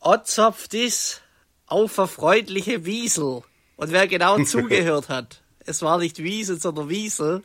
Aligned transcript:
Otzopft 0.00 0.74
ist 0.74 1.22
auf 1.66 1.98
eine 1.98 2.08
freundliche 2.08 2.84
Wiesel. 2.84 3.42
Und 3.76 3.92
wer 3.92 4.08
genau 4.08 4.38
zugehört 4.44 5.08
hat, 5.08 5.42
es 5.60 5.82
war 5.82 5.98
nicht 5.98 6.18
Wiesel, 6.22 6.60
sondern 6.60 6.88
Wiesel, 6.88 7.42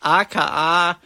aka 0.00 0.98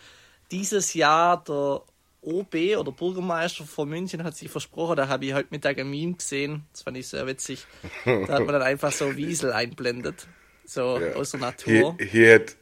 dieses 0.51 0.95
Jahr 0.95 1.43
der 1.45 1.83
OB 2.21 2.55
oder 2.79 2.93
Bürgermeister 2.93 3.65
von 3.65 3.89
München 3.89 4.25
hat 4.25 4.37
sich 4.37 4.51
versprochen, 4.51 4.97
da 4.97 5.09
habe 5.09 5.25
ich 5.27 5.35
heute 5.35 5.49
Mittag 5.51 5.79
ein 5.79 5.91
Meme 5.91 6.15
gesehen, 6.15 6.65
das 6.73 6.83
fand 6.83 6.97
ich 6.97 7.09
sehr 7.09 7.27
witzig. 7.27 7.67
Da 8.05 8.29
hat 8.29 8.45
man 8.45 8.49
dann 8.49 8.63
einfach 8.63 8.93
so 8.93 9.17
Wiesel 9.17 9.53
einblendet, 9.53 10.27
so 10.65 10.99
ja. 10.99 11.13
aus 11.13 11.31
der 11.31 11.41
Natur. 11.41 11.97
He, 11.99 12.07
he, 12.07 12.33
had, 12.33 12.57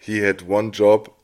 he 0.00 0.26
had 0.26 0.46
one 0.48 0.70
job, 0.70 1.15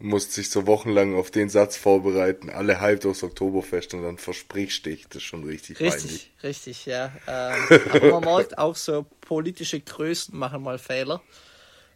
musste 0.00 0.32
sich 0.32 0.50
so 0.50 0.66
wochenlang 0.66 1.14
auf 1.14 1.30
den 1.30 1.48
Satz 1.48 1.76
vorbereiten, 1.76 2.50
alle 2.50 2.80
hyped 2.80 3.06
aufs 3.06 3.22
Oktoberfest 3.22 3.94
und 3.94 4.02
dann 4.02 4.18
versprichst 4.18 4.86
dich, 4.86 5.06
das 5.08 5.16
ist 5.16 5.22
schon 5.24 5.44
richtig 5.44 5.78
Richtig, 5.80 6.02
peinlich. 6.02 6.32
richtig, 6.42 6.86
ja. 6.86 7.12
Ähm, 7.26 7.80
aber 7.92 8.20
man 8.20 8.24
merkt 8.24 8.58
auch 8.58 8.76
so, 8.76 9.06
politische 9.20 9.80
Größen 9.80 10.36
machen 10.36 10.62
mal 10.62 10.78
Fehler. 10.78 11.22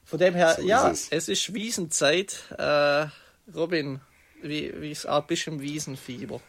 Von 0.04 0.18
dem 0.18 0.34
her, 0.34 0.56
so 0.58 0.66
ja, 0.66 0.90
es. 0.90 1.08
es. 1.10 1.28
ist 1.28 1.54
Wiesenzeit. 1.54 2.54
Äh, 2.58 3.06
Robin, 3.54 4.00
wie, 4.42 4.72
wie 4.80 4.90
ist 4.90 5.06
ein 5.06 5.26
bisschen 5.26 5.60
Wiesenfieber? 5.60 6.40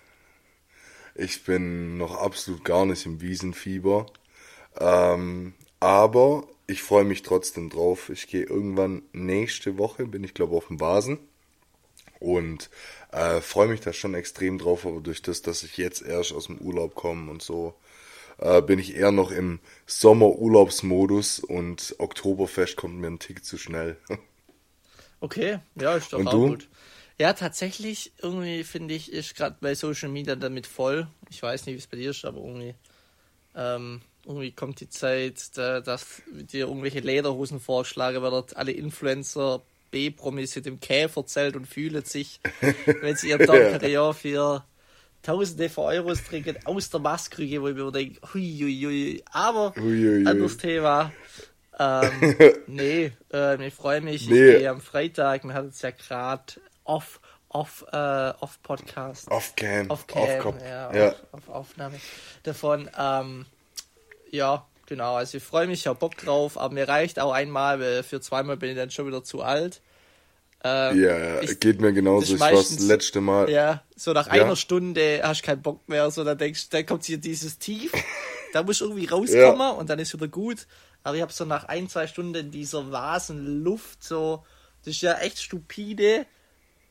Ich 1.15 1.45
bin 1.45 1.97
noch 1.97 2.15
absolut 2.17 2.65
gar 2.65 2.85
nicht 2.85 3.05
im 3.05 3.21
Wiesenfieber. 3.21 4.07
Ähm, 4.77 5.53
aber 5.79 6.45
ich 6.67 6.83
freue 6.83 7.05
mich 7.05 7.23
trotzdem 7.23 7.69
drauf. 7.69 8.09
Ich 8.09 8.27
gehe 8.27 8.43
irgendwann 8.43 9.03
nächste 9.13 9.77
Woche, 9.77 10.05
bin 10.05 10.25
ich 10.25 10.33
glaube 10.33 10.57
auf 10.57 10.67
dem 10.67 10.81
Vasen. 10.81 11.19
Und 12.25 12.71
äh, 13.11 13.39
freue 13.39 13.67
mich 13.67 13.81
da 13.81 13.93
schon 13.93 14.15
extrem 14.15 14.57
drauf, 14.57 14.87
aber 14.87 14.99
durch 14.99 15.21
das, 15.21 15.43
dass 15.43 15.61
ich 15.61 15.77
jetzt 15.77 16.01
erst 16.01 16.33
aus 16.33 16.47
dem 16.47 16.57
Urlaub 16.57 16.95
komme 16.95 17.29
und 17.29 17.43
so, 17.43 17.75
äh, 18.39 18.63
bin 18.63 18.79
ich 18.79 18.95
eher 18.95 19.11
noch 19.11 19.29
im 19.29 19.59
Sommerurlaubsmodus 19.85 21.39
und 21.39 21.95
Oktoberfest 21.99 22.77
kommt 22.77 22.95
mir 22.95 23.07
ein 23.07 23.19
Tick 23.19 23.45
zu 23.45 23.59
schnell. 23.59 23.97
okay, 25.19 25.59
ja, 25.75 25.95
ist 25.95 26.13
doch 26.13 26.17
und 26.17 26.27
auch 26.27 26.31
du? 26.31 26.47
gut. 26.47 26.67
Ja, 27.19 27.33
tatsächlich, 27.33 28.11
irgendwie 28.23 28.63
finde 28.63 28.95
ich, 28.95 29.13
ist 29.13 29.35
gerade 29.35 29.55
bei 29.61 29.75
Social 29.75 30.09
Media 30.09 30.35
damit 30.35 30.65
voll. 30.65 31.07
Ich 31.29 31.43
weiß 31.43 31.67
nicht, 31.67 31.75
wie 31.75 31.79
es 31.79 31.87
bei 31.87 31.97
dir 31.97 32.09
ist, 32.09 32.25
aber 32.25 32.39
irgendwie, 32.39 32.73
ähm, 33.55 34.01
irgendwie 34.25 34.51
kommt 34.51 34.79
die 34.79 34.89
Zeit, 34.89 35.55
da, 35.55 35.79
dass 35.79 36.23
dir 36.27 36.67
irgendwelche 36.67 37.01
Lederhosen 37.01 37.59
vorschlagen 37.59 38.23
werden, 38.23 38.45
alle 38.55 38.71
Influencer, 38.71 39.61
B-Promis 39.91 40.55
mit 40.55 40.65
dem 40.65 40.79
Käfer 40.79 41.25
zählt 41.25 41.55
und 41.55 41.67
fühlen 41.67 42.03
sich, 42.03 42.39
wenn 43.01 43.15
sie 43.15 43.29
ihr 43.29 43.37
Dom 43.37 44.13
für 44.13 44.63
Tausende 45.25 45.69
von 45.69 45.85
Euros 45.85 46.23
trinken 46.23 46.55
aus 46.65 46.91
der 46.91 46.99
Maske, 46.99 47.59
wo 47.59 47.67
ich 47.67 47.75
mir 47.75 47.91
denke, 47.91 48.21
huiuiui, 48.31 49.23
aber 49.31 49.73
Uiuiui. 49.75 50.27
anderes 50.27 50.57
Thema. 50.57 51.11
Ähm, 51.79 52.35
nee, 52.67 53.11
äh, 53.33 53.67
ich 53.67 53.73
freue 53.73 54.01
mich. 54.01 54.29
Nee. 54.29 54.51
Ich 54.51 54.57
gehe 54.59 54.69
am 54.69 54.81
Freitag, 54.81 55.43
wir 55.43 55.55
hatten 55.55 55.69
es 55.69 55.81
ja 55.81 55.89
gerade 55.89 56.43
off, 56.83 57.19
off, 57.49 57.85
äh, 57.91 58.33
off 58.39 58.61
Podcast. 58.61 59.31
Off 59.31 59.55
Cam. 59.55 59.89
Off 59.89 60.05
Cam, 60.05 60.45
off 60.45 60.55
ja, 60.61 60.93
ja. 60.93 61.09
Auf, 61.09 61.17
auf, 61.31 61.49
Aufnahme 61.49 61.99
davon. 62.43 62.87
Ähm, 62.95 63.47
ja, 64.29 64.65
genau, 64.85 65.15
also 65.15 65.37
ich 65.37 65.43
freue 65.43 65.67
mich, 65.67 65.81
ich 65.81 65.87
habe 65.87 65.99
Bock 65.99 66.17
drauf, 66.17 66.57
aber 66.57 66.73
mir 66.73 66.87
reicht 66.87 67.19
auch 67.19 67.31
einmal, 67.31 67.79
weil 67.79 68.03
für 68.03 68.21
zweimal 68.21 68.57
bin 68.57 68.71
ich 68.71 68.75
dann 68.75 68.91
schon 68.91 69.07
wieder 69.07 69.23
zu 69.23 69.41
alt. 69.41 69.81
Ähm, 70.63 70.99
ja, 70.99 71.41
ich, 71.41 71.59
geht 71.59 71.79
mir 71.79 71.93
genauso. 71.93 72.33
Ich 72.33 72.39
war 72.39 72.51
das 72.51 72.79
letzte 72.79 73.21
Mal. 73.21 73.49
Ja, 73.51 73.83
so 73.95 74.13
nach 74.13 74.27
ja. 74.27 74.43
einer 74.43 74.55
Stunde 74.55 75.21
hast 75.23 75.41
du 75.41 75.45
keinen 75.45 75.61
Bock 75.61 75.87
mehr, 75.87 76.09
so 76.09 76.23
dann 76.23 76.37
denkst 76.37 76.69
dann 76.69 76.85
kommt 76.85 77.05
hier 77.05 77.17
dieses 77.19 77.59
Tief, 77.59 77.91
da 78.53 78.63
muss 78.63 78.81
irgendwie 78.81 79.05
rauskommen 79.05 79.59
ja. 79.59 79.69
und 79.69 79.89
dann 79.89 79.99
ist 79.99 80.13
wieder 80.13 80.27
gut. 80.27 80.65
Aber 81.03 81.15
ich 81.15 81.21
habe 81.21 81.31
so 81.31 81.45
nach 81.45 81.65
ein, 81.65 81.87
zwei 81.87 82.07
Stunden 82.07 82.33
in 82.33 82.51
dieser 82.51 82.91
Vasenluft 82.91 84.03
so, 84.03 84.43
das 84.83 84.95
ist 84.95 85.01
ja 85.01 85.19
echt 85.19 85.39
stupide, 85.39 86.25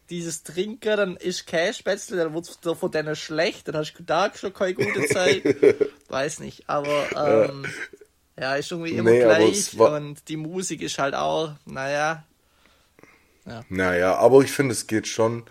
dieses 0.09 0.45
Trinken, 0.45 0.97
dann 0.97 1.17
ist 1.17 1.47
Käsespätzle, 1.47 2.19
dann 2.19 2.33
wird 2.33 2.49
es 2.49 2.79
von 2.79 2.91
denen 2.91 3.17
schlecht, 3.17 3.67
dann 3.67 3.77
hast 3.77 3.95
du 3.95 4.03
da 4.05 4.31
schon 4.35 4.53
keine 4.53 4.75
gute 4.75 5.07
Zeit. 5.07 5.43
Weiß 6.15 6.39
nicht, 6.39 6.69
aber 6.69 7.49
ähm, 7.51 7.67
ja. 8.39 8.55
ist 8.55 8.71
irgendwie 8.71 8.93
immer 8.93 9.11
nee, 9.11 9.19
gleich 9.19 9.77
und 9.77 10.29
die 10.29 10.37
Musik 10.37 10.81
ist 10.81 11.01
halt 11.01 11.17
auch, 11.17 11.51
naja, 11.67 12.25
ja. 13.47 13.65
Naja, 13.69 14.15
aber 14.15 14.43
ich 14.43 14.53
finde, 14.53 14.73
es 14.73 14.87
geht 14.87 15.09
schon. 15.09 15.43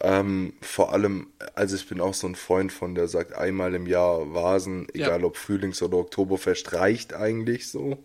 Ähm, 0.00 0.54
vor 0.60 0.92
allem, 0.92 1.26
also 1.56 1.74
ich 1.74 1.88
bin 1.88 2.00
auch 2.00 2.14
so 2.14 2.28
ein 2.28 2.36
Freund 2.36 2.72
von, 2.72 2.94
der 2.94 3.08
sagt, 3.08 3.34
einmal 3.34 3.74
im 3.74 3.88
Jahr 3.88 4.32
Vasen, 4.32 4.86
egal 4.94 5.20
ja. 5.20 5.26
ob 5.26 5.36
Frühlings- 5.36 5.82
oder 5.82 5.98
Oktoberfest, 5.98 6.72
reicht 6.72 7.14
eigentlich 7.14 7.68
so. 7.68 7.98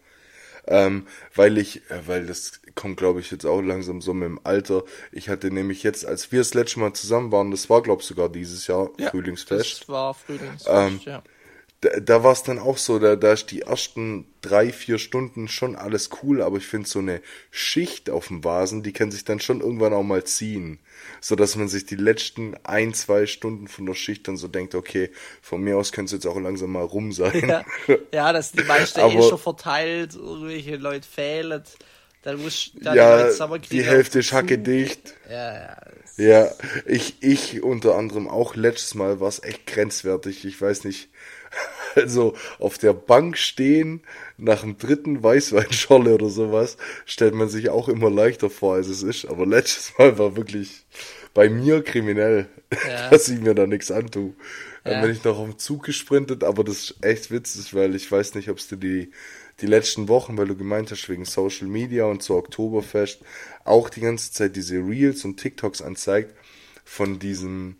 Ähm, 0.65 1.05
weil 1.35 1.59
ich, 1.59 1.89
äh, 1.91 2.07
weil 2.07 2.25
das 2.25 2.61
kommt, 2.73 2.97
glaube 2.97 3.19
ich, 3.19 3.29
jetzt 3.29 3.45
auch 3.45 3.61
langsam 3.61 4.01
so 4.01 4.15
mit 4.15 4.27
dem 4.27 4.39
Alter. 4.43 4.83
Ich 5.11 5.29
hatte 5.29 5.51
nämlich 5.51 5.83
jetzt, 5.83 6.03
als 6.03 6.31
wir 6.31 6.39
das 6.39 6.55
letzte 6.55 6.79
Mal 6.79 6.93
zusammen 6.93 7.31
waren, 7.31 7.51
das 7.51 7.69
war, 7.69 7.83
glaube 7.83 8.01
ich, 8.01 8.07
sogar 8.07 8.27
dieses 8.27 8.65
Jahr 8.65 8.89
ja, 8.97 9.11
Frühlingsfest. 9.11 9.81
Das 9.81 9.89
war 9.89 10.15
Frühlingsfest, 10.15 10.67
ähm, 10.67 10.99
ja 11.05 11.23
da, 11.81 11.99
da 11.99 12.23
war 12.23 12.31
es 12.31 12.43
dann 12.43 12.57
auch 12.57 12.77
so, 12.77 12.97
da, 12.97 13.15
da 13.15 13.33
ist 13.33 13.51
die 13.51 13.61
ersten 13.61 14.25
drei, 14.41 14.71
vier 14.71 14.97
Stunden 14.97 15.47
schon 15.47 15.75
alles 15.75 16.09
cool, 16.23 16.41
aber 16.41 16.57
ich 16.57 16.65
finde 16.65 16.89
so 16.89 16.99
eine 16.99 17.21
Schicht 17.51 18.09
auf 18.09 18.27
dem 18.27 18.43
Vasen, 18.43 18.81
die 18.81 18.93
kann 18.93 19.11
sich 19.11 19.25
dann 19.25 19.39
schon 19.39 19.61
irgendwann 19.61 19.93
auch 19.93 20.03
mal 20.03 20.23
ziehen. 20.23 20.79
So 21.21 21.35
dass 21.35 21.55
man 21.55 21.67
sich 21.67 21.85
die 21.85 21.95
letzten 21.95 22.55
ein, 22.63 22.93
zwei 22.93 23.27
Stunden 23.27 23.67
von 23.67 23.85
der 23.85 23.93
Schicht 23.93 24.27
dann 24.27 24.37
so 24.37 24.47
denkt, 24.47 24.73
okay, 24.73 25.11
von 25.41 25.61
mir 25.61 25.77
aus 25.77 25.91
könnte 25.91 26.15
es 26.15 26.23
jetzt 26.23 26.27
auch 26.27 26.39
langsam 26.39 26.71
mal 26.71 26.83
rum 26.83 27.11
sein. 27.11 27.47
Ja, 27.47 27.97
ja 28.11 28.33
dass 28.33 28.51
die 28.51 28.63
meiste 28.63 29.03
aber, 29.03 29.13
eh 29.13 29.21
schon 29.21 29.37
verteilt, 29.37 30.15
irgendwelche 30.15 30.77
Leute 30.77 31.07
fehlen. 31.07 31.61
Dann 32.23 32.41
muss 32.41 32.71
dann 32.73 32.95
ja, 32.95 33.29
die, 33.29 33.69
die 33.69 33.83
Hälfte 33.83 34.19
ist 34.19 34.33
hacke 34.33 34.57
dicht. 34.57 35.13
Ja, 35.29 35.53
ja. 35.53 35.77
Ja, 36.17 36.51
ich, 36.87 37.21
ich 37.21 37.61
unter 37.61 37.95
anderem 37.95 38.27
auch 38.27 38.55
letztes 38.55 38.95
Mal 38.95 39.19
war 39.19 39.27
es 39.27 39.41
echt 39.43 39.67
grenzwertig. 39.67 40.45
Ich 40.45 40.59
weiß 40.59 40.83
nicht, 40.83 41.09
also 41.95 42.35
auf 42.59 42.77
der 42.77 42.93
Bank 42.93 43.37
stehen 43.37 44.01
nach 44.37 44.61
dem 44.61 44.77
dritten 44.77 45.23
Weißweinscholle 45.23 46.13
oder 46.13 46.29
sowas, 46.29 46.77
stellt 47.05 47.33
man 47.33 47.49
sich 47.49 47.69
auch 47.69 47.89
immer 47.89 48.09
leichter 48.09 48.49
vor, 48.49 48.75
als 48.75 48.87
es 48.87 49.03
ist. 49.03 49.25
Aber 49.25 49.45
letztes 49.45 49.97
Mal 49.97 50.17
war 50.17 50.35
wirklich 50.35 50.85
bei 51.33 51.49
mir 51.49 51.83
kriminell, 51.83 52.47
ja. 52.87 53.09
dass 53.11 53.29
ich 53.29 53.39
mir 53.39 53.53
da 53.53 53.67
nichts 53.67 53.91
antue. 53.91 54.33
Ja. 54.83 54.91
Dann 54.91 55.01
bin 55.01 55.11
ich 55.11 55.23
noch 55.23 55.37
auf 55.37 55.45
dem 55.45 55.57
Zug 55.57 55.83
gesprintet, 55.83 56.43
aber 56.43 56.63
das 56.63 56.77
ist 56.77 56.95
echt 57.01 57.31
witzig, 57.31 57.73
weil 57.73 57.95
ich 57.95 58.11
weiß 58.11 58.35
nicht, 58.35 58.49
ob 58.49 58.57
es 58.57 58.67
dir 58.67 58.77
die, 58.77 59.11
die 59.59 59.67
letzten 59.67 60.07
Wochen, 60.07 60.37
weil 60.37 60.47
du 60.47 60.55
gemeint 60.55 60.91
hast, 60.91 61.09
wegen 61.09 61.25
Social 61.25 61.67
Media 61.67 62.05
und 62.05 62.23
zur 62.23 62.37
Oktoberfest, 62.37 63.21
auch 63.65 63.89
die 63.89 64.01
ganze 64.01 64.31
Zeit 64.31 64.55
diese 64.55 64.75
Reels 64.77 65.25
und 65.25 65.37
TikToks 65.37 65.81
anzeigt 65.81 66.33
von 66.85 67.19
diesem 67.19 67.75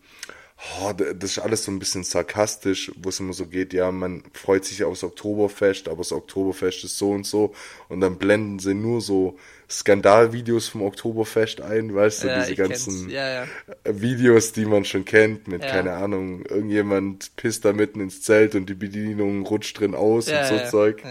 oh, 0.82 0.92
das 0.94 1.32
ist 1.32 1.40
alles 1.40 1.64
so 1.64 1.72
ein 1.72 1.80
bisschen 1.80 2.04
sarkastisch, 2.04 2.92
wo 2.98 3.10
es 3.10 3.20
immer 3.20 3.34
so 3.34 3.46
geht, 3.46 3.74
ja, 3.74 3.92
man 3.92 4.24
freut 4.34 4.66
sich 4.66 4.84
aufs 4.84 5.04
Oktoberfest, 5.04 5.88
aber 5.88 6.00
das 6.00 6.12
Oktoberfest 6.12 6.84
ist 6.84 6.98
so 6.98 7.12
und 7.12 7.26
so. 7.26 7.54
Und 7.90 8.02
dann 8.02 8.18
blenden 8.18 8.58
sie 8.58 8.74
nur 8.74 9.02
so 9.02 9.38
Skandalvideos 9.70 10.70
vom 10.70 10.82
Oktoberfest 10.82 11.62
ein, 11.62 11.94
weißt 11.94 12.24
du, 12.24 12.28
ja, 12.28 12.40
diese 12.40 12.56
ganzen 12.56 13.10
ja, 13.10 13.44
ja. 13.44 13.48
Videos, 13.86 14.52
die 14.52 14.66
man 14.66 14.84
schon 14.86 15.06
kennt, 15.06 15.48
mit, 15.48 15.62
keine 15.62 15.94
Ahnung, 15.94 16.44
irgendjemand 16.46 17.36
pisst 17.36 17.64
da 17.66 17.74
mitten 17.74 18.00
ins 18.00 18.22
Zelt 18.22 18.56
und 18.56 18.68
die 18.68 18.76
Bedienung 18.76 19.46
rutscht 19.46 19.80
drin 19.80 19.94
aus 19.94 20.28
und 20.28 20.46
so 20.46 20.70
Zeug. 20.70 21.04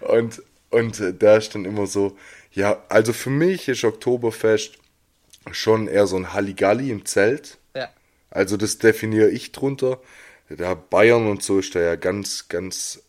Und, 0.00 0.42
und 0.70 1.02
da 1.18 1.36
ist 1.36 1.54
dann 1.54 1.64
immer 1.64 1.86
so, 1.86 2.16
ja, 2.52 2.82
also 2.88 3.12
für 3.12 3.30
mich 3.30 3.68
ist 3.68 3.84
Oktoberfest 3.84 4.78
schon 5.50 5.88
eher 5.88 6.06
so 6.06 6.16
ein 6.16 6.32
Halligalli 6.32 6.90
im 6.90 7.06
Zelt 7.06 7.58
also 8.30 8.56
das 8.56 8.78
definiere 8.78 9.30
ich 9.30 9.52
drunter. 9.52 10.00
Da 10.48 10.74
Bayern 10.74 11.26
und 11.26 11.42
so 11.42 11.58
ist 11.58 11.74
da 11.74 11.80
ja 11.80 11.96
ganz, 11.96 12.48
ganz, 12.48 13.02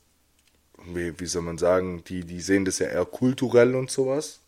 wie, 0.86 1.20
wie 1.20 1.26
soll 1.26 1.42
man 1.42 1.58
sagen, 1.58 2.04
die, 2.06 2.26
die 2.26 2.42
sehen 2.42 2.66
das 2.66 2.80
ja 2.80 2.88
eher 2.88 3.06
kulturell 3.06 3.76
und 3.76 3.90
sowas. 3.90 4.42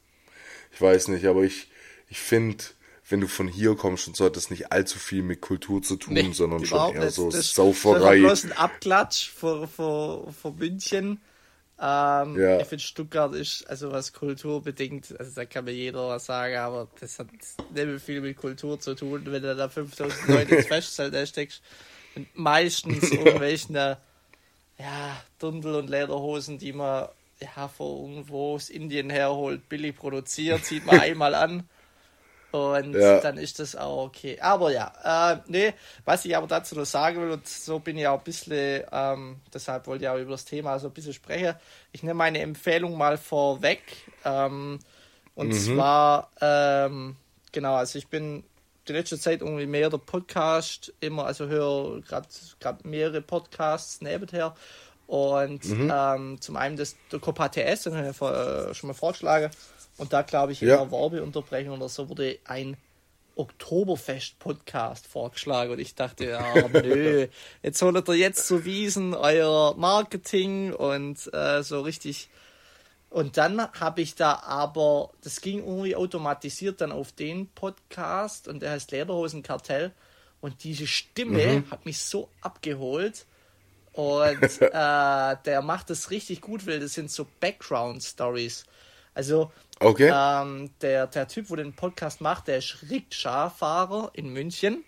Ich 0.73 0.81
weiß 0.81 1.09
nicht, 1.09 1.25
aber 1.25 1.43
ich, 1.43 1.69
ich 2.09 2.19
finde, 2.19 2.63
wenn 3.09 3.21
du 3.21 3.27
von 3.27 3.47
hier 3.47 3.75
kommst 3.75 4.07
und 4.07 4.15
so 4.15 4.25
hat 4.25 4.35
das 4.35 4.49
nicht 4.49 4.71
allzu 4.71 4.99
viel 4.99 5.23
mit 5.23 5.41
Kultur 5.41 5.81
zu 5.81 5.97
tun, 5.97 6.13
nee, 6.13 6.31
sondern 6.31 6.65
schon 6.65 6.95
eher 6.95 7.11
so 7.11 7.29
das, 7.29 7.53
Sauferei. 7.53 8.21
Das 8.21 8.39
ist 8.39 8.41
bloß 8.43 8.51
ein 8.51 8.57
Abklatsch 8.57 9.29
vor, 9.29 9.67
vor, 9.67 10.33
vor 10.33 10.53
München. 10.53 11.21
Ähm, 11.83 12.39
ja. 12.39 12.59
Ich 12.59 12.67
finde, 12.67 12.83
Stuttgart 12.83 13.33
ist, 13.33 13.67
also 13.67 13.91
was 13.91 14.13
Kultur 14.13 14.61
bedingt, 14.61 15.15
also 15.17 15.31
da 15.33 15.45
kann 15.45 15.65
mir 15.65 15.71
jeder 15.71 16.09
was 16.09 16.27
sagen, 16.27 16.55
aber 16.57 16.87
das 16.99 17.17
hat 17.17 17.27
nicht 17.31 18.01
viel 18.01 18.21
mit 18.21 18.37
Kultur 18.37 18.79
zu 18.79 18.93
tun, 18.93 19.23
wenn 19.25 19.41
du 19.41 19.55
da 19.55 19.67
5000 19.67 20.27
Leute 20.27 20.55
ins 20.55 20.67
Festzelt 20.67 21.27
steckst. 21.27 21.63
Meistens 22.35 23.11
irgendwelchen, 23.11 23.73
ja, 23.75 23.97
Dirndl 25.41 25.73
und 25.73 25.89
Lederhosen, 25.89 26.59
die 26.59 26.73
man 26.73 27.07
ja 27.39 27.67
von 27.67 28.11
irgendwo 28.11 28.53
aus 28.53 28.69
Indien 28.69 29.09
herholt, 29.09 29.67
billig 29.67 29.95
produziert, 29.95 30.63
zieht 30.63 30.85
man 30.85 30.99
einmal 30.99 31.33
an 31.33 31.67
Und 32.51 32.93
ja. 32.93 33.19
dann 33.19 33.37
ist 33.37 33.59
das 33.59 33.75
auch 33.75 34.05
okay. 34.07 34.37
Aber 34.41 34.71
ja, 34.71 35.33
äh, 35.33 35.37
nee, 35.47 35.73
was 36.03 36.25
ich 36.25 36.35
aber 36.35 36.47
dazu 36.47 36.75
noch 36.75 36.85
sagen 36.85 37.21
will, 37.21 37.31
und 37.31 37.47
so 37.47 37.79
bin 37.79 37.97
ich 37.97 38.07
auch 38.07 38.17
ein 38.17 38.23
bisschen, 38.23 38.83
ähm, 38.91 39.37
deshalb 39.53 39.87
wollte 39.87 40.03
ich 40.03 40.09
auch 40.09 40.17
über 40.17 40.31
das 40.31 40.45
Thema 40.45 40.77
so 40.79 40.87
ein 40.87 40.93
bisschen 40.93 41.13
sprechen. 41.13 41.55
Ich 41.93 42.03
nehme 42.03 42.15
meine 42.15 42.39
Empfehlung 42.39 42.97
mal 42.97 43.17
vorweg. 43.17 43.81
Ähm, 44.25 44.79
und 45.35 45.47
mhm. 45.47 45.53
zwar, 45.53 46.29
ähm, 46.41 47.15
genau, 47.51 47.75
also 47.75 47.97
ich 47.97 48.07
bin 48.07 48.43
die 48.87 48.93
letzte 48.93 49.17
Zeit 49.17 49.41
irgendwie 49.41 49.65
mehr 49.65 49.89
der 49.89 49.97
Podcast, 49.97 50.93
immer, 50.99 51.25
also 51.25 51.47
höre 51.47 52.01
gerade 52.01 52.27
mehrere 52.83 53.21
Podcasts 53.21 54.01
nebenher. 54.01 54.55
Und 55.07 55.65
mhm. 55.65 55.91
ähm, 55.93 56.41
zum 56.41 56.55
einen 56.55 56.77
das 56.77 56.95
der 57.11 57.19
Copa 57.19 57.49
TS, 57.49 57.83
den 57.83 57.95
habe 57.95 58.09
ich 58.09 58.21
äh, 58.21 58.73
schon 58.73 58.87
mal 58.87 58.93
vorgeschlagen. 58.93 59.51
Und 60.01 60.13
da 60.13 60.23
glaube 60.23 60.51
ich 60.51 60.63
in 60.63 60.69
ja. 60.69 60.77
der 60.77 60.91
Werbeunterbrechung 60.91 61.77
oder 61.77 61.87
so 61.87 62.09
wurde 62.09 62.39
ein 62.45 62.75
Oktoberfest-Podcast 63.35 65.05
vorgeschlagen 65.05 65.73
und 65.73 65.77
ich 65.77 65.93
dachte, 65.93 66.25
ja, 66.25 66.67
nö, 66.73 67.27
jetzt 67.61 67.77
solltet 67.77 68.07
ihr 68.07 68.15
jetzt 68.15 68.47
so 68.47 68.65
wiesen, 68.65 69.13
euer 69.13 69.75
Marketing 69.77 70.73
und 70.73 71.31
äh, 71.35 71.61
so 71.61 71.81
richtig. 71.81 72.29
Und 73.11 73.37
dann 73.37 73.71
habe 73.73 74.01
ich 74.01 74.15
da 74.15 74.39
aber, 74.39 75.11
das 75.21 75.39
ging 75.39 75.59
irgendwie 75.59 75.95
automatisiert 75.95 76.81
dann 76.81 76.91
auf 76.91 77.11
den 77.11 77.47
Podcast 77.49 78.47
und 78.47 78.63
der 78.63 78.71
heißt 78.71 78.89
Lederhosenkartell 78.89 79.91
und 80.41 80.63
diese 80.63 80.87
Stimme 80.87 81.57
mhm. 81.57 81.69
hat 81.69 81.85
mich 81.85 81.99
so 81.99 82.27
abgeholt 82.41 83.27
und 83.93 84.41
äh, 84.61 85.35
der 85.45 85.61
macht 85.61 85.91
das 85.91 86.09
richtig 86.09 86.41
gut, 86.41 86.65
weil 86.65 86.79
das 86.79 86.95
sind 86.95 87.11
so 87.11 87.27
Background-Stories. 87.39 88.65
Also 89.13 89.51
Okay. 89.81 90.11
Ähm, 90.13 90.69
der, 90.81 91.07
der 91.07 91.27
Typ, 91.27 91.49
wo 91.49 91.55
den 91.55 91.73
Podcast 91.73 92.21
macht, 92.21 92.47
der 92.47 92.59
ist 92.59 92.85
Rikscha-Fahrer 92.89 94.11
in 94.13 94.29
München. 94.29 94.83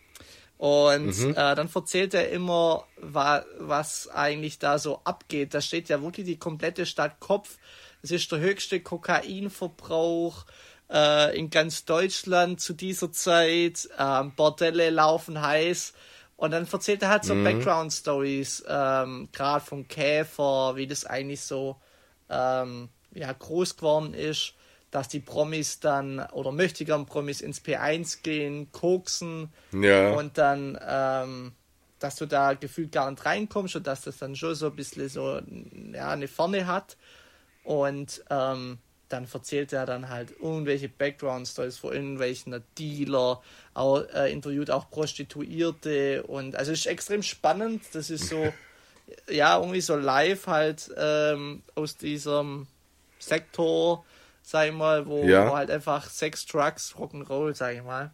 Und 0.57 1.18
mhm. 1.18 1.31
äh, 1.31 1.56
dann 1.56 1.68
erzählt 1.74 2.13
er 2.13 2.30
immer, 2.30 2.86
wa 2.98 3.44
was 3.57 4.07
eigentlich 4.07 4.60
da 4.60 4.78
so 4.78 5.01
abgeht. 5.04 5.54
Da 5.56 5.62
steht 5.62 5.90
ja 5.90 6.01
wirklich 6.01 6.28
die 6.28 6.38
komplette 6.38 6.86
Stadt 6.86 7.19
Kopf. 7.19 7.57
Es 8.04 8.12
ist 8.12 8.31
der 8.31 8.40
höchste 8.40 8.81
Kokainverbrauch 8.81 10.45
äh, 10.92 11.38
in 11.38 11.50
ganz 11.50 11.86
Deutschland 11.86 12.62
zu 12.62 12.74
dieser 12.74 13.12
Zeit. 13.12 13.90
Ähm, 13.98 14.34
Bordelle 14.36 14.92
laufen 14.92 15.42
heiß. 15.42 15.94
Und 16.36 16.51
dann 16.51 16.68
erzählt 16.72 17.01
er 17.01 17.10
halt 17.10 17.25
so 17.25 17.34
mhm. 17.34 17.44
Background-Stories, 17.45 18.66
ähm, 18.68 19.30
gerade 19.31 19.66
vom 19.66 19.88
Käfer, 19.88 20.75
wie 20.75 20.86
das 20.86 21.06
eigentlich 21.06 21.42
so 21.42 21.78
ähm, 22.30 22.90
ja, 23.13 23.34
groß 23.34 23.75
geworden 23.75 24.13
ist 24.13 24.54
dass 24.94 25.07
die 25.07 25.19
Promis 25.19 25.80
dann 25.80 26.19
oder 26.19 26.51
möchtegern 26.51 27.07
Promis 27.07 27.42
ins 27.42 27.66
P1 27.66 28.22
gehen, 28.22 28.72
koksen 28.72 29.51
ja. 29.72 30.12
und 30.12 30.38
dann, 30.38 30.78
ähm, 30.88 31.54
dass 31.98 32.16
du 32.18 32.28
da 32.28 32.54
gefühlt 32.54 32.92
gar 32.92 33.10
nicht 33.10 33.25
reinkommst 33.25 33.75
und 33.75 33.88
dass 33.88 34.01
das 34.01 34.19
dann 34.19 34.36
schon 34.36 34.54
so 34.54 34.68
ein 34.68 34.75
bisschen 34.75 35.10
so 35.10 35.42
ja, 35.94 36.12
eine 36.12 36.28
Ferne 36.28 36.68
hat. 36.68 36.95
Und 37.63 38.24
ähm, 38.30 38.78
dann 39.10 39.28
erzählt 39.34 39.74
er 39.74 39.88
dann 39.88 40.10
halt 40.10 40.36
irgendwelche 40.40 40.90
Background-Stories 40.90 41.80
von 41.80 41.94
irgendwelchen 41.94 42.63
Dealer, 42.78 43.42
auch, 43.74 44.04
äh, 44.13 44.31
interviewt 44.31 44.69
auch 44.69 44.92
Prostituierte 44.92 46.22
und 46.22 46.56
also 46.56 46.72
ist 46.72 46.86
extrem 46.86 47.24
spannend. 47.24 47.81
Das 47.94 48.12
ist 48.12 48.28
so, 48.28 48.54
ja, 49.28 49.57
irgendwie 49.57 49.81
so 49.81 49.95
live 49.95 50.45
halt 50.45 50.92
ähm, 50.95 51.63
aus 51.74 51.98
diesem 51.98 52.68
Sektor 53.18 54.06
sag 54.44 54.68
ich 54.68 54.74
mal, 54.74 55.07
wo, 55.07 55.24
ja. 55.24 55.50
wo 55.50 55.56
halt 55.56 55.72
einfach 55.72 56.10
Sex, 56.10 56.45
Drugs, 56.45 56.94
Rock'n'Roll, 56.95 57.56
sag 57.56 57.75
ich 57.75 57.81
mal. 57.81 58.12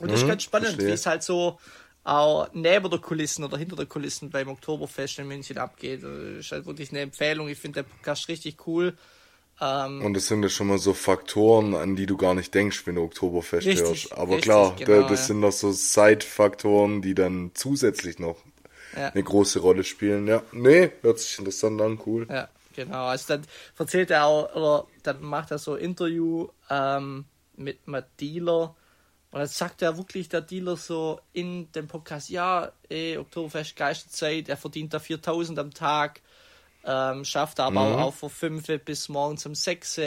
Und 0.00 0.10
das 0.10 0.20
mhm, 0.20 0.24
ist 0.24 0.28
ganz 0.28 0.42
spannend, 0.44 0.78
wie 0.78 0.90
es 0.90 1.06
halt 1.06 1.22
so 1.22 1.58
auch 2.04 2.48
neben 2.52 2.90
der 2.90 2.98
Kulissen 3.00 3.44
oder 3.44 3.56
hinter 3.56 3.76
der 3.76 3.86
Kulissen 3.86 4.30
beim 4.30 4.48
Oktoberfest 4.48 5.18
in 5.18 5.28
München 5.28 5.58
abgeht. 5.58 6.02
Das 6.02 6.10
ist 6.10 6.52
halt 6.52 6.66
wirklich 6.66 6.90
eine 6.90 7.00
Empfehlung. 7.00 7.48
Ich 7.48 7.58
finde 7.58 7.82
den 7.82 7.90
Podcast 7.90 8.28
richtig 8.28 8.66
cool. 8.66 8.94
Ähm, 9.60 10.04
und 10.04 10.14
das 10.14 10.26
sind 10.26 10.42
ja 10.42 10.48
schon 10.48 10.66
mal 10.66 10.78
so 10.78 10.94
Faktoren, 10.94 11.74
an 11.74 11.96
die 11.96 12.06
du 12.06 12.16
gar 12.16 12.34
nicht 12.34 12.54
denkst, 12.54 12.86
wenn 12.86 12.96
du 12.96 13.02
Oktoberfest 13.02 13.66
richtig, 13.66 13.86
hörst. 13.86 14.12
Aber 14.12 14.32
richtig, 14.32 14.44
klar, 14.44 14.76
genau, 14.76 15.08
das 15.08 15.20
ja. 15.20 15.26
sind 15.26 15.40
noch 15.40 15.52
so 15.52 15.72
Side-Faktoren, 15.72 17.02
die 17.02 17.14
dann 17.14 17.52
zusätzlich 17.54 18.18
noch 18.18 18.36
ja. 18.96 19.08
eine 19.08 19.22
große 19.22 19.60
Rolle 19.60 19.84
spielen. 19.84 20.26
Ja, 20.26 20.42
nee, 20.52 20.90
hört 21.02 21.20
sich 21.20 21.38
interessant 21.38 21.80
an, 21.80 22.00
cool. 22.04 22.26
Ja. 22.28 22.48
Genau, 22.74 23.06
also 23.06 23.36
dann 23.36 23.46
erzählt 23.78 24.10
er 24.10 24.26
auch, 24.26 24.54
oder 24.54 24.86
dann 25.02 25.22
macht 25.22 25.50
er 25.50 25.58
so 25.58 25.74
ein 25.74 25.80
Interview 25.80 26.48
ähm, 26.70 27.24
mit 27.56 27.80
einem 27.86 28.02
Dealer 28.20 28.74
und 29.34 29.40
dann 29.40 29.48
sagt 29.48 29.82
er 29.82 29.96
wirklich 29.96 30.28
der 30.28 30.42
Dealer 30.42 30.76
so 30.76 31.20
in 31.32 31.72
dem 31.72 31.88
Podcast, 31.88 32.28
ja, 32.28 32.70
ey, 32.88 33.18
Oktoberfest, 33.18 33.74
geilste 33.74 34.08
Zeit, 34.08 34.48
er 34.48 34.56
verdient 34.56 34.94
da 34.94 35.00
4000 35.00 35.58
am 35.58 35.74
Tag, 35.74 36.20
ähm, 36.84 37.24
schafft 37.24 37.58
aber 37.58 37.84
mhm. 37.84 37.96
auch 37.96 38.14
von 38.14 38.30
5 38.30 38.84
bis 38.84 39.08
morgens 39.08 39.44
um 39.44 39.56
6. 39.56 40.00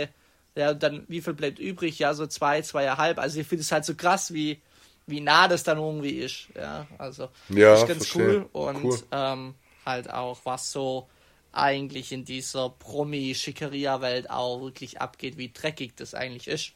Ja, 0.55 0.71
und 0.71 0.81
dann, 0.81 1.03
wie 1.09 1.19
viel 1.19 1.33
bleibt 1.33 1.59
übrig? 1.59 1.99
Ja, 1.99 2.13
so 2.13 2.25
zwei, 2.25 2.61
zweieinhalb. 2.61 3.19
Also 3.19 3.41
ich 3.41 3.47
finde 3.47 3.63
es 3.63 3.71
halt 3.73 3.83
so 3.83 3.95
krass, 3.95 4.33
wie, 4.33 4.61
wie 5.07 5.19
nah 5.19 5.49
das 5.49 5.63
dann 5.63 5.77
irgendwie 5.77 6.19
ist. 6.19 6.47
Ja, 6.55 6.87
also 6.97 7.27
ja, 7.49 7.73
ist 7.73 7.85
ganz 7.85 8.07
verstehe. 8.07 8.45
cool. 8.45 8.49
Und 8.53 8.83
cool. 8.85 8.99
Ähm, 9.11 9.55
halt 9.85 10.09
auch, 10.09 10.39
was 10.45 10.71
so 10.71 11.09
eigentlich 11.57 12.11
in 12.11 12.25
dieser 12.25 12.69
Promi-Schickeria-Welt 12.69 14.29
auch 14.29 14.61
wirklich 14.61 15.01
abgeht, 15.01 15.37
wie 15.37 15.51
dreckig 15.51 15.95
das 15.95 16.13
eigentlich 16.13 16.47
ist. 16.47 16.73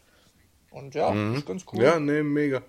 Und 0.72 0.96
ja, 0.96 1.12
mhm. 1.12 1.36
ist 1.36 1.46
ganz 1.46 1.66
cool. 1.72 1.84
Ja, 1.84 2.00
nee, 2.00 2.24
mega. 2.24 2.62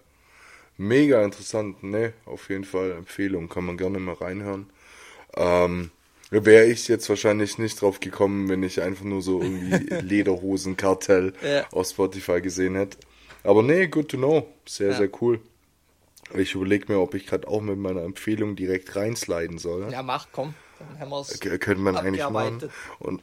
Mega 0.77 1.23
interessant, 1.23 1.83
ne, 1.83 2.13
auf 2.25 2.49
jeden 2.49 2.65
Fall 2.65 2.93
Empfehlung, 2.93 3.49
kann 3.49 3.65
man 3.65 3.77
gerne 3.77 3.99
mal 3.99 4.15
reinhören. 4.15 4.71
Ähm, 5.37 5.91
Wäre 6.31 6.65
ich 6.65 6.89
jetzt 6.89 7.09
wahrscheinlich 7.11 7.59
nicht 7.59 7.81
drauf 7.81 8.01
gekommen, 8.01 8.49
wenn 8.49 8.63
ich 8.63 8.81
einfach 8.81 9.05
nur 9.05 9.21
so 9.21 9.43
irgendwie 9.43 9.77
Lederhosen-Kartell 10.01 11.35
ja. 11.43 11.67
auf 11.73 11.89
Spotify 11.89 12.41
gesehen 12.41 12.75
hätte. 12.75 12.97
Aber 13.45 13.63
nee, 13.63 13.87
good 13.87 14.09
to 14.09 14.17
know. 14.17 14.49
Sehr, 14.67 14.93
ja. 14.93 14.97
sehr 14.97 15.11
cool. 15.21 15.41
Ich 16.35 16.55
überlege 16.55 16.91
mir, 16.91 17.01
ob 17.01 17.15
ich 17.15 17.27
gerade 17.27 17.47
auch 17.49 17.61
mit 17.61 17.77
meiner 17.77 18.03
Empfehlung 18.03 18.57
direkt 18.57 18.97
reinsliden 18.97 19.59
soll. 19.59 19.93
Ja, 19.93 20.03
mach, 20.03 20.29
komm. 20.33 20.55
Wir's 20.99 21.41
Könnte 21.41 21.83
man 21.83 21.97
eigentlich 21.97 22.29
machen. 22.29 22.71
Und, 22.99 23.23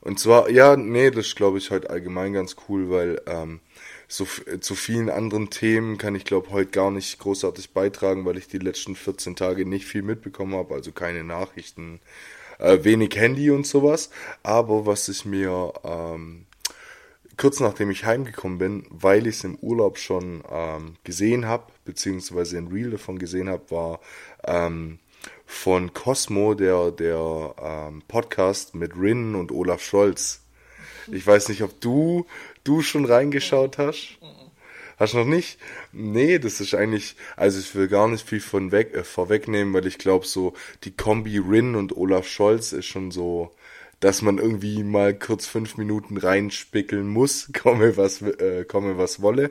und 0.00 0.18
zwar, 0.18 0.50
ja, 0.50 0.76
nee, 0.76 1.10
das 1.10 1.34
glaube 1.34 1.58
ich 1.58 1.70
heute 1.70 1.90
allgemein 1.90 2.32
ganz 2.32 2.56
cool, 2.68 2.90
weil 2.90 3.22
ähm, 3.26 3.60
so 4.08 4.26
zu 4.60 4.74
vielen 4.74 5.08
anderen 5.08 5.50
Themen 5.50 5.98
kann 5.98 6.14
ich 6.14 6.24
glaube 6.24 6.50
heute 6.50 6.70
gar 6.70 6.90
nicht 6.90 7.18
großartig 7.18 7.72
beitragen, 7.72 8.24
weil 8.24 8.36
ich 8.36 8.48
die 8.48 8.58
letzten 8.58 8.96
14 8.96 9.34
Tage 9.34 9.66
nicht 9.66 9.86
viel 9.86 10.02
mitbekommen 10.02 10.54
habe, 10.54 10.74
also 10.74 10.92
keine 10.92 11.24
Nachrichten, 11.24 12.00
äh, 12.58 12.84
wenig 12.84 13.16
Handy 13.16 13.50
und 13.50 13.66
sowas. 13.66 14.10
Aber 14.42 14.86
was 14.86 15.08
ich 15.08 15.24
mir 15.24 15.72
ähm, 15.84 16.46
kurz 17.36 17.60
nachdem 17.60 17.90
ich 17.90 18.04
heimgekommen 18.04 18.58
bin, 18.58 18.86
weil 18.90 19.26
ich 19.26 19.36
es 19.36 19.44
im 19.44 19.56
Urlaub 19.56 19.98
schon 19.98 20.42
ähm, 20.50 20.96
gesehen 21.04 21.46
habe, 21.46 21.64
beziehungsweise 21.84 22.58
ein 22.58 22.68
Reel 22.68 22.90
davon 22.90 23.18
gesehen 23.18 23.48
habe, 23.48 23.70
war 23.70 24.00
ähm, 24.44 24.98
von 25.46 25.92
Cosmo, 25.94 26.54
der, 26.54 26.90
der 26.90 27.54
ähm, 27.62 28.02
Podcast 28.08 28.74
mit 28.74 28.92
Rin 28.96 29.34
und 29.34 29.52
Olaf 29.52 29.82
Scholz. 29.82 30.42
Ich 31.10 31.26
weiß 31.26 31.48
nicht, 31.48 31.62
ob 31.62 31.80
du, 31.80 32.26
du 32.64 32.82
schon 32.82 33.04
reingeschaut 33.04 33.78
hast. 33.78 34.18
Hast 34.96 35.14
du 35.14 35.18
noch 35.18 35.26
nicht? 35.26 35.58
Nee, 35.92 36.38
das 36.38 36.60
ist 36.60 36.74
eigentlich, 36.74 37.16
also 37.36 37.58
ich 37.58 37.74
will 37.74 37.88
gar 37.88 38.08
nicht 38.08 38.26
viel 38.26 38.40
von 38.40 38.70
weg, 38.70 38.94
äh, 38.94 39.04
vorwegnehmen, 39.04 39.74
weil 39.74 39.86
ich 39.86 39.98
glaube 39.98 40.26
so, 40.26 40.54
die 40.84 40.92
Kombi 40.92 41.38
Rin 41.38 41.74
und 41.74 41.96
Olaf 41.96 42.28
Scholz 42.28 42.72
ist 42.72 42.86
schon 42.86 43.10
so, 43.10 43.50
dass 44.00 44.22
man 44.22 44.38
irgendwie 44.38 44.84
mal 44.84 45.14
kurz 45.18 45.46
fünf 45.46 45.76
Minuten 45.78 46.16
reinspickeln 46.16 47.08
muss, 47.08 47.50
komme 47.60 47.96
was, 47.96 48.22
äh, 48.22 48.64
komme 48.64 48.96
was 48.96 49.20
wolle. 49.20 49.50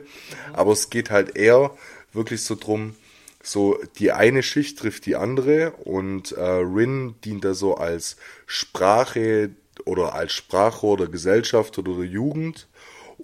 Aber 0.52 0.72
es 0.72 0.88
geht 0.90 1.10
halt 1.10 1.36
eher 1.36 1.76
wirklich 2.12 2.42
so 2.42 2.54
drum, 2.54 2.94
so 3.44 3.78
die 3.98 4.12
eine 4.12 4.42
Schicht 4.42 4.78
trifft 4.78 5.06
die 5.06 5.16
andere 5.16 5.72
und 5.84 6.32
äh, 6.32 6.42
Rin 6.42 7.14
dient 7.24 7.44
da 7.44 7.54
so 7.54 7.76
als 7.76 8.16
Sprache 8.46 9.50
oder 9.84 10.14
als 10.14 10.32
Sprachrohr 10.32 10.96
der 10.96 11.08
Gesellschaft 11.08 11.78
oder 11.78 11.94
der 11.94 12.06
Jugend 12.06 12.68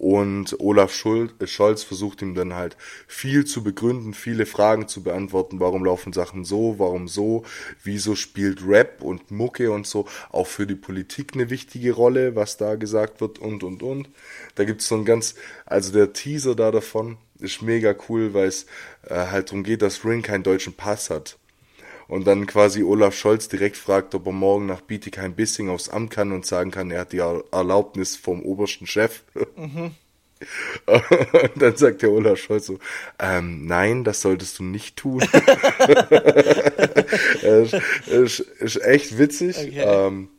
und 0.00 0.58
Olaf 0.60 0.94
Scholz 0.94 1.82
versucht 1.82 2.22
ihm 2.22 2.34
dann 2.34 2.54
halt 2.54 2.78
viel 3.06 3.44
zu 3.44 3.62
begründen, 3.62 4.14
viele 4.14 4.46
Fragen 4.46 4.88
zu 4.88 5.02
beantworten. 5.02 5.60
Warum 5.60 5.84
laufen 5.84 6.14
Sachen 6.14 6.44
so? 6.44 6.78
Warum 6.78 7.06
so? 7.06 7.44
Wieso 7.84 8.14
spielt 8.14 8.66
Rap 8.66 9.02
und 9.02 9.30
Mucke 9.30 9.70
und 9.70 9.86
so 9.86 10.06
auch 10.30 10.46
für 10.46 10.66
die 10.66 10.74
Politik 10.74 11.32
eine 11.34 11.50
wichtige 11.50 11.92
Rolle, 11.92 12.34
was 12.34 12.56
da 12.56 12.76
gesagt 12.76 13.20
wird 13.20 13.38
und 13.38 13.62
und 13.62 13.82
und. 13.82 14.08
Da 14.54 14.64
gibt's 14.64 14.88
so 14.88 14.94
ein 14.94 15.04
ganz, 15.04 15.34
also 15.66 15.92
der 15.92 16.14
Teaser 16.14 16.54
da 16.54 16.70
davon, 16.70 17.18
ist 17.40 17.62
mega 17.62 17.94
cool, 18.08 18.34
weil 18.34 18.48
es 18.48 18.66
äh, 19.08 19.14
halt 19.14 19.48
darum 19.48 19.62
geht, 19.62 19.82
dass 19.82 20.04
Ring 20.04 20.22
keinen 20.22 20.42
deutschen 20.42 20.74
Pass 20.74 21.10
hat. 21.10 21.36
Und 22.08 22.26
dann 22.26 22.46
quasi 22.46 22.82
Olaf 22.82 23.14
Scholz 23.14 23.48
direkt 23.48 23.76
fragt, 23.76 24.16
ob 24.16 24.26
er 24.26 24.32
morgen 24.32 24.66
nach 24.66 24.80
Bietigheim-Bissing 24.80 25.68
aufs 25.68 25.88
Amt 25.88 26.10
kann 26.10 26.32
und 26.32 26.44
sagen 26.44 26.72
kann, 26.72 26.90
er 26.90 27.02
hat 27.02 27.12
die 27.12 27.18
Erlaubnis 27.18 28.16
vom 28.16 28.42
obersten 28.42 28.88
Chef. 28.88 29.22
Mhm. 29.56 29.92
Und 30.86 31.52
dann 31.62 31.76
sagt 31.76 32.02
der 32.02 32.10
Olaf 32.10 32.38
Scholz 32.40 32.66
so, 32.66 32.78
ähm, 33.18 33.66
nein, 33.66 34.04
das 34.04 34.22
solltest 34.22 34.58
du 34.58 34.64
nicht 34.64 34.96
tun. 34.96 35.22
ist, 37.42 37.74
ist, 38.06 38.40
ist, 38.40 38.82
echt 38.82 39.18
witzig. 39.18 39.56
Okay. 39.58 39.84
Ähm, 39.84 40.30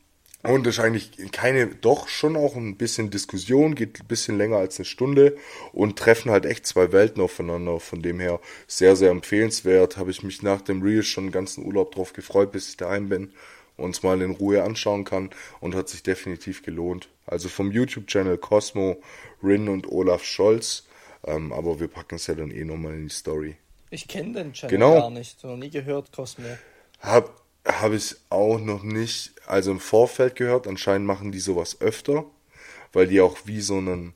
und 0.44 0.66
ist 0.66 0.80
eigentlich 0.80 1.12
keine, 1.32 1.68
doch 1.68 2.08
schon 2.08 2.36
auch 2.36 2.56
ein 2.56 2.78
bisschen 2.78 3.10
Diskussion, 3.12 3.76
geht 3.76 4.00
ein 4.00 4.08
bisschen 4.08 4.38
länger 4.38 4.58
als 4.58 4.78
eine 4.78 4.86
Stunde 4.86 5.38
und 5.72 6.00
treffen 6.00 6.32
halt 6.32 6.46
echt 6.46 6.66
zwei 6.66 6.92
Welten 6.92 7.22
aufeinander. 7.22 7.80
Von 7.80 8.02
dem 8.02 8.20
her 8.20 8.40
sehr, 8.68 8.96
sehr 8.96 9.12
empfehlenswert. 9.12 9.98
Habe 9.98 10.12
ich 10.12 10.24
mich 10.24 10.42
nach 10.42 10.62
dem 10.62 10.82
Reel 10.82 11.04
schon 11.04 11.26
den 11.26 11.32
ganzen 11.32 11.66
Urlaub 11.66 11.94
drauf 11.94 12.14
gefreut, 12.14 12.52
bis 12.52 12.70
ich 12.70 12.78
daheim 12.78 13.10
bin 13.10 13.34
und 13.78 13.96
es 13.96 14.04
mal 14.04 14.22
in 14.22 14.32
Ruhe 14.32 14.64
anschauen 14.64 15.04
kann 15.04 15.30
und 15.60 15.76
hat 15.76 15.90
sich 15.90 16.04
definitiv 16.04 16.64
gelohnt. 16.64 17.10
Also 17.26 17.50
vom 17.50 17.72
YouTube-Channel 17.72 18.38
Cosmo, 18.38 19.02
Rin 19.44 19.70
und 19.70 19.92
Olaf 19.92 20.24
Scholz. 20.24 20.88
Ähm, 21.24 21.54
aber 21.54 21.80
wir 21.80 21.88
packen 21.88 22.16
es 22.16 22.28
ja 22.28 22.34
dann 22.34 22.52
eh 22.52 22.66
nochmal 22.66 22.94
in 22.94 23.08
die 23.08 23.14
Story. 23.14 23.58
Ich 23.92 24.08
kenne 24.08 24.34
den 24.34 24.54
Channel 24.54 24.78
genau. 24.78 24.94
gar 24.96 25.10
nicht, 25.12 25.44
noch 25.44 25.58
nie 25.58 25.70
gehört, 25.70 26.12
Cosmo. 26.12 26.48
Hab, 27.02 27.41
habe 27.66 27.96
ich 27.96 28.16
auch 28.30 28.60
noch 28.60 28.84
nicht, 28.84 29.34
also 29.46 29.72
im 29.72 29.80
Vorfeld 29.80 30.36
gehört. 30.36 30.68
Anscheinend 30.68 31.08
machen 31.08 31.32
die 31.32 31.40
sowas 31.40 31.80
öfter, 31.82 32.26
weil 32.94 33.08
die 33.08 33.22
auch 33.22 33.38
wie 33.46 33.62
so 33.62 33.78
einen 33.78 34.14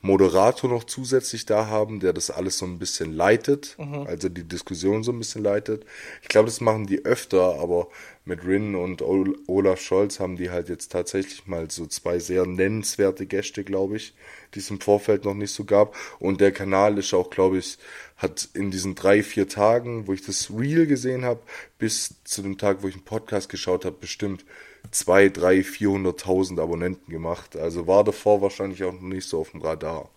Moderator 0.00 0.70
noch 0.70 0.84
zusätzlich 0.84 1.44
da 1.44 1.66
haben, 1.66 1.98
der 1.98 2.12
das 2.12 2.30
alles 2.30 2.58
so 2.58 2.66
ein 2.66 2.78
bisschen 2.78 3.12
leitet, 3.12 3.74
mhm. 3.78 4.06
also 4.06 4.28
die 4.28 4.44
Diskussion 4.44 5.02
so 5.02 5.10
ein 5.10 5.18
bisschen 5.18 5.42
leitet. 5.42 5.84
Ich 6.22 6.28
glaube, 6.28 6.46
das 6.46 6.60
machen 6.60 6.86
die 6.86 7.04
öfter, 7.04 7.58
aber 7.58 7.88
mit 8.24 8.44
Rin 8.46 8.76
und 8.76 9.02
Olaf 9.02 9.80
Scholz 9.80 10.20
haben 10.20 10.36
die 10.36 10.50
halt 10.50 10.68
jetzt 10.68 10.92
tatsächlich 10.92 11.46
mal 11.46 11.68
so 11.70 11.86
zwei 11.86 12.20
sehr 12.20 12.46
nennenswerte 12.46 13.26
Gäste, 13.26 13.64
glaube 13.64 13.96
ich, 13.96 14.14
die 14.54 14.60
es 14.60 14.70
im 14.70 14.80
Vorfeld 14.80 15.24
noch 15.24 15.34
nicht 15.34 15.52
so 15.52 15.64
gab. 15.64 15.96
Und 16.20 16.40
der 16.40 16.52
Kanal 16.52 16.96
ist 16.98 17.12
auch, 17.12 17.30
glaube 17.30 17.58
ich, 17.58 17.78
hat 18.16 18.48
in 18.54 18.70
diesen 18.70 18.94
drei, 18.94 19.24
vier 19.24 19.48
Tagen, 19.48 20.06
wo 20.06 20.12
ich 20.12 20.24
das 20.24 20.50
Real 20.56 20.86
gesehen 20.86 21.24
habe, 21.24 21.40
bis 21.78 22.22
zu 22.22 22.42
dem 22.42 22.56
Tag, 22.56 22.82
wo 22.82 22.88
ich 22.88 22.94
einen 22.94 23.04
Podcast 23.04 23.48
geschaut 23.48 23.84
habe, 23.84 23.96
bestimmt 23.98 24.44
zwei, 24.90 25.28
drei, 25.28 25.62
vierhunderttausend 25.62 26.60
Abonnenten 26.60 27.10
gemacht. 27.10 27.56
Also 27.56 27.86
war 27.86 28.04
davor 28.04 28.42
wahrscheinlich 28.42 28.82
auch 28.84 28.92
noch 28.92 29.00
nicht 29.00 29.28
so 29.28 29.40
auf 29.40 29.50
dem 29.50 29.62
Radar. 29.62 30.08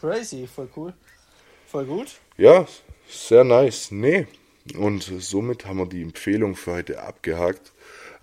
Crazy, 0.00 0.46
voll 0.46 0.68
cool. 0.76 0.94
Voll 1.66 1.84
gut. 1.86 2.08
Ja, 2.36 2.66
sehr 3.08 3.44
nice. 3.44 3.90
Nee. 3.90 4.26
Und 4.78 5.02
somit 5.18 5.66
haben 5.66 5.78
wir 5.78 5.86
die 5.86 6.02
Empfehlung 6.02 6.56
für 6.56 6.72
heute 6.72 7.02
abgehakt. 7.02 7.72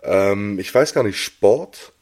Ähm, 0.03 0.57
ich 0.57 0.73
weiß 0.73 0.93
gar 0.93 1.03
nicht, 1.03 1.17
Sport 1.17 1.93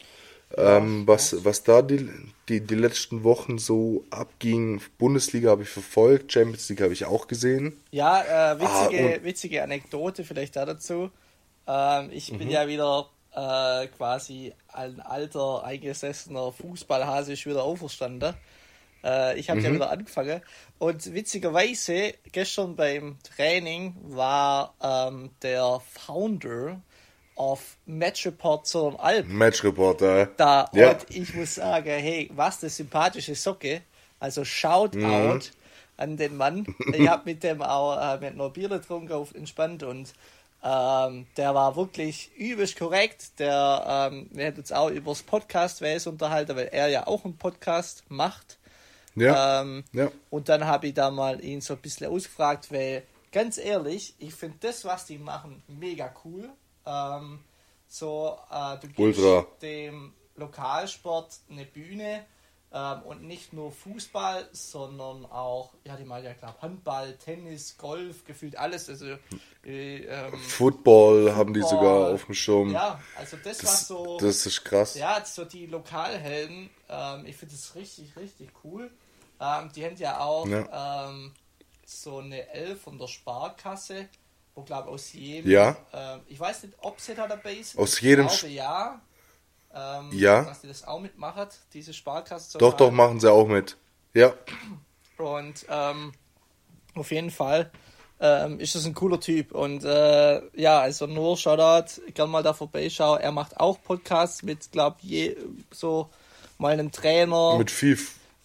ähm, 0.58 1.05
was, 1.05 1.46
was 1.46 1.63
da 1.63 1.81
die, 1.81 2.10
die, 2.48 2.62
die 2.62 2.75
letzten 2.75 3.24
Wochen 3.24 3.60
so 3.60 4.03
abging, 4.10 4.81
Bundesliga 4.98 5.51
habe 5.51 5.62
ich 5.62 5.69
verfolgt, 5.69 6.34
Champions 6.34 6.67
League 6.69 6.81
habe 6.81 6.93
ich 6.93 7.05
auch 7.05 7.27
gesehen. 7.27 7.79
Ja, 7.91 8.53
äh, 8.53 8.60
witzige, 8.60 9.19
ah, 9.19 9.24
witzige 9.24 9.63
Anekdote 9.63 10.24
vielleicht 10.24 10.55
da 10.55 10.65
dazu. 10.65 11.12
Ähm, 11.67 12.10
ich 12.12 12.31
bin 12.31 12.48
mhm. 12.48 12.53
ja 12.53 12.67
wieder 12.67 13.10
äh, 13.36 13.88
quasi 13.88 14.53
ein 14.71 15.00
alter, 15.00 15.63
eingesessener 15.63 16.51
Fußballhase 16.51 17.33
ist 17.33 17.45
wieder 17.45 17.63
auferstanden. 17.63 18.33
Äh, 19.03 19.39
ich 19.39 19.50
habe 19.50 19.59
mhm. 19.59 19.65
ja 19.65 19.74
wieder 19.74 19.89
angefangen. 19.91 20.41
Und 20.77 21.13
witzigerweise, 21.13 22.13
gestern 22.31 22.75
beim 22.75 23.17
Training 23.36 23.95
war 24.01 24.74
ähm, 24.81 25.31
der 25.41 25.81
Founder 25.93 26.81
auf 27.36 27.77
Match 27.86 28.25
Report 28.25 28.67
zur 28.67 29.01
Alp. 29.01 29.27
Match 29.27 29.63
Reporter. 29.63 30.27
Da, 30.38 30.69
ja. 30.74 30.91
und 30.91 31.05
ich 31.09 31.33
muss 31.33 31.55
sagen, 31.55 31.89
hey, 31.89 32.29
was 32.33 32.62
eine 32.62 32.69
sympathische 32.69 33.36
Socke. 33.36 33.81
Also 34.19 34.43
Shoutout 34.43 35.00
mhm. 35.00 35.41
an 35.95 36.17
den 36.17 36.36
Mann. 36.36 36.65
Ich 36.93 37.07
habe 37.07 37.24
mit 37.25 37.43
dem 37.43 37.62
auch 37.62 38.15
äh, 38.15 38.19
mit 38.19 38.36
noch 38.36 38.51
Bier 38.51 38.67
getrunken, 38.67 39.13
auf 39.13 39.33
entspannt 39.33 39.83
und 39.83 40.13
ähm, 40.63 41.27
der 41.37 41.55
war 41.55 41.75
wirklich 41.75 42.31
übelst 42.35 42.77
korrekt. 42.77 43.39
Der, 43.39 44.09
ähm, 44.11 44.27
wir 44.31 44.45
hätten 44.45 44.59
uns 44.59 44.71
auch 44.71 44.89
über 44.89 45.11
das 45.11 45.23
Podcast 45.23 45.81
unterhalten, 46.07 46.55
weil 46.55 46.69
er 46.71 46.87
ja 46.87 47.07
auch 47.07 47.23
einen 47.23 47.37
Podcast 47.37 48.03
macht. 48.09 48.57
Ja. 49.15 49.61
Ähm, 49.61 49.83
ja. 49.93 50.11
Und 50.29 50.49
dann 50.49 50.65
habe 50.65 50.87
ich 50.87 50.93
da 50.93 51.11
mal 51.11 51.43
ihn 51.43 51.61
so 51.61 51.73
ein 51.73 51.79
bisschen 51.79 52.07
ausgefragt, 52.07 52.71
weil 52.71 53.03
ganz 53.31 53.57
ehrlich, 53.57 54.15
ich 54.19 54.33
finde 54.33 54.57
das, 54.61 54.85
was 54.85 55.05
die 55.05 55.17
machen, 55.17 55.63
mega 55.67 56.13
cool. 56.25 56.49
Ähm, 56.85 57.39
so, 57.87 58.37
äh, 58.51 58.77
du 58.79 58.87
gibst 58.87 59.19
Ultra. 59.19 59.47
dem 59.61 60.13
Lokalsport 60.35 61.39
eine 61.49 61.65
Bühne 61.65 62.25
ähm, 62.71 63.01
und 63.03 63.23
nicht 63.23 63.53
nur 63.53 63.71
Fußball, 63.71 64.47
sondern 64.51 65.25
auch, 65.25 65.73
ja, 65.85 65.95
die 65.95 66.03
mal 66.03 66.23
ja 66.23 66.33
klar, 66.33 66.55
Handball, 66.61 67.13
Tennis, 67.17 67.77
Golf, 67.77 68.25
gefühlt 68.25 68.57
alles. 68.57 68.89
Also, 68.89 69.17
äh, 69.65 70.03
ähm, 70.03 70.31
Football, 70.33 71.23
Football 71.23 71.35
haben 71.35 71.53
die 71.53 71.61
sogar 71.61 72.13
auf 72.13 72.25
dem 72.25 72.35
Schirm. 72.35 72.71
Ja, 72.71 73.01
also 73.17 73.38
das, 73.43 73.57
das 73.57 73.65
war 73.65 73.97
so. 73.97 74.17
Das 74.19 74.45
ist 74.45 74.63
krass. 74.63 74.95
Ja, 74.95 75.23
so 75.25 75.45
die 75.45 75.65
Lokalhelden. 75.65 76.69
Ähm, 76.89 77.25
ich 77.25 77.38
finde 77.38 77.55
das 77.55 77.75
richtig, 77.75 78.15
richtig 78.15 78.51
cool. 78.63 78.91
Ähm, 79.41 79.71
die 79.75 79.85
haben 79.85 79.95
ja 79.95 80.19
auch 80.19 80.47
ja. 80.47 81.09
Ähm, 81.09 81.33
so 81.85 82.19
eine 82.19 82.47
Elf 82.49 82.81
von 82.81 82.99
der 82.99 83.07
Sparkasse 83.07 84.09
wo 84.59 84.63
glaube 84.63 84.89
aus 84.89 85.13
jedem. 85.13 85.49
Ja. 85.49 85.77
Äh, 85.93 86.19
ich 86.27 86.39
weiß 86.39 86.63
nicht, 86.63 86.75
ob 86.79 86.99
sie 86.99 87.15
da 87.15 87.27
dabei 87.27 87.53
ist. 87.53 87.77
Aus 87.77 87.99
jedem. 88.01 88.27
Ich 88.27 88.39
glaube, 88.39 88.53
ja. 88.53 89.01
Ähm, 89.73 90.09
ja. 90.11 90.43
Dass 90.43 90.61
die 90.61 90.67
das 90.67 90.88
auch 90.88 90.99
mitmachen, 90.99 91.47
diese 91.73 91.93
Sparkasse. 91.93 92.57
Doch, 92.57 92.73
doch, 92.73 92.91
machen 92.91 93.19
sie 93.19 93.31
auch 93.31 93.47
mit. 93.47 93.77
Ja. 94.13 94.33
Und 95.17 95.65
ähm, 95.69 96.13
auf 96.95 97.11
jeden 97.11 97.29
Fall 97.29 97.71
ähm, 98.19 98.59
ist 98.59 98.75
das 98.75 98.85
ein 98.85 98.95
cooler 98.95 99.19
Typ. 99.19 99.51
Und 99.51 99.83
äh, 99.83 100.41
ja, 100.59 100.79
also 100.79 101.07
nur 101.07 101.38
Shoutout, 101.38 102.01
gerne 102.13 102.31
mal 102.31 102.43
da 102.43 102.53
vorbeischauen. 102.53 103.19
Er 103.19 103.31
macht 103.31 103.59
auch 103.59 103.81
Podcasts 103.81 104.43
mit, 104.43 104.71
glaube 104.71 104.97
ich, 105.03 105.38
so 105.71 106.09
mal 106.57 106.73
einem 106.73 106.91
Trainer. 106.91 107.57
Mit 107.57 107.71
viel 107.71 107.97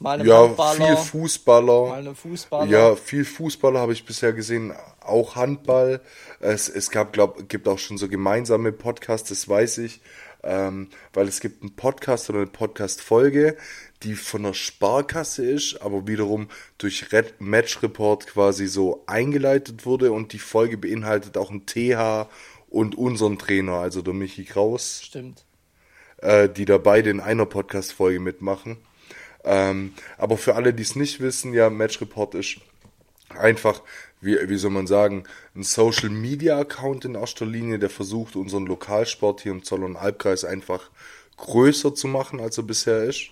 Mal 0.05 0.21
einem 0.21 0.29
ja, 0.29 0.43
Handballer, 0.43 0.87
viel 0.87 0.97
Fußballer. 0.97 1.89
Mal 1.89 1.99
einem 2.01 2.17
Fußballer. 2.17 2.71
Ja, 2.71 2.97
viel 2.97 3.25
Fußballer 3.25 3.81
habe 3.81 3.93
ich 3.93 4.05
bisher 4.05 4.33
gesehen, 4.33 4.75
auch 5.01 5.37
Handball. 5.37 6.01
Es, 6.41 6.69
es 6.69 6.91
gab, 6.91 7.13
glaub, 7.13 7.49
gibt 7.49 7.69
auch 7.69 7.79
schon 7.79 7.97
so 7.97 8.09
gemeinsame 8.09 8.73
Podcasts, 8.73 9.29
das 9.29 9.49
weiß 9.49 9.79
ich. 9.79 10.01
Ähm, 10.45 10.89
weil 11.15 11.27
es 11.27 11.41
gibt 11.41 11.63
einen 11.63 11.75
Podcast 11.75 12.29
oder 12.29 12.41
eine 12.41 12.49
Podcast-Folge, 12.49 13.57
die 14.03 14.15
von 14.15 14.43
der 14.43 14.53
Sparkasse 14.53 15.45
ist, 15.45 15.81
aber 15.81 16.07
wiederum 16.07 16.49
durch 16.77 17.13
Red 17.13 17.41
Match 17.41 17.83
Report 17.83 18.27
quasi 18.27 18.67
so 18.67 19.03
eingeleitet 19.07 19.87
wurde 19.87 20.13
und 20.13 20.35
die 20.35 20.39
Folge 20.39 20.77
beinhaltet 20.77 21.39
auch 21.39 21.51
einen 21.51 21.65
TH 21.65 22.29
und 22.69 22.95
unseren 22.95 23.39
Trainer, 23.39 23.75
also 23.75 24.03
der 24.03 24.13
Michi 24.13 24.45
Kraus. 24.45 25.01
Stimmt. 25.03 25.45
Äh, 26.19 26.49
die 26.49 26.65
da 26.65 26.79
beide 26.79 27.11
in 27.11 27.21
einer 27.21 27.47
Podcast-Folge 27.47 28.21
mitmachen. 28.21 28.77
Ähm, 29.45 29.95
aber 30.17 30.37
für 30.37 30.55
alle, 30.55 30.75
die 30.75 30.83
es 30.83 30.97
nicht 30.97 31.21
wissen, 31.21 31.53
ja, 31.53 31.71
Match 31.71 32.01
Report 32.01 32.35
ist 32.35 32.59
einfach, 33.29 33.83
wie, 34.25 34.37
wie 34.49 34.57
soll 34.57 34.71
man 34.71 34.87
sagen, 34.87 35.25
ein 35.55 35.63
Social 35.63 36.11
Media 36.11 36.59
Account 36.59 37.05
in 37.05 37.15
erster 37.15 37.47
Linie, 37.47 37.79
der 37.79 37.91
versucht, 37.91 38.37
unseren 38.37 38.67
Lokalsport 38.67 39.43
hier 39.43 39.53
im 39.53 39.63
Zoll- 39.63 39.85
und 39.85 39.97
Albkreis 39.97 40.45
einfach 40.45 40.91
größer 41.37 41.95
zu 41.95 42.09
machen, 42.09 42.41
als 42.41 42.59
er 42.59 42.65
bisher 42.65 43.05
ist. 43.05 43.31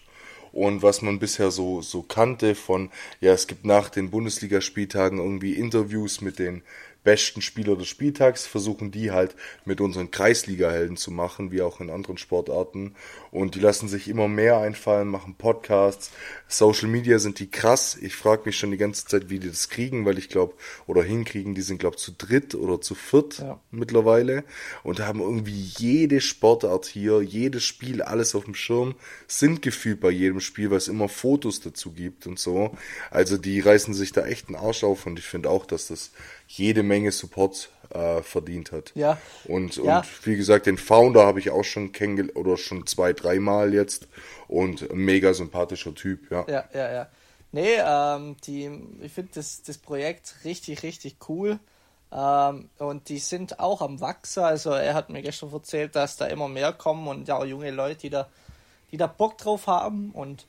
Und 0.53 0.83
was 0.83 1.01
man 1.01 1.19
bisher 1.19 1.51
so, 1.51 1.81
so 1.81 2.03
kannte 2.03 2.55
von, 2.55 2.91
ja, 3.21 3.33
es 3.33 3.47
gibt 3.47 3.65
nach 3.65 3.89
den 3.89 4.11
Bundesligaspieltagen 4.11 5.19
irgendwie 5.19 5.55
Interviews 5.55 6.21
mit 6.21 6.39
den 6.39 6.63
besten 7.05 7.43
Spieler 7.43 7.77
des 7.77 7.89
Spieltags, 7.89 8.47
versuchen 8.47 8.91
die 8.91 9.11
halt 9.11 9.35
mit 9.65 9.81
unseren 9.81 10.11
Kreisliga-Helden 10.11 10.97
zu 10.97 11.11
machen, 11.11 11.51
wie 11.51 11.63
auch 11.63 11.81
in 11.81 11.91
anderen 11.91 12.19
Sportarten. 12.19 12.95
Und 13.31 13.55
die 13.55 13.61
lassen 13.61 13.89
sich 13.89 14.09
immer 14.09 14.29
mehr 14.29 14.59
einfallen, 14.59 15.09
machen 15.09 15.35
Podcasts. 15.35 16.11
Social 16.49 16.89
Media 16.89 17.19
sind 17.19 17.39
die 17.39 17.51
krass. 17.51 17.97
Ich 18.01 18.15
frage 18.15 18.43
mich 18.45 18.57
schon 18.57 18.71
die 18.71 18.77
ganze 18.77 19.07
Zeit, 19.07 19.31
wie 19.31 19.39
die 19.39 19.49
das 19.49 19.69
kriegen, 19.69 20.05
weil 20.05 20.19
ich 20.19 20.29
glaube, 20.29 20.55
oder 20.87 21.03
hinkriegen, 21.03 21.55
die 21.55 21.63
sind, 21.63 21.79
glaube 21.79 21.97
zu 21.97 22.13
dritt 22.13 22.55
oder 22.55 22.81
zu 22.81 22.95
viert 22.95 23.39
ja. 23.39 23.61
mittlerweile 23.71 24.45
und 24.83 25.01
haben 25.01 25.21
irgendwie 25.21 25.73
jede 25.79 26.21
Sportart 26.21 26.87
hier, 26.87 27.23
jedes 27.23 27.65
Spiel, 27.65 28.03
alles 28.03 28.35
auf 28.35 28.45
dem 28.45 28.55
Schirm, 28.55 28.95
sind 29.27 29.63
gefühlt 29.63 30.01
bei 30.01 30.11
jedem 30.11 30.41
Spiel, 30.41 30.71
weil 30.71 30.79
es 30.79 30.89
immer 30.89 31.09
Fotos 31.09 31.61
dazu 31.61 31.93
gibt 31.93 32.27
und 32.27 32.39
so. 32.39 32.77
Also 33.11 33.39
die 33.39 33.61
reißen 33.61 33.95
sich 33.95 34.13
da 34.13 34.27
echt 34.27 34.49
einen 34.49 34.57
Arsch 34.57 34.85
auf 34.85 35.07
und 35.07 35.19
ich 35.19 35.25
finde 35.25 35.51
auch, 35.51 35.67
dass 35.67 35.89
das 35.89 36.13
jede 36.47 36.83
Menge 36.93 37.11
Support 37.11 37.71
äh, 37.95 38.23
verdient 38.23 38.73
hat. 38.73 38.93
Ja. 38.95 39.19
Und, 39.45 39.79
und 39.79 39.87
ja. 39.87 40.03
wie 40.25 40.37
gesagt, 40.37 40.67
den 40.67 40.79
Founder 40.79 41.25
habe 41.27 41.41
ich 41.41 41.51
auch 41.51 41.65
schon 41.65 41.93
kennengelernt 41.93 42.37
oder 42.37 42.57
schon 42.57 42.87
zwei, 42.87 43.13
dreimal 43.13 43.73
jetzt 43.73 44.09
und 44.49 44.93
mega 44.95 45.33
sympathischer 45.33 45.95
Typ, 45.95 46.31
ja. 46.31 46.45
Ja, 46.49 46.65
ja, 46.75 46.93
ja. 46.93 47.05
Nee, 47.51 47.77
ähm, 47.79 48.37
die, 48.47 48.71
ich 49.01 49.13
finde 49.13 49.33
das, 49.35 49.63
das 49.63 49.79
Projekt 49.79 50.35
richtig, 50.45 50.83
richtig 50.83 51.17
cool. 51.29 51.59
Ähm, 52.11 52.69
und 52.79 53.09
die 53.09 53.19
sind 53.19 53.59
auch 53.59 53.81
am 53.83 54.01
Wachsen. 54.01 54.45
Also 54.45 54.71
er 54.73 54.95
hat 54.95 55.11
mir 55.11 55.23
gestern 55.23 55.53
erzählt, 55.53 55.95
dass 55.95 56.17
da 56.17 56.27
immer 56.27 56.49
mehr 56.49 56.73
kommen 56.73 57.09
und 57.09 57.29
ja 57.29 57.37
auch 57.39 57.47
junge 57.47 57.71
Leute, 57.71 58.01
die 58.01 58.11
da, 58.11 58.29
die 58.91 58.97
da 58.97 59.07
Bock 59.07 59.39
drauf 59.39 59.67
haben. 59.67 60.11
Und 60.13 60.47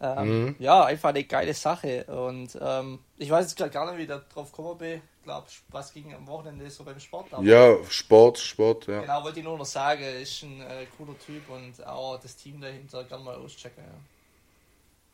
Ähm, 0.00 0.28
mhm. 0.28 0.56
Ja, 0.58 0.84
einfach 0.84 1.10
eine 1.10 1.24
geile 1.24 1.54
Sache. 1.54 2.04
Und 2.04 2.58
ähm, 2.60 2.98
ich 3.16 3.30
weiß 3.30 3.44
jetzt 3.46 3.72
gar 3.72 3.86
nicht, 3.86 3.98
wie 3.98 4.06
der 4.06 4.22
drauf 4.32 4.50
gekommen 4.50 4.76
bin. 4.78 5.00
Ich 5.24 5.26
glaube, 5.26 5.46
was 5.70 5.90
ging 5.94 6.12
am 6.12 6.26
Wochenende 6.26 6.68
so 6.68 6.84
beim 6.84 7.00
Sport. 7.00 7.32
Aber 7.32 7.42
ja, 7.42 7.78
Sport, 7.88 8.38
Sport, 8.38 8.88
ja. 8.88 9.00
Genau, 9.00 9.24
wollte 9.24 9.38
ich 9.38 9.44
nur 9.46 9.56
noch 9.56 9.64
sagen, 9.64 10.02
ist 10.20 10.42
ein 10.42 10.60
äh, 10.60 10.84
cooler 10.98 11.18
Typ 11.18 11.48
und 11.48 11.86
auch 11.86 12.20
das 12.20 12.36
Team 12.36 12.60
dahinter 12.60 13.04
kann 13.04 13.24
mal 13.24 13.34
auschecken. 13.36 13.84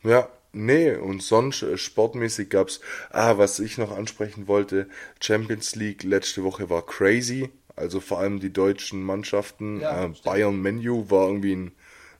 Ja. 0.03 0.09
ja, 0.09 0.29
nee, 0.51 0.93
und 0.93 1.23
sonst 1.23 1.63
äh, 1.63 1.77
sportmäßig 1.77 2.49
gab 2.49 2.67
es, 2.67 2.81
ah, 3.11 3.37
was 3.37 3.59
ich 3.59 3.77
noch 3.77 3.91
ansprechen 3.91 4.49
wollte, 4.49 4.89
Champions 5.21 5.75
League 5.75 6.03
letzte 6.03 6.43
Woche 6.43 6.69
war 6.69 6.85
crazy. 6.85 7.49
Also 7.77 8.01
vor 8.01 8.19
allem 8.19 8.41
die 8.41 8.51
deutschen 8.51 9.01
Mannschaften. 9.01 9.79
Ja, 9.79 10.07
äh, 10.07 10.09
Bayern 10.25 10.61
Menu 10.61 11.09
war 11.09 11.27
irgendwie 11.27 11.55
ein 11.55 11.71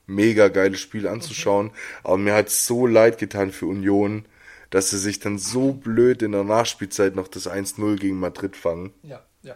mega 0.06 0.48
geiles 0.48 0.80
Spiel 0.80 1.06
anzuschauen. 1.06 1.66
Mhm. 1.66 1.72
Aber 2.04 2.16
mir 2.16 2.32
hat 2.32 2.48
so 2.48 2.86
leid 2.86 3.18
getan 3.18 3.52
für 3.52 3.66
Union, 3.66 4.24
dass 4.72 4.88
sie 4.88 4.98
sich 4.98 5.20
dann 5.20 5.38
so 5.38 5.74
blöd 5.74 6.22
in 6.22 6.32
der 6.32 6.44
Nachspielzeit 6.44 7.14
noch 7.14 7.28
das 7.28 7.46
1-0 7.46 7.98
gegen 7.98 8.18
Madrid 8.18 8.56
fangen. 8.56 8.94
Ja, 9.02 9.22
ja. 9.42 9.54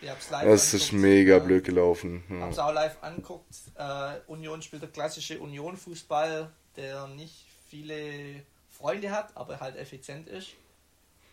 ja. 0.00 0.16
das 0.30 0.72
ist 0.72 0.92
mega 0.92 1.36
äh, 1.36 1.40
blöd 1.40 1.62
gelaufen. 1.62 2.24
Ja. 2.30 2.40
Hab's 2.40 2.58
auch 2.58 2.72
live 2.72 2.96
anguckt. 3.02 3.54
Äh, 3.76 4.14
Union 4.28 4.62
spielt 4.62 4.80
der 4.80 4.88
klassische 4.88 5.38
Union-Fußball, 5.38 6.50
der 6.76 7.06
nicht 7.08 7.44
viele 7.68 8.42
Freunde 8.70 9.10
hat, 9.10 9.36
aber 9.36 9.60
halt 9.60 9.76
effizient 9.76 10.26
ist. 10.26 10.48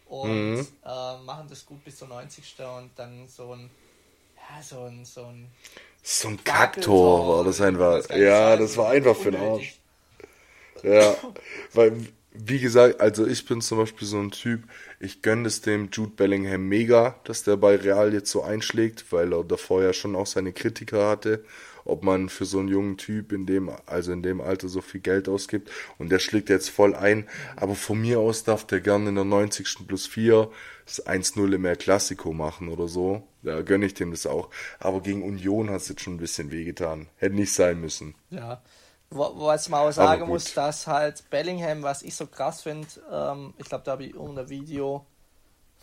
Und 0.06 0.56
mhm. 0.56 0.68
äh, 0.86 1.18
machen 1.24 1.48
das 1.50 1.66
gut 1.66 1.84
bis 1.86 1.96
zur 1.96 2.10
90. 2.10 2.56
und 2.78 2.92
dann 2.98 3.30
so 3.30 3.54
ein, 3.54 3.70
ja, 4.36 4.62
so 4.62 4.82
ein, 4.84 5.06
so 5.06 5.24
ein 5.24 5.50
so 6.04 6.28
ein 6.28 6.44
Kacktor 6.44 7.38
war 7.38 7.44
das 7.46 7.60
einfach. 7.62 8.10
Ja, 8.10 8.56
das 8.58 8.76
war 8.76 8.90
einfach 8.90 9.16
für 9.16 9.32
den 9.32 9.42
Arsch. 9.42 9.78
Ja, 10.84 11.16
weil, 11.74 12.08
wie 12.46 12.60
gesagt, 12.60 13.02
also 13.02 13.26
ich 13.26 13.46
bin 13.46 13.62
zum 13.62 13.78
Beispiel 13.78 14.08
so 14.08 14.20
ein 14.20 14.32
Typ, 14.32 14.64
ich 15.00 15.22
gönne 15.22 15.48
es 15.48 15.62
dem 15.62 15.90
Jude 15.92 16.12
Bellingham 16.16 16.68
mega, 16.68 17.20
dass 17.24 17.44
der 17.44 17.58
bei 17.58 17.76
Real 17.76 18.14
jetzt 18.14 18.32
so 18.32 18.44
einschlägt, 18.44 19.12
weil 19.12 19.34
er 19.34 19.44
davor 19.44 19.84
ja 19.84 19.94
schon 19.94 20.16
auch 20.16 20.28
seine 20.28 20.54
Kritiker 20.54 21.08
hatte, 21.08 21.44
ob 21.86 22.04
man 22.04 22.30
für 22.30 22.46
so 22.46 22.60
einen 22.60 22.68
jungen 22.68 22.98
Typ 22.98 23.32
in 23.32 23.46
dem, 23.46 23.72
also 23.86 24.12
in 24.12 24.24
dem 24.24 24.42
Alter 24.42 24.68
so 24.68 24.82
viel 24.82 25.02
Geld 25.02 25.30
ausgibt 25.30 25.72
und 25.98 26.10
der 26.10 26.20
schlägt 26.20 26.50
jetzt 26.50 26.70
voll 26.70 26.96
ein, 26.96 27.28
aber 27.56 27.76
von 27.76 28.00
mir 28.00 28.20
aus 28.20 28.44
darf 28.44 28.66
der 28.66 28.82
gerne 28.82 29.10
in 29.10 29.16
der 29.16 29.24
90. 29.24 29.88
plus 29.88 30.08
4 30.08 30.50
das 30.86 31.06
1-0 31.06 31.54
im 31.54 31.66
El 31.66 32.34
machen 32.34 32.70
oder 32.70 32.88
so. 32.88 33.28
Da 33.44 33.62
gönne 33.62 33.86
ich 33.86 33.94
dem 33.94 34.12
das 34.12 34.26
auch. 34.26 34.50
Aber 34.80 35.02
gegen 35.02 35.22
Union 35.22 35.70
hat 35.70 35.82
es 35.82 35.90
jetzt 35.90 36.02
schon 36.02 36.16
ein 36.16 36.20
bisschen 36.20 36.52
wehgetan. 36.52 37.08
Hätte 37.18 37.36
nicht 37.36 37.54
sein 37.54 37.80
müssen. 37.80 38.16
Ja. 38.30 38.62
Was 39.10 39.70
man 39.70 39.88
auch 39.88 39.92
sagen 39.92 40.28
muss, 40.28 40.54
dass 40.54 40.86
halt 40.86 41.30
Bellingham, 41.30 41.82
was 41.82 42.02
ich 42.02 42.16
so 42.16 42.28
krass 42.28 42.62
finde, 42.62 42.88
ähm, 43.12 43.54
ich 43.58 43.66
glaube, 43.66 43.86
da 43.86 43.92
habe 43.94 44.04
ich 44.04 44.14
irgendein 44.14 44.50
Video 44.50 45.06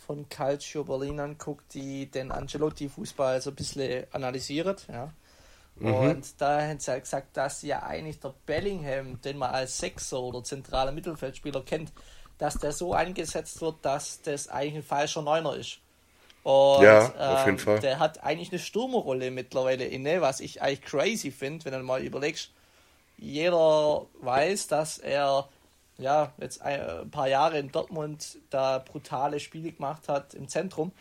von 0.05 0.29
Calcio 0.29 0.83
Berlin 0.83 1.19
anguckt, 1.19 1.73
die 1.73 2.05
den 2.05 2.31
Ancelotti-Fußball 2.31 3.41
so 3.41 3.49
ein 3.49 3.55
bisschen 3.55 4.05
analysiert, 4.11 4.85
ja. 4.87 5.11
Mhm. 5.77 5.93
Und 5.93 6.41
da 6.41 6.61
haben 6.61 6.79
sie 6.79 6.91
halt 6.91 7.03
gesagt, 7.03 7.35
dass 7.35 7.61
ja 7.61 7.83
eigentlich 7.83 8.19
der 8.19 8.33
Bellingham, 8.45 9.19
den 9.21 9.37
man 9.37 9.51
als 9.51 9.77
Sechser 9.77 10.21
oder 10.21 10.43
zentraler 10.43 10.91
Mittelfeldspieler 10.91 11.63
kennt, 11.63 11.91
dass 12.37 12.57
der 12.57 12.71
so 12.71 12.93
eingesetzt 12.93 13.59
wird, 13.61 13.77
dass 13.81 14.21
das 14.21 14.47
eigentlich 14.47 14.75
ein 14.75 14.83
falscher 14.83 15.21
Neuner 15.21 15.55
ist. 15.55 15.79
Und, 16.43 16.83
ja, 16.83 17.07
auf 17.07 17.45
jeden 17.45 17.57
ähm, 17.57 17.59
Fall. 17.59 17.79
Der 17.79 17.99
hat 17.99 18.23
eigentlich 18.23 18.51
eine 18.51 18.59
Sturmerrolle 18.59 19.31
mittlerweile 19.31 19.85
inne, 19.85 20.21
was 20.21 20.39
ich 20.39 20.61
eigentlich 20.61 20.83
crazy 20.83 21.31
finde, 21.31 21.65
wenn 21.65 21.73
du 21.73 21.79
mal 21.83 22.03
überlegst. 22.03 22.51
Jeder 23.17 24.05
weiß, 24.21 24.67
dass 24.67 24.97
er 24.97 25.47
ja 25.97 26.33
jetzt 26.37 26.61
ein 26.61 27.09
paar 27.09 27.27
Jahre 27.27 27.59
in 27.59 27.71
Dortmund 27.71 28.37
da 28.49 28.79
brutale 28.79 29.39
Spiele 29.39 29.71
gemacht 29.71 30.09
hat 30.09 30.33
im 30.33 30.47
Zentrum 30.47 30.91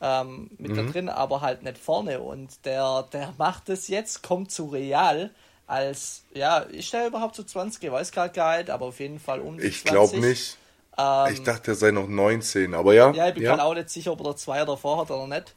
ähm, 0.00 0.50
mit 0.58 0.72
mhm. 0.72 0.76
da 0.76 0.82
drin, 0.92 1.08
aber 1.08 1.40
halt 1.40 1.62
nicht 1.62 1.78
vorne. 1.78 2.20
Und 2.20 2.64
der, 2.64 3.08
der 3.12 3.34
macht 3.38 3.68
es 3.68 3.88
jetzt, 3.88 4.22
kommt 4.22 4.50
zu 4.50 4.66
Real 4.66 5.30
als, 5.66 6.24
ja, 6.34 6.58
ist 6.58 6.92
der 6.92 7.06
überhaupt 7.06 7.34
zu 7.34 7.42
so 7.42 7.48
20? 7.48 7.82
Ich 7.82 7.90
weiß 7.90 8.12
gerade 8.12 8.32
gar 8.32 8.58
nicht, 8.58 8.70
aber 8.70 8.86
auf 8.86 9.00
jeden 9.00 9.18
Fall 9.18 9.40
um 9.40 9.58
Ich 9.58 9.84
glaube 9.84 10.18
nicht. 10.18 10.58
Ähm, 10.98 11.32
ich 11.32 11.42
dachte, 11.42 11.72
er 11.72 11.74
sei 11.74 11.90
noch 11.90 12.06
19, 12.06 12.74
aber 12.74 12.94
ja. 12.94 13.12
Ja, 13.12 13.28
ich 13.28 13.34
bin 13.34 13.44
ja. 13.44 13.62
auch 13.62 13.74
nicht 13.74 13.90
sicher, 13.90 14.12
ob 14.12 14.24
er 14.24 14.36
zwei 14.36 14.64
davor 14.64 14.98
hat 15.00 15.10
oder 15.10 15.26
nicht. 15.26 15.54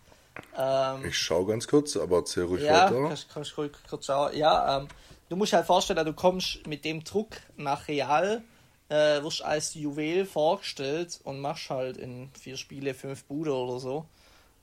Ähm, 0.57 1.05
ich 1.05 1.17
schaue 1.17 1.45
ganz 1.45 1.67
kurz, 1.67 1.97
aber 1.97 2.17
erzähl 2.17 2.43
ruhig 2.43 2.63
ja, 2.63 2.85
weiter. 2.85 3.07
Kannst, 3.07 3.29
kannst 3.33 3.57
ruhig 3.57 3.71
kurz 3.89 4.05
schauen. 4.05 4.35
Ja, 4.35 4.77
ähm, 4.77 4.87
du 5.29 5.35
musst 5.35 5.53
halt 5.53 5.65
vorstellen, 5.65 6.05
du 6.05 6.13
kommst 6.13 6.65
mit 6.67 6.85
dem 6.85 7.03
Druck 7.03 7.37
nach 7.55 7.87
Real, 7.87 8.43
äh, 8.89 9.21
wirst 9.21 9.43
als 9.43 9.73
Juwel 9.73 10.25
vorgestellt 10.25 11.19
und 11.23 11.39
machst 11.39 11.69
halt 11.69 11.97
in 11.97 12.29
vier 12.39 12.57
Spiele 12.57 12.93
fünf 12.93 13.25
Bude 13.25 13.53
oder 13.53 13.79
so. 13.79 14.05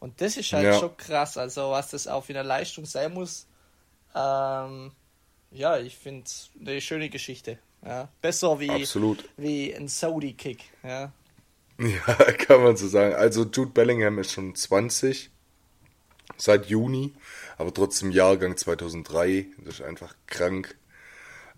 Und 0.00 0.20
das 0.20 0.36
ist 0.36 0.52
halt 0.52 0.64
ja. 0.64 0.78
schon 0.78 0.96
krass, 0.96 1.36
also 1.36 1.70
was 1.70 1.90
das 1.90 2.06
auch 2.06 2.24
für 2.24 2.32
eine 2.34 2.46
Leistung 2.46 2.84
sein 2.84 3.12
muss. 3.12 3.46
Ähm, 4.14 4.92
ja, 5.50 5.78
ich 5.78 5.96
finde 5.96 6.30
eine 6.60 6.80
schöne 6.80 7.08
Geschichte. 7.08 7.58
Ja, 7.84 8.08
besser 8.20 8.58
wie, 8.60 8.70
Absolut. 8.70 9.24
wie 9.36 9.74
ein 9.74 9.88
Saudi-Kick. 9.88 10.64
Ja. 10.82 11.12
ja, 11.78 12.14
kann 12.38 12.62
man 12.62 12.76
so 12.76 12.88
sagen. 12.88 13.14
Also 13.14 13.44
Jude 13.44 13.72
Bellingham 13.72 14.18
ist 14.18 14.32
schon 14.32 14.54
20 14.54 15.30
seit 16.36 16.66
Juni, 16.66 17.14
aber 17.58 17.72
trotzdem 17.72 18.10
Jahrgang 18.10 18.56
2003. 18.56 19.46
Das 19.64 19.74
ist 19.74 19.82
einfach 19.82 20.14
krank. 20.26 20.76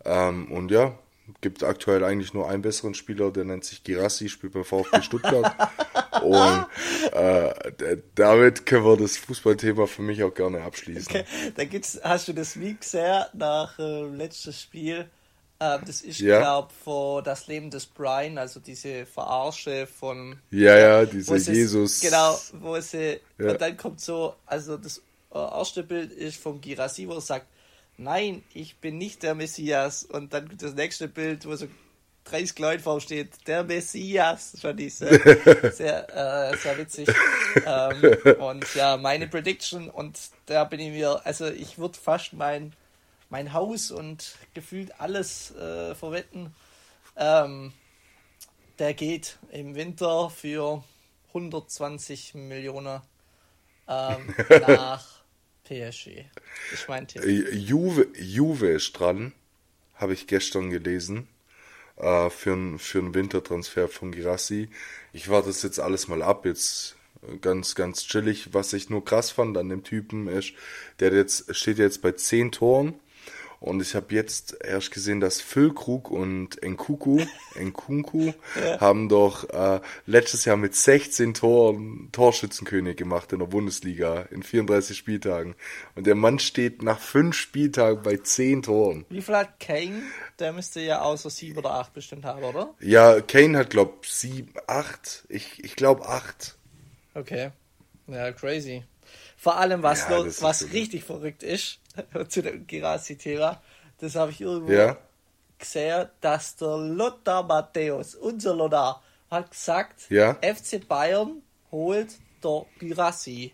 Ähm, 0.04 0.50
und 0.52 0.70
ja, 0.70 0.98
gibt 1.40 1.64
aktuell 1.64 2.04
eigentlich 2.04 2.34
nur 2.34 2.48
einen 2.48 2.62
besseren 2.62 2.94
Spieler, 2.94 3.30
der 3.30 3.44
nennt 3.44 3.64
sich 3.64 3.82
Girassi, 3.82 4.28
spielt 4.28 4.52
beim 4.52 4.64
VfB 4.64 5.02
Stuttgart. 5.02 5.52
und 6.22 6.66
äh, 7.12 7.98
damit 8.14 8.66
können 8.66 8.84
wir 8.84 8.96
das 8.96 9.16
Fußballthema 9.16 9.86
für 9.86 10.02
mich 10.02 10.22
auch 10.22 10.34
gerne 10.34 10.62
abschließen. 10.62 11.08
Okay. 11.08 11.24
Da 11.54 11.64
gibt's, 11.64 12.00
hast 12.02 12.28
du 12.28 12.32
das 12.32 12.58
wie 12.58 12.74
gesehen 12.74 13.24
nach 13.32 13.78
äh, 13.78 14.02
letztes 14.02 14.60
Spiel? 14.60 15.08
Ähm, 15.58 15.80
das 15.86 16.02
ist, 16.02 16.20
ja. 16.20 16.38
glaube 16.40 16.68
vor 16.84 17.22
das 17.22 17.46
Leben 17.46 17.70
des 17.70 17.86
Brian, 17.86 18.36
also 18.36 18.60
diese 18.60 19.06
Verarsche 19.06 19.86
von. 19.86 20.38
Ja, 20.50 20.76
ja, 20.76 21.06
diese 21.06 21.36
Jesus. 21.36 22.00
genau, 22.00 22.38
wo 22.60 22.78
sie. 22.80 23.20
Ja. 23.38 23.52
Und 23.52 23.60
dann 23.60 23.76
kommt 23.76 24.00
so, 24.00 24.34
also 24.44 24.76
das 24.76 24.98
äh, 24.98 25.00
erste 25.36 25.82
Bild 25.82 26.12
ist 26.12 26.36
vom 26.36 26.60
Girassi, 26.60 27.08
wo 27.08 27.14
er 27.14 27.20
sagt, 27.20 27.46
nein, 27.96 28.42
ich 28.54 28.78
bin 28.78 28.98
nicht 28.98 29.22
der 29.22 29.34
Messias. 29.34 30.04
Und 30.04 30.32
dann 30.32 30.50
das 30.58 30.74
nächste 30.74 31.08
Bild, 31.08 31.46
wo 31.46 31.54
so 31.56 31.66
30 32.24 32.58
Leute 32.58 32.82
vorsteht, 32.82 33.30
der 33.46 33.64
Messias. 33.64 34.56
Fand 34.60 34.80
ich 34.80 34.94
sehr, 34.94 35.72
sehr, 35.72 36.52
äh, 36.52 36.56
sehr 36.56 36.78
witzig. 36.78 37.08
ähm, 37.64 38.36
und 38.40 38.74
ja, 38.74 38.96
meine 38.96 39.28
Prediction, 39.28 39.90
und 39.90 40.18
da 40.46 40.64
bin 40.64 40.80
ich 40.80 40.90
mir, 40.90 41.24
also 41.24 41.46
ich 41.46 41.78
würde 41.78 41.98
fast 41.98 42.32
mein 42.32 42.72
mein 43.28 43.52
Haus 43.52 43.90
und 43.90 44.36
gefühlt 44.54 45.00
alles 45.00 45.54
äh, 45.56 45.94
verwetten. 45.94 46.54
Ähm, 47.16 47.72
der 48.78 48.94
geht 48.94 49.38
im 49.50 49.74
Winter 49.74 50.30
für 50.30 50.84
120 51.28 52.34
Millionen 52.34 53.00
ähm, 53.88 54.34
nach 54.66 55.06
PSG. 55.66 56.24
Ich 56.72 56.88
meinte. 56.88 57.18
Äh, 57.20 57.54
Juve, 57.54 58.08
Juve 58.18 58.68
ist 58.68 58.92
dran, 58.92 59.32
habe 59.94 60.12
ich 60.12 60.26
gestern 60.26 60.70
gelesen, 60.70 61.28
äh, 61.96 62.30
für 62.30 62.52
einen 62.52 62.78
für 62.78 63.14
Wintertransfer 63.14 63.88
von 63.88 64.12
Girassi. 64.12 64.68
Ich 65.12 65.28
warte 65.28 65.48
das 65.48 65.62
jetzt 65.62 65.80
alles 65.80 66.08
mal 66.08 66.22
ab. 66.22 66.46
Jetzt 66.46 66.96
ganz, 67.40 67.74
ganz 67.74 68.06
chillig. 68.06 68.52
Was 68.52 68.72
ich 68.72 68.90
nur 68.90 69.04
krass 69.04 69.30
fand 69.30 69.56
an 69.58 69.68
dem 69.68 69.82
Typen 69.82 70.28
ist, 70.28 70.52
der 71.00 71.12
jetzt 71.12 71.54
steht 71.54 71.78
jetzt 71.78 72.02
bei 72.02 72.12
10 72.12 72.52
Toren 72.52 72.94
und 73.60 73.80
ich 73.80 73.94
habe 73.94 74.14
jetzt 74.14 74.56
erst 74.62 74.90
gesehen, 74.90 75.20
dass 75.20 75.40
Füllkrug 75.40 76.10
und 76.10 76.62
Nkuku, 76.62 77.20
Nkunku 77.58 78.32
ja. 78.60 78.80
haben 78.80 79.08
doch 79.08 79.48
äh, 79.50 79.80
letztes 80.06 80.44
Jahr 80.44 80.56
mit 80.56 80.74
16 80.74 81.34
Toren 81.34 82.10
Torschützenkönig 82.12 82.96
gemacht 82.96 83.32
in 83.32 83.38
der 83.38 83.46
Bundesliga 83.46 84.22
in 84.30 84.42
34 84.42 84.96
Spieltagen. 84.96 85.54
Und 85.94 86.06
der 86.06 86.14
Mann 86.14 86.38
steht 86.38 86.82
nach 86.82 86.98
fünf 86.98 87.34
Spieltagen 87.34 88.02
bei 88.02 88.16
10 88.16 88.62
Toren. 88.62 89.06
Wie 89.08 89.22
viel 89.22 89.36
hat 89.36 89.58
Kane? 89.60 90.02
Der 90.38 90.52
müsste 90.52 90.80
ja 90.80 91.00
außer 91.00 91.30
sieben 91.30 91.58
oder 91.58 91.72
acht 91.72 91.94
bestimmt 91.94 92.24
haben, 92.24 92.42
oder? 92.42 92.74
Ja, 92.80 93.20
Kane 93.20 93.58
hat, 93.58 93.70
glaub 93.70 94.04
sieben, 94.06 94.52
acht. 94.66 95.24
Ich, 95.28 95.64
ich 95.64 95.76
glaube 95.76 96.06
acht. 96.06 96.56
Okay. 97.14 97.50
Ja, 98.06 98.30
crazy. 98.32 98.84
Vor 99.46 99.58
allem, 99.58 99.80
was, 99.84 100.08
ja, 100.08 100.24
was 100.40 100.72
richtig 100.72 101.04
verrückt 101.04 101.44
ist, 101.44 101.78
zu 102.28 102.42
dem 102.42 102.66
Girassi-Thema, 102.66 103.62
das 104.00 104.16
habe 104.16 104.32
ich 104.32 104.40
irgendwo 104.40 104.72
ja. 104.72 104.96
gesehen, 105.56 106.08
dass 106.20 106.56
der 106.56 106.76
Lothar 106.76 107.44
Matthäus, 107.44 108.16
unser 108.16 108.56
Lothar, 108.56 109.04
hat 109.30 109.52
gesagt, 109.52 110.10
ja. 110.10 110.34
FC 110.42 110.88
Bayern 110.88 111.42
holt 111.70 112.16
der 112.42 112.66
Girassi. 112.80 113.52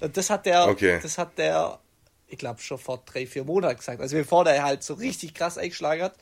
Und 0.00 0.16
das 0.16 0.30
hat 0.30 0.46
der, 0.46 0.66
okay. 0.66 0.98
das 1.02 1.18
hat 1.18 1.36
der, 1.36 1.78
ich 2.26 2.38
glaube 2.38 2.62
schon 2.62 2.78
vor 2.78 3.02
drei, 3.04 3.26
vier 3.26 3.44
Monaten 3.44 3.76
gesagt. 3.76 4.00
Also 4.00 4.16
bevor 4.16 4.44
der 4.44 4.64
halt 4.64 4.82
so 4.82 4.94
richtig 4.94 5.34
krass 5.34 5.58
eingeschlagen 5.58 6.04
hat. 6.04 6.14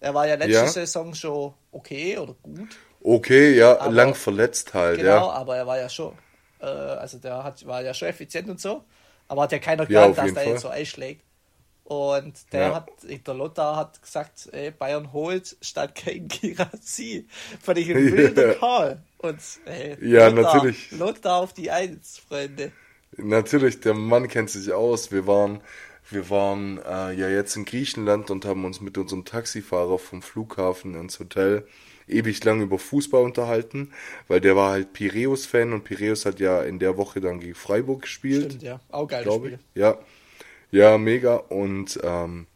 Er 0.00 0.14
war 0.14 0.26
ja 0.26 0.36
letzte. 0.36 0.66
Saison 0.66 1.14
schon 1.14 1.52
okay 1.72 2.16
oder 2.16 2.34
gut. 2.42 2.70
Okay, 3.02 3.54
ja, 3.54 3.78
aber, 3.78 3.92
lang 3.92 4.14
verletzt 4.14 4.72
halt, 4.72 4.96
genau, 4.96 5.10
ja. 5.10 5.18
Genau, 5.18 5.30
aber 5.30 5.56
er 5.58 5.66
war 5.66 5.78
ja 5.78 5.90
schon, 5.90 6.16
äh, 6.62 6.66
also 6.66 7.18
der 7.18 7.44
hat, 7.44 7.66
war 7.66 7.82
ja 7.82 7.92
schon 7.92 8.08
effizient 8.08 8.48
und 8.48 8.60
so. 8.60 8.84
Aber 9.28 9.42
hat 9.42 9.52
ja 9.52 9.58
keiner 9.58 9.86
geglaubt, 9.86 10.16
ja, 10.16 10.24
dass 10.24 10.34
der 10.34 10.48
jetzt 10.48 10.62
so 10.62 10.68
einschlägt. 10.68 11.22
Und 11.84 12.52
der 12.52 12.60
ja. 12.60 12.74
hat, 12.74 12.88
der 13.02 13.34
Lothar 13.34 13.76
hat 13.76 14.00
gesagt, 14.00 14.48
ey, 14.52 14.70
Bayern 14.70 15.12
holt 15.12 15.56
statt 15.60 15.94
kein 15.94 16.28
Girassi. 16.28 17.26
Fand 17.60 17.78
ich 17.78 17.90
einen 17.90 18.12
wilden 18.16 18.48
ja. 18.48 18.54
Call. 18.54 19.02
Und 19.18 19.40
ey, 19.66 19.96
ja, 20.00 20.28
Lothar, 20.28 20.54
natürlich. 20.54 20.90
Lothar 20.92 21.36
auf 21.36 21.52
die 21.52 21.70
Eins, 21.70 22.18
Freunde. 22.26 22.72
Natürlich, 23.16 23.80
der 23.80 23.94
Mann 23.94 24.28
kennt 24.28 24.50
sich 24.50 24.72
aus. 24.72 25.12
Wir 25.12 25.26
waren, 25.26 25.60
wir 26.08 26.30
waren 26.30 26.78
äh, 26.78 27.12
ja 27.12 27.28
jetzt 27.28 27.56
in 27.56 27.64
Griechenland 27.64 28.30
und 28.30 28.44
haben 28.44 28.64
uns 28.64 28.80
mit 28.80 28.96
unserem 28.96 29.24
Taxifahrer 29.24 29.98
vom 29.98 30.22
Flughafen 30.22 30.94
ins 30.94 31.18
Hotel 31.18 31.66
ewig 32.08 32.42
lang 32.44 32.60
über 32.62 32.78
Fußball 32.78 33.22
unterhalten, 33.22 33.92
weil 34.28 34.40
der 34.40 34.56
war 34.56 34.72
halt 34.72 34.92
Piräus-Fan 34.92 35.72
und 35.72 35.84
Piräus 35.84 36.26
hat 36.26 36.40
ja 36.40 36.62
in 36.62 36.78
der 36.78 36.96
Woche 36.96 37.20
dann 37.20 37.40
gegen 37.40 37.54
Freiburg 37.54 38.02
gespielt. 38.02 38.52
Stimmt, 38.52 38.62
ja. 38.62 38.80
Auch 38.90 39.08
geiles 39.08 39.34
Spiel. 39.34 39.58
Ich. 39.74 39.80
Ja. 39.80 39.98
Ja, 40.70 40.96
mega. 40.96 41.36
Und 41.36 42.00
ähm, 42.02 42.46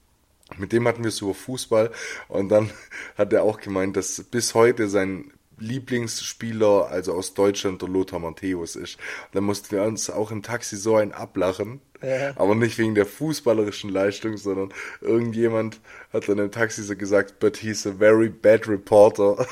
mit 0.56 0.72
dem 0.72 0.88
hatten 0.88 1.02
wir 1.02 1.08
es 1.08 1.20
über 1.20 1.34
Fußball 1.34 1.90
und 2.28 2.48
dann 2.48 2.70
hat 3.16 3.32
er 3.32 3.42
auch 3.42 3.60
gemeint, 3.60 3.96
dass 3.96 4.22
bis 4.24 4.54
heute 4.54 4.88
sein 4.88 5.32
Lieblingsspieler, 5.58 6.88
also 6.90 7.14
aus 7.14 7.34
Deutschland, 7.34 7.80
der 7.80 7.88
Lothar 7.88 8.18
Matthäus 8.18 8.76
ist. 8.76 8.96
Und 8.96 9.34
dann 9.34 9.44
mussten 9.44 9.70
wir 9.70 9.82
uns 9.82 10.10
auch 10.10 10.30
im 10.30 10.42
Taxi 10.42 10.76
so 10.76 10.96
ein 10.96 11.12
ablachen. 11.12 11.80
Ja. 12.02 12.32
Aber 12.36 12.54
nicht 12.54 12.78
wegen 12.78 12.94
der 12.94 13.06
fußballerischen 13.06 13.90
Leistung, 13.90 14.36
sondern 14.36 14.72
irgendjemand 15.00 15.80
hat 16.12 16.28
dann 16.28 16.38
im 16.38 16.50
Taxi 16.50 16.82
so 16.82 16.96
gesagt, 16.96 17.38
but 17.38 17.56
he's 17.56 17.86
a 17.86 17.92
very 17.92 18.28
bad 18.28 18.68
reporter. 18.68 19.46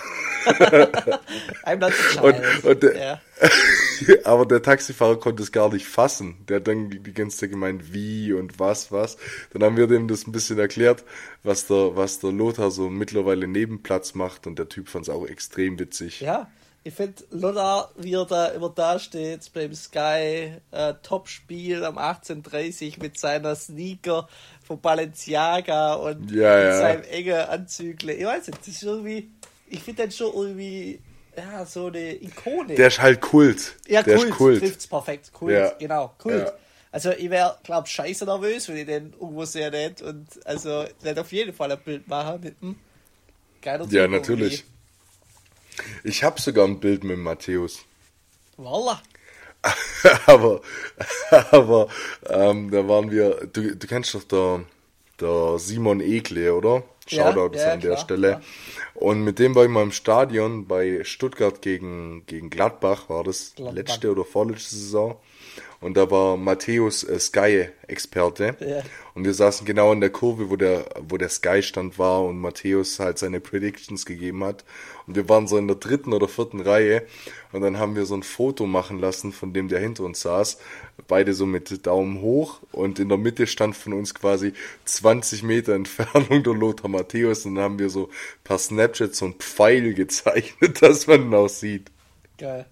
I'm 1.64 1.78
not 1.78 1.92
und, 2.22 2.64
und 2.64 2.82
der, 2.82 2.94
yeah. 2.94 3.20
aber 4.24 4.46
der 4.46 4.62
Taxifahrer 4.62 5.18
konnte 5.18 5.42
es 5.42 5.52
gar 5.52 5.72
nicht 5.72 5.86
fassen. 5.86 6.36
Der 6.48 6.56
hat 6.56 6.68
dann 6.68 6.90
die 6.90 7.14
ganze 7.14 7.38
Zeit 7.38 7.50
gemeint, 7.50 7.92
wie 7.92 8.32
und 8.32 8.58
was, 8.58 8.92
was. 8.92 9.16
Dann 9.52 9.62
haben 9.62 9.76
wir 9.76 9.86
dem 9.86 10.08
das 10.08 10.26
ein 10.26 10.32
bisschen 10.32 10.58
erklärt, 10.58 11.04
was 11.42 11.66
der, 11.66 11.96
was 11.96 12.20
der 12.20 12.32
Lothar 12.32 12.70
so 12.70 12.90
mittlerweile 12.90 13.48
Nebenplatz 13.48 14.14
macht 14.14 14.46
und 14.46 14.58
der 14.58 14.68
Typ 14.68 14.88
fand 14.88 15.08
es 15.08 15.14
auch 15.14 15.26
extrem 15.26 15.78
witzig. 15.78 16.20
Ja, 16.20 16.50
ich 16.86 16.92
finde 16.92 17.24
Lothar, 17.30 17.90
wie 17.96 18.12
er 18.12 18.26
da 18.26 18.48
immer 18.48 18.68
da 18.68 18.98
steht 18.98 19.50
beim 19.54 19.74
Sky 19.74 20.52
äh, 20.70 20.94
Top-Spiel 21.02 21.82
am 21.82 21.96
18.30 21.96 23.00
mit 23.00 23.18
seiner 23.18 23.56
Sneaker 23.56 24.28
von 24.62 24.80
Balenciaga 24.80 25.94
und 25.94 26.30
ja, 26.30 26.58
ja. 26.58 26.78
seinem 26.78 27.02
engen 27.04 27.40
Anzügle. 27.40 28.12
Ich 28.12 28.26
weiß 28.26 28.48
nicht, 28.48 28.60
das 28.60 28.68
ist 28.68 28.82
irgendwie, 28.82 29.30
ich 29.66 29.80
finde 29.80 30.04
das 30.06 30.16
schon 30.16 30.34
irgendwie 30.34 31.00
ja, 31.34 31.64
so 31.64 31.86
eine 31.86 32.22
Ikone. 32.22 32.74
Der 32.74 32.88
ist 32.88 33.00
halt 33.00 33.22
Kult. 33.22 33.76
Ja, 33.88 34.02
der 34.02 34.16
Kult, 34.16 34.28
ist 34.28 34.36
Kult. 34.36 34.60
trifft's 34.60 34.86
perfekt. 34.86 35.32
Kult, 35.32 35.54
ja. 35.54 35.72
genau, 35.78 36.14
Kult. 36.18 36.52
Also 36.92 37.10
ich 37.12 37.30
wäre, 37.30 37.56
glaube 37.64 37.88
scheiße 37.88 38.26
nervös, 38.26 38.68
wenn 38.68 38.76
ich 38.76 38.86
den 38.86 39.14
irgendwo 39.14 39.46
sehr 39.46 39.70
nett 39.70 40.02
und 40.02 40.28
also 40.44 40.84
werde 41.00 41.22
auf 41.22 41.32
jeden 41.32 41.54
Fall 41.54 41.72
ein 41.72 41.80
Bild 41.82 42.06
machen 42.06 42.40
mit 42.42 42.60
dem 42.60 42.76
geiler 43.62 43.86
Ja, 43.88 44.06
natürlich. 44.06 44.60
Irgendwie. 44.60 44.73
Ich 46.02 46.24
habe 46.24 46.40
sogar 46.40 46.66
ein 46.66 46.80
Bild 46.80 47.04
mit 47.04 47.18
Matthäus. 47.18 47.84
Voila. 48.56 49.02
aber 50.26 50.60
aber 51.50 51.88
ähm, 52.28 52.70
da 52.70 52.86
waren 52.86 53.10
wir, 53.10 53.48
du, 53.52 53.74
du 53.74 53.86
kennst 53.86 54.14
doch 54.14 54.24
der, 54.24 54.64
der 55.20 55.58
Simon 55.58 56.00
Ekle, 56.00 56.54
oder? 56.54 56.82
Shoutout 57.06 57.56
ja, 57.56 57.66
ja, 57.68 57.72
an 57.72 57.80
der 57.80 57.90
klar, 57.92 58.04
Stelle. 58.04 58.28
Klar. 58.28 58.42
Und 58.94 59.24
mit 59.24 59.38
dem 59.38 59.54
war 59.54 59.64
ich 59.64 59.70
mal 59.70 59.82
im 59.82 59.92
Stadion 59.92 60.66
bei 60.66 61.04
Stuttgart 61.04 61.60
gegen, 61.60 62.24
gegen 62.26 62.50
Gladbach, 62.50 63.08
war 63.08 63.24
das 63.24 63.54
Gladbach. 63.54 63.74
letzte 63.74 64.10
oder 64.10 64.24
vorletzte 64.24 64.76
Saison. 64.76 65.16
Und 65.84 65.98
da 65.98 66.10
war 66.10 66.38
Matthäus 66.38 67.04
äh, 67.04 67.20
Sky-Experte. 67.20 68.56
Ja. 68.58 68.82
Und 69.12 69.26
wir 69.26 69.34
saßen 69.34 69.66
genau 69.66 69.92
in 69.92 70.00
der 70.00 70.08
Kurve, 70.08 70.48
wo 70.48 70.56
der, 70.56 70.86
wo 70.98 71.18
der 71.18 71.28
Sky-Stand 71.28 71.98
war 71.98 72.24
und 72.24 72.38
Matthäus 72.38 72.98
halt 72.98 73.18
seine 73.18 73.38
Predictions 73.38 74.06
gegeben 74.06 74.42
hat. 74.44 74.64
Und 75.06 75.14
wir 75.14 75.28
waren 75.28 75.46
so 75.46 75.58
in 75.58 75.68
der 75.68 75.76
dritten 75.76 76.14
oder 76.14 76.26
vierten 76.26 76.60
Reihe. 76.60 77.02
Und 77.52 77.60
dann 77.60 77.78
haben 77.78 77.96
wir 77.96 78.06
so 78.06 78.14
ein 78.14 78.22
Foto 78.22 78.64
machen 78.64 78.98
lassen, 78.98 79.30
von 79.30 79.52
dem 79.52 79.68
der 79.68 79.78
hinter 79.78 80.04
uns 80.04 80.22
saß. 80.22 80.56
Beide 81.06 81.34
so 81.34 81.44
mit 81.44 81.86
Daumen 81.86 82.22
hoch. 82.22 82.60
Und 82.72 82.98
in 82.98 83.10
der 83.10 83.18
Mitte 83.18 83.46
stand 83.46 83.76
von 83.76 83.92
uns 83.92 84.14
quasi 84.14 84.54
20 84.86 85.42
Meter 85.42 85.74
Entfernung 85.74 86.42
der 86.42 86.54
Lothar 86.54 86.88
Matthäus. 86.88 87.44
Und 87.44 87.56
dann 87.56 87.64
haben 87.64 87.78
wir 87.78 87.90
so 87.90 88.08
per 88.42 88.56
Snapchat 88.56 89.14
so 89.14 89.26
ein 89.26 89.34
Pfeil 89.34 89.92
gezeichnet, 89.92 90.80
dass 90.80 91.06
man 91.06 91.26
ihn 91.26 91.34
auch 91.34 91.50
sieht. 91.50 91.90
Geil. 92.38 92.64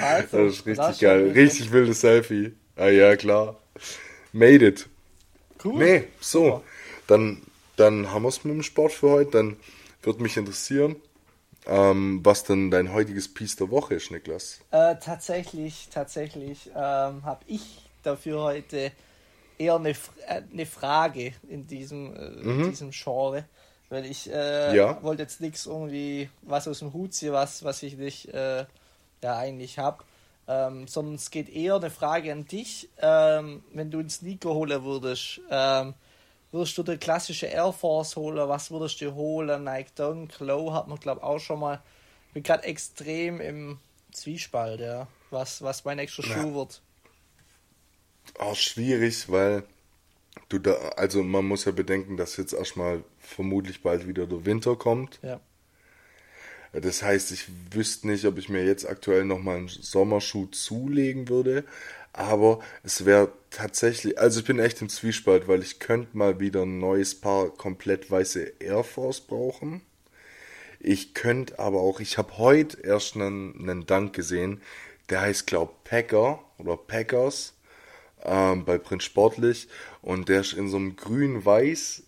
Also, 0.00 0.44
das 0.44 0.54
ist 0.54 0.66
richtig 0.66 1.00
geil. 1.00 1.30
Richtig 1.30 1.72
wildes 1.72 2.00
Selfie. 2.00 2.54
Ah 2.76 2.88
ja, 2.88 3.16
klar. 3.16 3.56
Made 4.32 4.66
it. 4.66 4.88
Cool. 5.62 5.78
Nee, 5.78 6.04
so. 6.20 6.62
Dann, 7.06 7.42
dann 7.76 8.10
haben 8.10 8.22
wir 8.22 8.28
es 8.28 8.44
mit 8.44 8.54
dem 8.54 8.62
Sport 8.62 8.92
für 8.92 9.10
heute. 9.10 9.30
Dann 9.32 9.56
würde 10.02 10.22
mich 10.22 10.36
interessieren, 10.36 10.96
ähm, 11.66 12.20
was 12.24 12.44
denn 12.44 12.70
dein 12.70 12.92
heutiges 12.92 13.32
Piece 13.32 13.56
der 13.56 13.70
Woche 13.70 13.94
ist, 13.94 14.10
Niklas. 14.10 14.60
Äh, 14.70 14.96
tatsächlich, 14.96 15.88
tatsächlich 15.92 16.70
ähm, 16.74 17.24
habe 17.24 17.40
ich 17.46 17.88
dafür 18.02 18.42
heute 18.42 18.92
eher 19.58 19.76
eine, 19.76 19.90
äh, 19.90 20.42
eine 20.52 20.66
Frage 20.66 21.34
in 21.48 21.66
diesem, 21.66 22.16
äh, 22.16 22.30
mhm. 22.42 22.70
diesem 22.70 22.90
Genre. 22.90 23.44
Weil 23.90 24.06
ich 24.06 24.30
äh, 24.32 24.74
ja. 24.74 25.02
wollte 25.02 25.22
jetzt 25.22 25.42
nichts 25.42 25.66
irgendwie, 25.66 26.30
was 26.40 26.66
aus 26.66 26.78
dem 26.78 26.94
Hut 26.94 27.12
ziehen, 27.12 27.32
was, 27.32 27.62
was 27.62 27.82
ich 27.82 27.98
nicht 27.98 28.30
ja 29.22 29.36
eigentlich 29.36 29.78
habe. 29.78 30.04
Ähm, 30.48 30.88
sondern 30.88 31.14
es 31.14 31.30
geht 31.30 31.48
eher 31.48 31.76
eine 31.76 31.90
Frage 31.90 32.32
an 32.32 32.46
dich. 32.46 32.88
Ähm, 32.98 33.62
wenn 33.72 33.90
du 33.90 34.00
einen 34.00 34.10
Sneaker 34.10 34.50
holen 34.50 34.82
würdest, 34.84 35.40
ähm, 35.50 35.94
würdest 36.50 36.76
du 36.76 36.82
der 36.82 36.98
klassische 36.98 37.46
Air 37.46 37.72
Force 37.72 38.16
holen? 38.16 38.48
Was 38.48 38.70
würdest 38.70 39.00
du 39.00 39.14
holen? 39.14 39.64
Nike 39.64 39.94
Dunk, 39.94 40.38
Low 40.40 40.72
hat 40.72 40.88
man 40.88 40.98
glaube 40.98 41.20
ich 41.20 41.24
auch 41.24 41.38
schon 41.38 41.60
mal. 41.60 41.80
Ich 42.28 42.34
bin 42.34 42.42
gerade 42.42 42.64
extrem 42.64 43.40
im 43.40 43.78
Zwiespalt, 44.10 44.80
ja. 44.80 45.06
Was, 45.30 45.62
was 45.62 45.84
mein 45.84 45.96
nächster 45.96 46.26
ja. 46.26 46.34
Schuh 46.34 46.54
wird. 46.54 46.82
Auch 48.38 48.56
schwierig, 48.56 49.30
weil 49.30 49.64
du 50.48 50.58
da, 50.58 50.72
also 50.96 51.22
man 51.22 51.44
muss 51.44 51.64
ja 51.64 51.72
bedenken, 51.72 52.16
dass 52.16 52.36
jetzt 52.36 52.52
erstmal 52.52 53.04
vermutlich 53.18 53.82
bald 53.82 54.06
wieder 54.06 54.26
der 54.26 54.44
Winter 54.44 54.76
kommt. 54.76 55.18
Ja. 55.22 55.40
Das 56.72 57.02
heißt, 57.02 57.32
ich 57.32 57.46
wüsste 57.70 58.08
nicht, 58.08 58.24
ob 58.24 58.38
ich 58.38 58.48
mir 58.48 58.64
jetzt 58.64 58.88
aktuell 58.88 59.24
nochmal 59.24 59.58
einen 59.58 59.68
Sommerschuh 59.68 60.46
zulegen 60.46 61.28
würde. 61.28 61.64
Aber 62.14 62.60
es 62.82 63.04
wäre 63.04 63.32
tatsächlich, 63.50 64.18
also 64.18 64.40
ich 64.40 64.46
bin 64.46 64.58
echt 64.58 64.82
im 64.82 64.88
Zwiespalt, 64.88 65.48
weil 65.48 65.62
ich 65.62 65.78
könnte 65.78 66.16
mal 66.16 66.40
wieder 66.40 66.62
ein 66.62 66.78
neues 66.78 67.14
Paar 67.14 67.48
komplett 67.50 68.10
weiße 68.10 68.54
Air 68.60 68.84
Force 68.84 69.20
brauchen. 69.20 69.82
Ich 70.78 71.14
könnte 71.14 71.58
aber 71.58 71.80
auch, 71.80 72.00
ich 72.00 72.18
habe 72.18 72.38
heute 72.38 72.80
erst 72.82 73.14
einen, 73.14 73.54
einen 73.60 73.86
Dank 73.86 74.14
gesehen, 74.14 74.60
der 75.08 75.22
heißt, 75.22 75.46
glaub 75.46 75.84
Packer 75.84 76.40
oder 76.58 76.76
Packers 76.76 77.54
ähm, 78.24 78.64
bei 78.64 78.78
Prinz 78.78 79.04
Sportlich 79.04 79.68
und 80.00 80.28
der 80.28 80.40
ist 80.40 80.52
in 80.52 80.68
so 80.68 80.76
einem 80.76 80.96
grün-weiß 80.96 82.02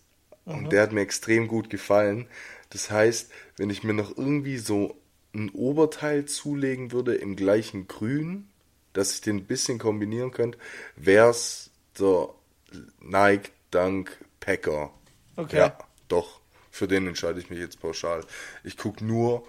und 0.45 0.63
mhm. 0.63 0.69
der 0.69 0.83
hat 0.83 0.91
mir 0.91 1.01
extrem 1.01 1.47
gut 1.47 1.69
gefallen. 1.69 2.27
Das 2.69 2.91
heißt, 2.91 3.31
wenn 3.57 3.69
ich 3.69 3.83
mir 3.83 3.93
noch 3.93 4.17
irgendwie 4.17 4.57
so 4.57 4.95
ein 5.33 5.49
Oberteil 5.49 6.25
zulegen 6.25 6.91
würde 6.91 7.15
im 7.15 7.35
gleichen 7.35 7.87
Grün, 7.87 8.47
dass 8.93 9.13
ich 9.13 9.21
den 9.21 9.37
ein 9.37 9.45
bisschen 9.45 9.79
kombinieren 9.79 10.31
könnte, 10.31 10.57
wäre 10.95 11.29
es 11.29 11.71
der 11.99 12.29
Nike 12.99 13.51
Dunk 13.71 14.17
Packer. 14.39 14.91
Okay. 15.35 15.57
Ja, 15.57 15.77
doch. 16.07 16.39
Für 16.71 16.87
den 16.87 17.07
entscheide 17.07 17.39
ich 17.39 17.49
mich 17.49 17.59
jetzt 17.59 17.81
pauschal. 17.81 18.21
Ich 18.63 18.77
gucke 18.77 19.03
nur 19.03 19.45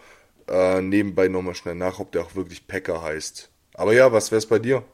äh, 0.48 0.80
nebenbei 0.80 1.28
nochmal 1.28 1.54
schnell 1.54 1.74
nach, 1.74 1.98
ob 1.98 2.12
der 2.12 2.22
auch 2.22 2.34
wirklich 2.34 2.66
Packer 2.66 3.02
heißt. 3.02 3.50
Aber 3.74 3.92
ja, 3.92 4.12
was 4.12 4.30
wäre 4.30 4.38
es 4.38 4.46
bei 4.46 4.58
dir? 4.58 4.84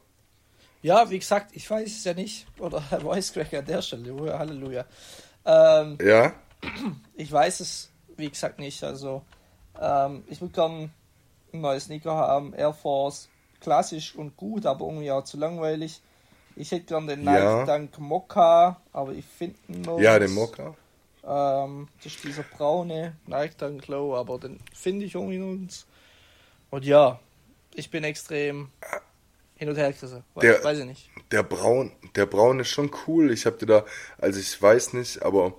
Ja, 0.82 1.10
wie 1.10 1.18
gesagt, 1.18 1.54
ich 1.54 1.70
weiß 1.70 1.88
es 1.88 2.04
ja 2.04 2.14
nicht. 2.14 2.46
Oder 2.58 2.80
Voice 3.00 3.32
Cracker 3.32 3.60
an 3.60 3.66
der 3.66 3.82
Stelle. 3.82 4.38
Halleluja. 4.38 4.86
Ähm, 5.44 5.98
ja? 6.02 6.34
Ich 7.14 7.30
weiß 7.30 7.60
es 7.60 7.91
wie 8.22 8.30
gesagt 8.30 8.58
nicht. 8.58 8.82
Also 8.82 9.22
ähm, 9.78 10.24
ich 10.28 10.40
würde 10.40 10.54
gerne 10.54 10.90
ein 11.52 11.60
neues 11.60 11.84
Sneaker 11.84 12.14
haben. 12.14 12.54
Air 12.54 12.72
Force, 12.72 13.28
klassisch 13.60 14.14
und 14.14 14.36
gut, 14.36 14.64
aber 14.64 14.86
irgendwie 14.86 15.10
auch 15.10 15.24
zu 15.24 15.36
langweilig. 15.36 16.00
Ich 16.56 16.70
hätte 16.70 16.86
gern 16.86 17.06
den 17.06 17.24
Nike 17.24 17.42
ja. 17.42 17.64
Dunk 17.64 17.98
Mokka, 17.98 18.80
aber 18.92 19.12
ich 19.12 19.24
finde 19.24 19.56
noch. 19.68 19.98
Ja, 20.00 20.18
den 20.18 20.32
Mokka. 20.32 20.74
Ähm, 21.24 21.88
das 22.02 22.14
ist 22.14 22.24
dieser 22.24 22.42
braune 22.42 23.16
Nike 23.26 23.56
Dunk 23.56 23.86
Low, 23.88 24.16
aber 24.16 24.38
den 24.38 24.60
finde 24.74 25.06
ich 25.06 25.14
irgendwie 25.14 25.40
uns. 25.40 25.86
Und 26.70 26.84
ja, 26.84 27.20
ich 27.74 27.90
bin 27.90 28.04
extrem 28.04 28.70
hin 29.54 29.68
und 29.68 29.76
her 29.76 29.92
gerissen. 29.92 30.24
Der, 30.40 30.62
weiß 30.62 30.78
ich 30.80 30.84
nicht. 30.84 31.10
Der 31.30 31.42
Braun, 31.42 31.92
der 32.16 32.26
Braun 32.26 32.60
ist 32.60 32.68
schon 32.68 32.90
cool. 33.06 33.30
Ich 33.30 33.46
habe 33.46 33.56
dir 33.56 33.66
da, 33.66 33.84
also 34.18 34.40
ich 34.40 34.60
weiß 34.60 34.92
nicht, 34.94 35.22
aber 35.22 35.54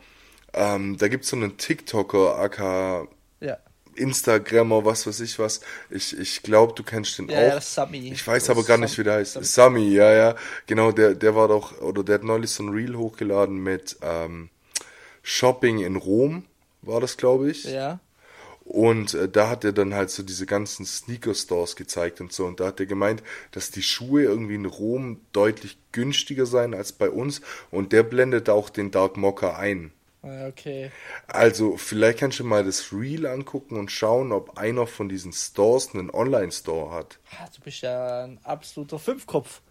Ähm, 0.53 0.97
da 0.97 1.07
gibt 1.07 1.23
es 1.23 1.31
so 1.31 1.35
einen 1.35 1.57
TikToker, 1.57 2.37
aka 2.37 3.07
ja. 3.39 3.57
Instagrammer, 3.95 4.85
was 4.85 5.07
weiß 5.07 5.19
ich 5.21 5.39
was. 5.39 5.61
Ich, 5.89 6.17
ich 6.17 6.43
glaube, 6.43 6.73
du 6.75 6.83
kennst 6.83 7.17
den 7.17 7.29
ja, 7.29 7.37
auch. 7.37 7.53
Ja, 7.53 7.61
Sami. 7.61 8.11
Ich 8.11 8.25
weiß 8.25 8.49
aber 8.49 8.63
gar 8.63 8.77
nicht, 8.77 8.97
wie 8.97 9.03
der 9.03 9.15
heißt. 9.15 9.33
Sami. 9.33 9.45
Sami, 9.45 9.89
ja, 9.89 10.11
ja. 10.13 10.35
Genau, 10.67 10.91
der, 10.91 11.15
der 11.15 11.35
war 11.35 11.47
doch, 11.47 11.81
oder 11.81 12.03
der 12.03 12.15
hat 12.15 12.23
neulich 12.23 12.51
so 12.51 12.63
ein 12.63 12.69
Reel 12.69 12.95
hochgeladen 12.95 13.57
mit 13.57 13.97
ähm, 14.01 14.49
Shopping 15.23 15.79
in 15.79 15.95
Rom, 15.95 16.45
war 16.81 17.01
das, 17.01 17.17
glaube 17.17 17.49
ich. 17.49 17.65
Ja. 17.65 17.99
Und 18.65 19.13
äh, 19.13 19.27
da 19.27 19.49
hat 19.49 19.65
er 19.65 19.73
dann 19.73 19.93
halt 19.93 20.09
so 20.09 20.23
diese 20.23 20.45
ganzen 20.45 20.85
Sneaker-Stores 20.85 21.75
gezeigt 21.75 22.21
und 22.21 22.31
so. 22.31 22.45
Und 22.45 22.59
da 22.59 22.67
hat 22.67 22.79
er 22.79 22.85
gemeint, 22.85 23.21
dass 23.51 23.71
die 23.71 23.81
Schuhe 23.81 24.23
irgendwie 24.23 24.55
in 24.55 24.65
Rom 24.65 25.19
deutlich 25.33 25.77
günstiger 25.91 26.45
seien 26.45 26.73
als 26.73 26.93
bei 26.93 27.09
uns. 27.09 27.41
Und 27.71 27.91
der 27.91 28.03
blendet 28.03 28.49
auch 28.49 28.69
den 28.69 28.91
Dark 28.91 29.17
Mocker 29.17 29.57
ein. 29.57 29.91
Ah, 30.23 30.47
okay. 30.47 30.89
Also, 31.27 31.75
vielleicht 31.75 32.19
kannst 32.19 32.39
du 32.39 32.45
mal 32.45 32.63
das 32.63 32.93
Reel 32.93 33.25
angucken 33.25 33.77
und 33.77 33.91
schauen, 33.91 34.31
ob 34.31 34.57
einer 34.57 34.88
von 34.88 35.09
diesen 35.09 35.33
Stores 35.33 35.93
einen 35.93 36.09
Online-Store 36.09 36.91
hat. 36.91 37.19
Ah, 37.38 37.47
du 37.53 37.62
bist 37.62 37.81
ja 37.81 38.23
ein 38.23 38.39
absoluter 38.43 38.99
Fünfkopf. 38.99 39.62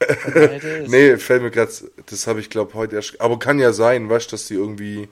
nee, 0.86 1.16
fällt 1.16 1.42
mir 1.42 1.50
gerade, 1.50 1.72
das 2.06 2.28
habe 2.28 2.38
ich 2.38 2.50
glaube 2.50 2.74
heute 2.74 2.94
erst, 2.94 3.20
aber 3.20 3.40
kann 3.40 3.58
ja 3.58 3.72
sein, 3.72 4.08
weißt 4.08 4.28
du, 4.28 4.30
dass 4.30 4.46
die 4.46 4.54
irgendwie 4.54 5.08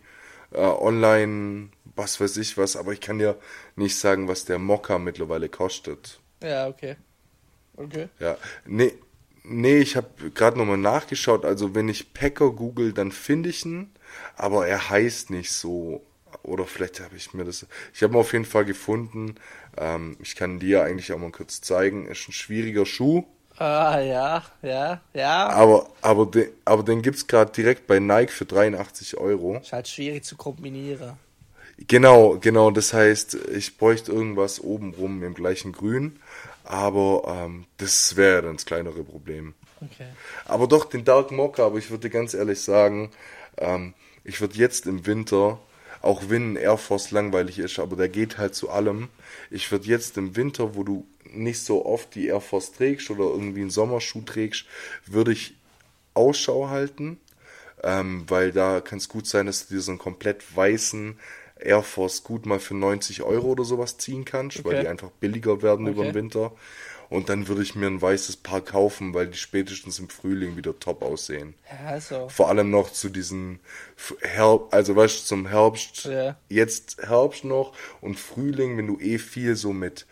äh, 0.53 0.61
online, 0.61 1.71
was 1.97 2.21
weiß 2.21 2.37
ich 2.37 2.57
was, 2.57 2.77
aber 2.77 2.93
ich 2.93 3.01
kann 3.01 3.19
ja 3.19 3.35
nicht 3.75 3.99
sagen, 3.99 4.29
was 4.29 4.45
der 4.45 4.61
Mokka 4.61 5.01
mittlerweile 5.01 5.49
kostet. 5.49 6.21
Ja, 6.41 6.69
okay. 6.69 6.95
Okay. 7.77 8.09
Ja, 8.21 8.39
nee, 8.65 8.93
nee, 9.43 9.79
ich 9.79 9.97
habe 9.97 10.31
gerade 10.33 10.57
nochmal 10.57 10.79
nachgeschaut, 10.79 11.45
also 11.45 11.75
wenn 11.75 11.89
ich 11.89 12.15
Packer 12.15 12.53
google, 12.53 12.93
dann 12.93 13.11
finde 13.11 13.49
ich 13.49 13.67
ihn 13.67 13.91
aber 14.37 14.67
er 14.67 14.91
heißt 14.91 15.31
nicht 15.31 15.53
so. 15.53 16.03
Oder 16.43 16.65
vielleicht 16.65 17.01
habe 17.01 17.17
ich 17.17 17.33
mir 17.35 17.45
das. 17.45 17.67
Ich 17.95 18.03
habe 18.03 18.15
ihn 18.15 18.21
auf 18.21 18.33
jeden 18.33 18.45
Fall 18.45 18.65
gefunden. 18.65 19.37
Ähm, 19.77 20.17
ich 20.21 20.37
kann 20.37 20.59
dir 20.59 20.83
eigentlich 20.83 21.13
auch 21.13 21.19
mal 21.19 21.31
kurz 21.31 21.61
zeigen. 21.61 22.07
Ist 22.07 22.29
ein 22.29 22.33
schwieriger 22.33 22.87
Schuh. 22.87 23.25
Ah, 23.59 24.01
ja, 24.01 24.43
ja, 24.61 25.01
ja. 25.15 25.49
Aber, 25.49 25.89
aber, 26.03 26.27
de, 26.27 26.51
aber 26.67 26.83
den 26.83 27.01
gibt 27.01 27.17
es 27.17 27.27
gerade 27.27 27.53
direkt 27.53 27.87
bei 27.87 27.99
Nike 27.99 28.31
für 28.31 28.45
83 28.45 29.17
Euro. 29.17 29.57
Ist 29.57 29.73
halt 29.73 29.89
schwierig 29.89 30.25
zu 30.25 30.37
kombinieren. 30.37 31.15
Genau, 31.79 32.39
genau. 32.39 32.71
Das 32.71 32.93
heißt, 32.93 33.35
ich 33.53 33.79
bräuchte 33.79 34.13
irgendwas 34.13 34.61
obenrum 34.61 35.23
im 35.23 35.35
gleichen 35.35 35.73
Grün. 35.73 36.19
Aber 36.65 37.23
ähm, 37.27 37.67
das 37.77 38.17
wäre 38.17 38.43
dann 38.43 38.57
das 38.57 38.67
kleinere 38.67 39.05
Problem. 39.05 39.55
Okay. 39.81 40.09
Aber 40.47 40.67
doch, 40.67 40.87
den 40.87 41.05
Dark 41.05 41.31
Mocha, 41.31 41.65
aber 41.65 41.79
ich 41.79 41.91
würde 41.91 42.11
ganz 42.11 42.35
ehrlich 42.35 42.61
sagen, 42.61 43.11
ähm, 43.59 43.95
ich 44.27 44.41
würde 44.41 44.59
jetzt 44.59 44.87
im 44.87 45.07
Winter, 45.07 45.61
auch 46.03 46.25
wenn 46.29 46.53
ein 46.53 46.57
Air 46.57 46.79
Force 46.79 47.13
langweilig 47.13 47.59
ist, 47.61 47.79
aber 47.79 47.97
der 47.97 48.09
geht 48.09 48.39
halt 48.39 48.55
zu 48.55 48.71
allem. 48.71 49.09
Ich 49.51 49.71
würde 49.71 49.87
jetzt 49.87 50.19
im 50.19 50.35
Winter, 50.35 50.75
wo 50.75 50.83
du 50.83 51.07
nicht 51.25 51.61
so 51.61 51.87
oft 51.87 52.15
die 52.15 52.27
Air 52.27 52.41
Force 52.41 52.73
trägst 52.73 53.11
oder 53.11 53.25
irgendwie 53.25 53.61
einen 53.61 53.71
Sommerschuh 53.71 54.23
trägst, 54.23 54.67
würde 55.07 55.33
ich 55.33 55.55
Ausschau 56.15 56.69
halten, 56.69 57.21
ähm, 57.85 58.25
weil 58.29 58.51
da 58.51 58.81
kann 58.81 58.99
es 58.99 59.09
gut 59.09 59.27
sein, 59.27 59.47
dass 59.47 59.69
du 59.69 59.75
dir 59.75 59.81
so 59.81 59.93
einen 59.93 59.99
komplett 59.99 60.57
weißen 60.57 61.19
Air 61.59 61.83
Force 61.83 62.25
gut 62.25 62.47
mal 62.47 62.59
für 62.59 62.75
90 62.75 63.23
Euro 63.23 63.49
oder 63.49 63.65
sowas 63.65 63.97
ziehen 63.97 64.25
kannst, 64.25 64.59
okay. 64.59 64.69
weil 64.69 64.81
die 64.83 64.89
einfach 64.89 65.11
billiger 65.11 65.63
werden 65.63 65.87
okay. 65.87 65.95
über 65.95 66.05
den 66.05 66.15
Winter. 66.15 66.53
Und 67.09 67.29
dann 67.29 67.49
würde 67.49 67.63
ich 67.63 67.75
mir 67.75 67.87
ein 67.87 68.03
weißes 68.03 68.39
Paar 68.39 68.61
kaufen, 68.61 69.15
weil 69.15 69.29
die 69.29 69.39
spätestens 69.39 69.99
im 69.99 70.09
Frühling 70.09 70.57
wieder 70.57 70.79
top 70.79 71.03
aussehen. 71.03 71.55
Ja, 71.71 71.91
also. 71.91 72.29
Vor 72.29 72.49
allem 72.49 72.71
noch 72.71 72.91
zu 72.93 73.09
diesen 73.09 73.61
Herbst, 74.21 74.73
also 74.73 74.97
weißt 74.97 75.21
du, 75.21 75.25
zum 75.25 75.47
Herbst, 75.47 76.05
ja. 76.05 76.37
jetzt 76.49 76.99
Herbst 77.03 77.45
noch 77.45 77.75
und 78.01 78.19
Frühling, 78.19 78.77
wenn 78.77 78.87
du 78.87 78.99
eh 78.99 79.19
viel 79.19 79.57
so 79.57 79.73
mit 79.73 80.07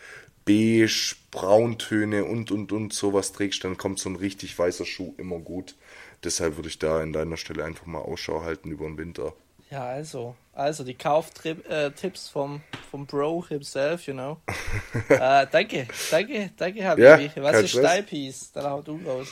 beige, 0.44 1.16
Brauntöne 1.30 2.24
und 2.24 2.50
und 2.50 2.70
und 2.70 2.92
sowas 2.92 3.32
trägst, 3.32 3.64
dann 3.64 3.76
kommt 3.76 3.98
so 3.98 4.08
ein 4.08 4.16
richtig 4.16 4.56
weißer 4.58 4.84
Schuh 4.84 5.14
immer 5.16 5.38
gut. 5.38 5.74
Deshalb 6.22 6.56
würde 6.56 6.68
ich 6.68 6.78
da 6.78 7.02
in 7.02 7.12
deiner 7.12 7.36
Stelle 7.36 7.64
einfach 7.64 7.86
mal 7.86 7.98
Ausschau 7.98 8.42
halten 8.42 8.70
über 8.70 8.86
den 8.86 8.98
Winter. 8.98 9.34
Ja, 9.70 9.84
also. 9.84 10.34
Also 10.52 10.84
die 10.84 10.94
Kauftipps 10.94 11.66
äh, 11.68 12.32
vom, 12.32 12.60
vom 12.90 13.06
Bro 13.06 13.46
himself, 13.48 14.06
you 14.06 14.14
know. 14.14 14.38
äh, 15.08 15.46
danke, 15.50 15.88
danke, 16.10 16.50
danke, 16.56 16.84
Habibi. 16.84 17.30
Ja, 17.34 17.42
Was 17.42 17.62
ist 17.62 17.76
dein 17.76 18.06
Piece? 18.06 18.52
Dann 18.52 18.64
hau 18.64 18.82
du 18.82 19.00
raus. 19.04 19.28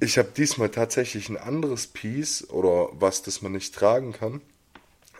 Ich 0.00 0.16
habe 0.16 0.30
diesmal 0.34 0.70
tatsächlich 0.70 1.28
ein 1.28 1.36
anderes 1.36 1.86
Piece 1.86 2.48
oder 2.48 2.88
was, 2.92 3.22
das 3.22 3.42
man 3.42 3.52
nicht 3.52 3.74
tragen 3.74 4.12
kann. 4.12 4.40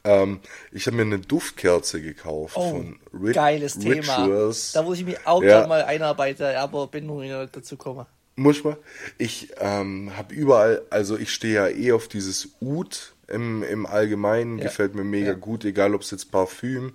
Ähm, 0.04 0.40
ich 0.72 0.86
habe 0.86 0.96
mir 0.96 1.02
eine 1.02 1.18
Duftkerze 1.18 2.00
gekauft 2.00 2.56
oh, 2.56 2.70
von 2.70 2.98
Rit 3.12 3.34
geiles 3.34 3.76
Rituals. 3.78 4.72
Thema. 4.72 4.82
Da 4.82 4.82
muss 4.82 4.98
ich 4.98 5.04
mich 5.04 5.26
auch 5.26 5.42
ja. 5.42 5.66
mal 5.66 5.84
einarbeiten, 5.84 6.56
aber 6.56 6.86
bin 6.88 7.06
noch 7.06 7.20
nicht 7.20 7.54
dazu 7.54 7.76
gekommen. 7.76 8.06
Muss 8.34 8.64
man. 8.64 8.76
Ich 9.18 9.52
ähm, 9.60 10.16
habe 10.16 10.34
überall, 10.34 10.82
also 10.90 11.18
ich 11.18 11.32
stehe 11.32 11.54
ja 11.54 11.68
eh 11.68 11.92
auf 11.92 12.08
dieses 12.08 12.48
Ud 12.60 13.12
im, 13.32 13.62
im 13.62 13.86
Allgemeinen. 13.86 14.58
Ja. 14.58 14.64
Gefällt 14.64 14.94
mir 14.94 15.04
mega 15.04 15.28
ja. 15.28 15.34
gut, 15.34 15.64
egal 15.64 15.94
ob 15.94 16.02
es 16.02 16.10
jetzt 16.10 16.30
Parfüm, 16.30 16.92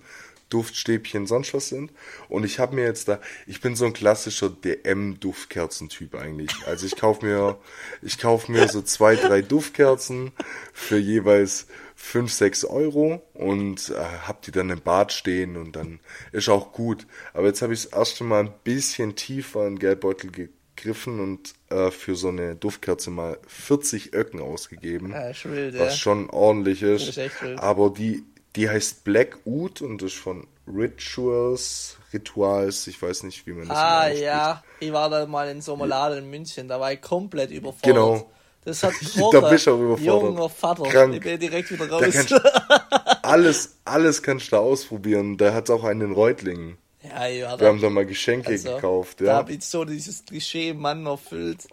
Duftstäbchen, 0.50 1.26
sonst 1.26 1.52
was 1.54 1.68
sind. 1.68 1.92
Und 2.28 2.44
ich 2.44 2.58
habe 2.58 2.74
mir 2.74 2.84
jetzt 2.84 3.08
da, 3.08 3.20
ich 3.46 3.60
bin 3.60 3.76
so 3.76 3.84
ein 3.84 3.92
klassischer 3.92 4.48
DM-Duftkerzentyp 4.48 6.14
eigentlich. 6.14 6.50
Also 6.66 6.86
ich 6.86 6.96
kaufe 6.96 7.24
mir, 7.24 7.58
ich 8.02 8.18
kaufe 8.18 8.50
mir 8.50 8.68
so 8.68 8.82
zwei, 8.82 9.16
drei 9.16 9.42
Duftkerzen 9.42 10.32
für 10.72 10.98
jeweils 10.98 11.66
fünf, 11.94 12.32
sechs 12.32 12.64
Euro 12.64 13.22
und 13.34 13.90
äh, 13.90 14.26
hab 14.26 14.42
die 14.42 14.52
dann 14.52 14.70
im 14.70 14.80
Bad 14.80 15.12
stehen 15.12 15.56
und 15.56 15.74
dann 15.74 15.98
ist 16.32 16.48
auch 16.48 16.72
gut. 16.72 17.06
Aber 17.34 17.48
jetzt 17.48 17.60
habe 17.60 17.74
ich 17.74 17.82
das 17.82 17.92
erste 17.92 18.24
Mal 18.24 18.44
ein 18.44 18.54
bisschen 18.62 19.16
tiefer 19.16 19.66
in 19.66 19.78
Geldbeutel 19.78 20.30
ge 20.30 20.48
gegriffen 20.78 21.20
und 21.20 21.54
äh, 21.70 21.90
für 21.90 22.14
so 22.14 22.28
eine 22.28 22.54
Duftkerze 22.54 23.10
mal 23.10 23.38
40 23.46 24.14
Öcken 24.14 24.40
ausgegeben. 24.40 25.14
Schon 25.32 25.52
wild, 25.52 25.78
was 25.78 25.92
ja. 25.92 25.98
schon 25.98 26.30
ordentlich 26.30 26.82
ist. 26.82 27.16
ist 27.16 27.36
Aber 27.56 27.90
die, 27.90 28.24
die 28.56 28.68
heißt 28.68 29.04
Black 29.04 29.38
Oud 29.44 29.82
und 29.82 30.02
ist 30.02 30.14
von 30.14 30.46
Rituals, 30.66 31.96
Rituals, 32.12 32.86
ich 32.86 33.00
weiß 33.00 33.22
nicht, 33.24 33.46
wie 33.46 33.52
man 33.52 33.68
das 33.68 33.76
Ah, 33.76 34.08
ja, 34.08 34.62
ich 34.80 34.92
war 34.92 35.08
da 35.08 35.26
mal 35.26 35.48
in 35.48 35.60
so 35.60 35.74
einem 35.74 35.88
Laden 35.88 36.18
in 36.18 36.30
München, 36.30 36.68
da 36.68 36.78
war 36.78 36.92
ich 36.92 37.00
komplett 37.00 37.50
überfordert. 37.50 37.82
Genau. 37.82 38.30
Das 38.64 38.82
hat 38.82 38.92
da 39.32 39.40
bist 39.40 39.66
du 39.66 39.72
auch 39.72 39.80
überfordert. 39.80 40.30
Junger 40.30 40.48
Vater, 40.50 40.82
Krank. 40.84 41.14
ich 41.14 41.22
bin 41.22 41.40
direkt 41.40 41.70
wieder 41.70 41.88
raus. 41.88 42.04
alles, 43.22 43.78
alles 43.84 44.22
kannst 44.22 44.48
du 44.48 44.56
da 44.56 44.58
ausprobieren. 44.58 45.38
Da 45.38 45.54
hat 45.54 45.64
es 45.64 45.70
auch 45.70 45.84
einen 45.84 46.02
in 46.02 46.12
Reutlingen. 46.12 46.76
Ja, 47.08 47.26
ja, 47.26 47.60
Wir 47.60 47.66
haben 47.68 47.80
da 47.80 47.90
mal 47.90 48.06
Geschenke 48.06 48.50
also, 48.50 48.74
gekauft, 48.74 49.20
ja. 49.20 49.26
Da 49.26 49.36
habe 49.36 49.52
ich 49.52 49.64
so 49.64 49.84
dieses 49.84 50.24
Klischee 50.24 50.72
Mann 50.74 51.06
erfüllt. 51.06 51.66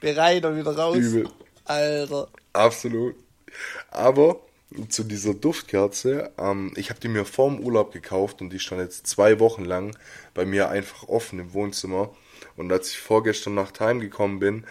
Bereit 0.00 0.44
und 0.44 0.56
wieder 0.56 0.76
raus. 0.76 0.96
Übel. 0.96 1.28
Alter. 1.64 2.28
Absolut. 2.52 3.14
Aber 3.90 4.40
zu 4.88 5.04
dieser 5.04 5.34
Duftkerze, 5.34 6.32
ähm, 6.38 6.72
ich 6.76 6.90
habe 6.90 7.00
die 7.00 7.08
mir 7.08 7.24
vorm 7.24 7.60
Urlaub 7.60 7.92
gekauft 7.92 8.40
und 8.40 8.50
die 8.50 8.58
stand 8.58 8.80
jetzt 8.80 9.06
zwei 9.06 9.38
Wochen 9.38 9.64
lang 9.64 9.96
bei 10.34 10.44
mir 10.44 10.70
einfach 10.70 11.08
offen 11.08 11.38
im 11.38 11.52
Wohnzimmer. 11.52 12.14
Und 12.56 12.72
als 12.72 12.90
ich 12.90 12.98
vorgestern 12.98 13.54
Nacht 13.54 13.80
heimgekommen 13.80 14.38
bin, 14.38 14.64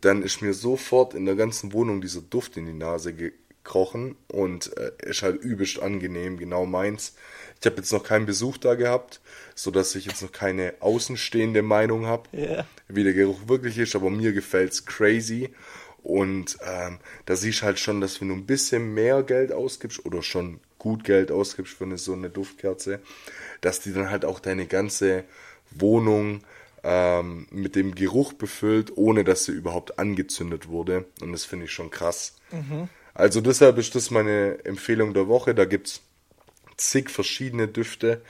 dann 0.00 0.22
ist 0.22 0.42
mir 0.42 0.54
sofort 0.54 1.14
in 1.14 1.26
der 1.26 1.34
ganzen 1.34 1.72
Wohnung 1.72 2.00
dieser 2.00 2.20
Duft 2.20 2.56
in 2.56 2.66
die 2.66 2.72
Nase 2.72 3.14
gekrochen 3.14 4.16
und 4.28 4.76
äh, 4.76 4.92
ist 5.02 5.22
halt 5.22 5.42
übelst 5.42 5.80
angenehm, 5.80 6.38
genau 6.38 6.66
meins. 6.66 7.14
Ich 7.60 7.66
habe 7.66 7.76
jetzt 7.76 7.92
noch 7.92 8.04
keinen 8.04 8.26
Besuch 8.26 8.56
da 8.56 8.74
gehabt, 8.74 9.20
so 9.54 9.70
dass 9.70 9.94
ich 9.94 10.06
jetzt 10.06 10.22
noch 10.22 10.32
keine 10.32 10.74
außenstehende 10.80 11.62
Meinung 11.62 12.06
habe, 12.06 12.28
yeah. 12.32 12.66
wie 12.86 13.04
der 13.04 13.14
Geruch 13.14 13.48
wirklich 13.48 13.78
ist, 13.78 13.96
aber 13.96 14.10
mir 14.10 14.32
gefällt's 14.32 14.86
crazy. 14.86 15.50
Und 16.02 16.56
ähm, 16.64 16.98
da 17.26 17.36
siehst 17.36 17.62
halt 17.62 17.78
schon, 17.80 18.00
dass 18.00 18.20
wenn 18.20 18.28
du 18.28 18.34
ein 18.34 18.46
bisschen 18.46 18.94
mehr 18.94 19.22
Geld 19.22 19.52
ausgibst 19.52 20.06
oder 20.06 20.22
schon 20.22 20.60
gut 20.78 21.04
Geld 21.04 21.32
ausgibst 21.32 21.74
für 21.74 21.84
eine, 21.84 21.98
so 21.98 22.12
eine 22.12 22.30
Duftkerze, 22.30 23.00
dass 23.60 23.80
die 23.80 23.92
dann 23.92 24.10
halt 24.10 24.24
auch 24.24 24.38
deine 24.38 24.66
ganze 24.66 25.24
Wohnung 25.72 26.42
ähm, 26.84 27.46
mit 27.50 27.74
dem 27.74 27.94
Geruch 27.94 28.32
befüllt, 28.32 28.96
ohne 28.96 29.24
dass 29.24 29.44
sie 29.44 29.52
überhaupt 29.52 29.98
angezündet 29.98 30.68
wurde. 30.68 31.06
Und 31.20 31.32
das 31.32 31.44
finde 31.44 31.64
ich 31.64 31.72
schon 31.72 31.90
krass. 31.90 32.36
Mhm. 32.52 32.88
Also 33.14 33.40
deshalb 33.40 33.78
ist 33.78 33.96
das 33.96 34.10
meine 34.10 34.64
Empfehlung 34.64 35.12
der 35.12 35.26
Woche. 35.26 35.54
Da 35.54 35.64
gibt's 35.64 36.02
zig 36.78 37.10
verschiedene 37.10 37.68
Düfte. 37.68 38.22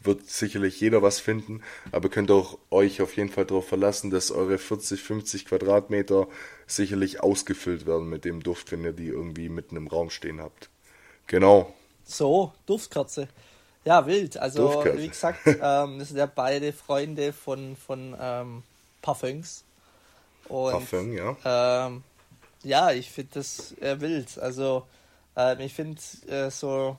Wird 0.00 0.28
sicherlich 0.30 0.80
jeder 0.80 1.02
was 1.02 1.20
finden, 1.20 1.62
aber 1.90 2.08
könnt 2.10 2.30
auch 2.30 2.58
euch 2.70 3.02
auf 3.02 3.16
jeden 3.16 3.30
Fall 3.30 3.46
darauf 3.46 3.68
verlassen, 3.68 4.10
dass 4.10 4.30
eure 4.30 4.58
40, 4.58 5.02
50 5.02 5.46
Quadratmeter 5.46 6.28
sicherlich 6.66 7.22
ausgefüllt 7.22 7.86
werden 7.86 8.08
mit 8.08 8.24
dem 8.24 8.42
Duft, 8.42 8.72
wenn 8.72 8.84
ihr 8.84 8.92
die 8.92 9.08
irgendwie 9.08 9.48
mitten 9.48 9.76
im 9.76 9.88
Raum 9.88 10.10
stehen 10.10 10.40
habt. 10.40 10.70
Genau. 11.26 11.74
So, 12.04 12.52
Duftkerze. 12.66 13.28
Ja, 13.84 14.06
wild. 14.06 14.36
Also, 14.38 14.74
Duftkerze. 14.74 14.98
wie 15.02 15.08
gesagt, 15.08 15.40
ähm, 15.46 15.98
das 15.98 16.08
sind 16.08 16.18
ja 16.18 16.26
beide 16.26 16.72
Freunde 16.72 17.32
von, 17.32 17.76
von 17.76 18.16
ähm, 18.20 18.62
Parfums. 19.02 19.64
Und, 20.48 20.72
Parfum, 20.72 21.12
ja. 21.12 21.36
Ähm, 21.44 22.04
ja, 22.62 22.92
ich 22.92 23.10
finde 23.10 23.30
das 23.34 23.72
äh, 23.80 24.00
wild. 24.00 24.38
Also, 24.38 24.86
Ähm, 25.36 25.60
ich 25.60 25.74
finde 25.74 26.00
äh, 26.28 26.50
so, 26.50 26.98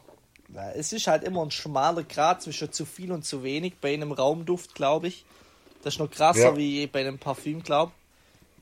es 0.75 0.93
ist 0.93 1.07
halt 1.07 1.23
immer 1.23 1.43
ein 1.43 1.51
schmaler 1.51 2.03
Grad 2.03 2.41
zwischen 2.41 2.71
zu 2.71 2.85
viel 2.85 3.11
und 3.11 3.25
zu 3.25 3.43
wenig 3.43 3.75
bei 3.81 3.93
einem 3.93 4.11
Raumduft, 4.11 4.75
glaube 4.75 5.07
ich. 5.07 5.25
Das 5.83 5.95
ist 5.95 5.99
noch 5.99 6.09
krasser 6.09 6.51
ja. 6.51 6.57
wie 6.57 6.87
bei 6.87 7.01
einem 7.01 7.19
Parfüm, 7.19 7.63
glaube 7.63 7.91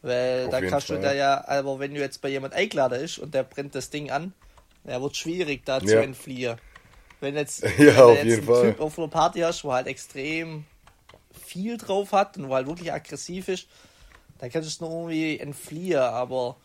Weil 0.02 0.46
Auf 0.46 0.52
da 0.52 0.62
kannst 0.62 0.88
Fall. 0.88 0.98
du 0.98 1.04
da 1.04 1.14
ja, 1.14 1.48
aber 1.48 1.80
wenn 1.80 1.94
du 1.94 2.00
jetzt 2.00 2.22
bei 2.22 2.30
jemand 2.30 2.54
eingeladen 2.54 3.02
ist 3.02 3.20
und 3.20 3.34
der 3.34 3.44
brennt 3.44 3.76
das 3.76 3.90
Ding 3.90 4.12
an, 4.12 4.34
ja, 4.84 5.02
wird 5.02 5.16
schwierig 5.16 5.66
da 5.66 5.80
ja. 5.80 5.86
zu 5.86 6.02
entfliehen. 6.02 6.58
Wenn 7.20 7.36
jetzt, 7.36 7.64
ja, 7.78 7.78
wenn 7.78 8.00
auf 8.00 8.16
jetzt 8.16 8.26
jeden 8.26 8.46
Fall. 8.46 8.72
Typ 8.72 8.82
auf 8.82 9.00
einer 9.00 9.08
Party 9.08 9.40
hast, 9.40 9.64
wo 9.64 9.74
halt 9.74 9.88
extrem 9.88 10.66
viel 11.34 11.78
drauf 11.78 12.12
hat 12.12 12.38
und 12.38 12.50
wo 12.50 12.56
halt 12.56 12.68
wirklich 12.68 12.92
aggressiv 12.92 13.48
ist, 13.48 13.68
dann 14.40 14.52
kannst 14.52 14.68
du 14.68 14.72
es 14.72 14.82
nur 14.82 15.10
irgendwie 15.10 15.40
entfliehen, 15.40 16.00
aber 16.00 16.58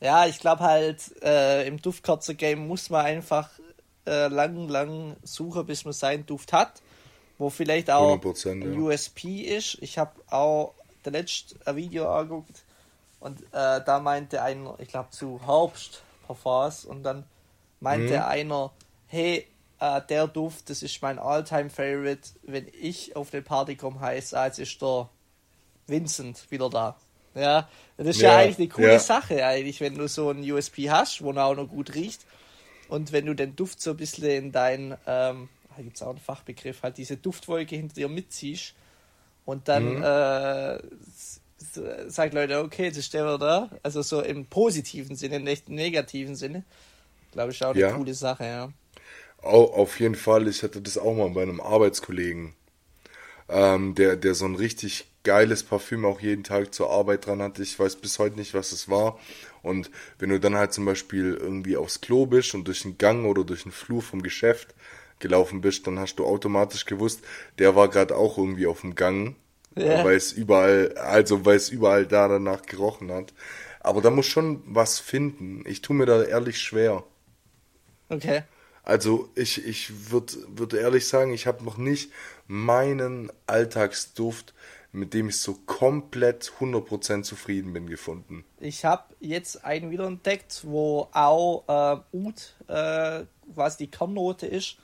ja, 0.00 0.26
ich 0.26 0.38
glaube 0.38 0.60
halt, 0.62 1.22
äh, 1.22 1.66
im 1.66 1.80
Duftkerze-Game 1.82 2.66
muss 2.66 2.88
man 2.88 3.04
einfach 3.04 3.50
äh, 4.10 4.28
lang, 4.28 4.68
lang 4.68 5.16
suchen, 5.22 5.64
bis 5.66 5.84
man 5.84 5.92
seinen 5.92 6.26
Duft 6.26 6.52
hat. 6.52 6.82
Wo 7.38 7.48
vielleicht 7.48 7.90
auch 7.90 8.20
ein 8.22 8.62
ja. 8.62 8.78
USP 8.78 9.40
ist. 9.40 9.78
Ich 9.80 9.96
habe 9.96 10.12
auch 10.28 10.74
der 11.04 11.12
letzte 11.12 11.56
Video 11.74 12.12
angeguckt 12.12 12.64
und 13.20 13.40
äh, 13.52 13.80
da 13.84 14.00
meinte 14.00 14.42
einer, 14.42 14.74
ich 14.78 14.88
glaube 14.88 15.10
zu 15.10 15.40
Herbst 15.46 16.02
Parfums 16.26 16.84
und 16.84 17.02
dann 17.02 17.24
meinte 17.80 18.14
mhm. 18.14 18.22
einer, 18.22 18.70
hey, 19.06 19.46
äh, 19.78 20.00
der 20.08 20.28
Duft, 20.28 20.70
das 20.70 20.82
ist 20.82 21.00
mein 21.02 21.18
Alltime 21.18 21.70
Favorite. 21.70 22.28
Wenn 22.42 22.66
ich 22.78 23.16
auf 23.16 23.32
eine 23.32 23.42
Party 23.42 23.76
komme, 23.76 24.00
heißt 24.00 24.34
als 24.34 24.58
ist 24.58 24.80
der 24.82 25.08
Vincent 25.86 26.50
wieder 26.50 26.70
da. 26.70 26.96
Ja, 27.34 27.68
das 27.96 28.08
ist 28.08 28.20
ja, 28.20 28.32
ja 28.32 28.38
eigentlich 28.38 28.58
eine 28.58 28.68
coole 28.68 28.92
ja. 28.92 28.98
Sache, 28.98 29.44
eigentlich, 29.46 29.80
wenn 29.80 29.96
du 29.96 30.08
so 30.08 30.30
ein 30.30 30.50
USP 30.50 30.90
hast, 30.90 31.22
wo 31.22 31.30
er 31.32 31.46
auch 31.46 31.54
noch 31.54 31.68
gut 31.68 31.94
riecht. 31.94 32.22
Und 32.90 33.12
wenn 33.12 33.26
du 33.26 33.34
den 33.34 33.54
Duft 33.54 33.80
so 33.80 33.92
ein 33.92 33.96
bisschen 33.96 34.28
in 34.30 34.52
dein, 34.52 34.96
ähm, 35.06 35.48
da 35.76 35.82
gibt 35.82 35.96
es 35.96 36.02
auch 36.02 36.10
einen 36.10 36.18
Fachbegriff, 36.18 36.82
halt 36.82 36.98
diese 36.98 37.16
Duftwolke 37.16 37.76
hinter 37.76 37.94
dir 37.94 38.08
mitziehst 38.08 38.74
und 39.44 39.68
dann 39.68 39.98
mhm. 39.98 40.02
äh, 40.02 40.78
sagt 42.08 42.34
Leute, 42.34 42.58
okay, 42.64 42.86
jetzt 42.86 42.96
ist 42.96 43.14
der 43.14 43.38
da. 43.38 43.70
Also 43.84 44.02
so 44.02 44.20
im 44.20 44.46
positiven 44.46 45.14
Sinne, 45.14 45.38
nicht 45.38 45.68
im 45.68 45.76
negativen 45.76 46.34
Sinne. 46.34 46.64
Glaube 47.30 47.52
ich 47.52 47.64
auch 47.64 47.70
eine 47.70 47.80
ja. 47.80 47.92
coole 47.92 48.14
Sache, 48.14 48.44
ja. 48.44 48.72
Auch, 49.40 49.72
auf 49.72 50.00
jeden 50.00 50.16
Fall, 50.16 50.48
ich 50.48 50.64
hatte 50.64 50.82
das 50.82 50.98
auch 50.98 51.14
mal 51.14 51.30
bei 51.30 51.42
einem 51.42 51.60
Arbeitskollegen, 51.60 52.54
ähm, 53.48 53.94
der, 53.94 54.16
der 54.16 54.34
so 54.34 54.46
ein 54.46 54.56
richtig 54.56 55.09
geiles 55.22 55.62
Parfüm 55.62 56.04
auch 56.04 56.20
jeden 56.20 56.44
Tag 56.44 56.74
zur 56.74 56.90
Arbeit 56.90 57.26
dran 57.26 57.42
hatte. 57.42 57.62
Ich 57.62 57.78
weiß 57.78 57.96
bis 57.96 58.18
heute 58.18 58.36
nicht, 58.36 58.54
was 58.54 58.72
es 58.72 58.88
war. 58.88 59.18
Und 59.62 59.90
wenn 60.18 60.30
du 60.30 60.40
dann 60.40 60.56
halt 60.56 60.72
zum 60.72 60.84
Beispiel 60.84 61.34
irgendwie 61.34 61.76
aufs 61.76 62.00
Klo 62.00 62.26
bist 62.26 62.54
und 62.54 62.66
durch 62.66 62.84
einen 62.84 62.98
Gang 62.98 63.26
oder 63.26 63.44
durch 63.44 63.64
einen 63.64 63.72
Flur 63.72 64.02
vom 64.02 64.22
Geschäft 64.22 64.74
gelaufen 65.18 65.60
bist, 65.60 65.86
dann 65.86 65.98
hast 65.98 66.16
du 66.16 66.24
automatisch 66.24 66.86
gewusst, 66.86 67.20
der 67.58 67.76
war 67.76 67.88
gerade 67.88 68.16
auch 68.16 68.38
irgendwie 68.38 68.66
auf 68.66 68.80
dem 68.80 68.94
Gang, 68.94 69.36
ja. 69.76 70.02
weil 70.02 70.16
es 70.16 70.32
überall, 70.32 70.94
also 70.96 71.44
weil 71.44 71.56
es 71.56 71.68
überall 71.68 72.06
da 72.06 72.26
danach 72.26 72.62
gerochen 72.62 73.12
hat. 73.12 73.34
Aber 73.80 74.00
da 74.00 74.10
muss 74.10 74.26
schon 74.26 74.62
was 74.66 74.98
finden. 74.98 75.62
Ich 75.66 75.82
tue 75.82 75.96
mir 75.96 76.06
da 76.06 76.22
ehrlich 76.22 76.58
schwer. 76.58 77.04
Okay. 78.08 78.42
Also 78.82 79.30
ich, 79.34 79.64
ich 79.66 80.10
würde 80.10 80.32
würd 80.48 80.74
ehrlich 80.74 81.06
sagen, 81.06 81.32
ich 81.32 81.46
habe 81.46 81.64
noch 81.64 81.76
nicht 81.76 82.12
meinen 82.46 83.30
Alltagsduft 83.46 84.54
mit 84.92 85.14
dem 85.14 85.28
ich 85.28 85.38
so 85.38 85.54
komplett 85.66 86.52
100% 86.60 87.22
zufrieden 87.22 87.72
bin, 87.72 87.86
gefunden. 87.86 88.44
Ich 88.58 88.84
habe 88.84 89.04
jetzt 89.20 89.64
einen 89.64 89.90
wieder 89.90 90.06
entdeckt, 90.06 90.62
wo 90.64 91.08
auch 91.12 91.64
äh, 91.68 92.16
Ud, 92.16 92.54
äh, 92.68 93.24
was 93.46 93.76
die 93.76 93.88
Kernnote 93.88 94.46
ist. 94.46 94.76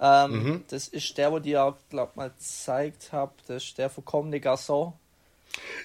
Ähm, 0.00 0.30
mhm. 0.30 0.64
Das 0.68 0.88
ist 0.88 1.16
der, 1.18 1.32
wo 1.32 1.38
die 1.38 1.50
ja, 1.50 1.76
glaube 1.90 2.12
mal 2.16 2.30
gezeigt 2.30 3.12
habe. 3.12 3.32
Das 3.46 3.64
ist 3.64 3.78
der 3.78 3.90
von 3.90 4.04
Comme 4.04 4.30
des 4.30 4.42
Garçons. 4.42 4.92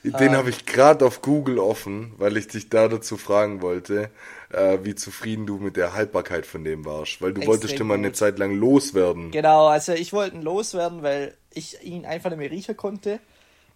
Den 0.04 0.14
ähm, 0.20 0.32
habe 0.32 0.50
ich 0.50 0.66
gerade 0.66 1.06
auf 1.06 1.22
Google 1.22 1.60
offen, 1.60 2.14
weil 2.18 2.38
ich 2.38 2.48
dich 2.48 2.70
da 2.70 2.88
dazu 2.88 3.18
fragen 3.18 3.62
wollte, 3.62 4.10
äh, 4.52 4.80
wie 4.84 4.96
zufrieden 4.96 5.46
du 5.46 5.58
mit 5.58 5.76
der 5.76 5.94
Haltbarkeit 5.94 6.46
von 6.46 6.64
dem 6.64 6.86
warst. 6.86 7.22
Weil 7.22 7.34
du 7.34 7.46
wolltest 7.46 7.80
immer 7.80 7.96
eine 7.96 8.14
Zeit 8.14 8.40
lang 8.40 8.54
loswerden. 8.54 9.32
Genau, 9.32 9.68
also 9.68 9.94
ich 9.94 10.14
wollte 10.14 10.38
ihn 10.38 10.42
loswerden, 10.42 11.04
weil 11.04 11.36
ich 11.54 11.84
ihn 11.84 12.06
einfach 12.06 12.30
nicht 12.30 12.40
mehr 12.40 12.52
riechen 12.52 12.78
konnte. 12.78 13.20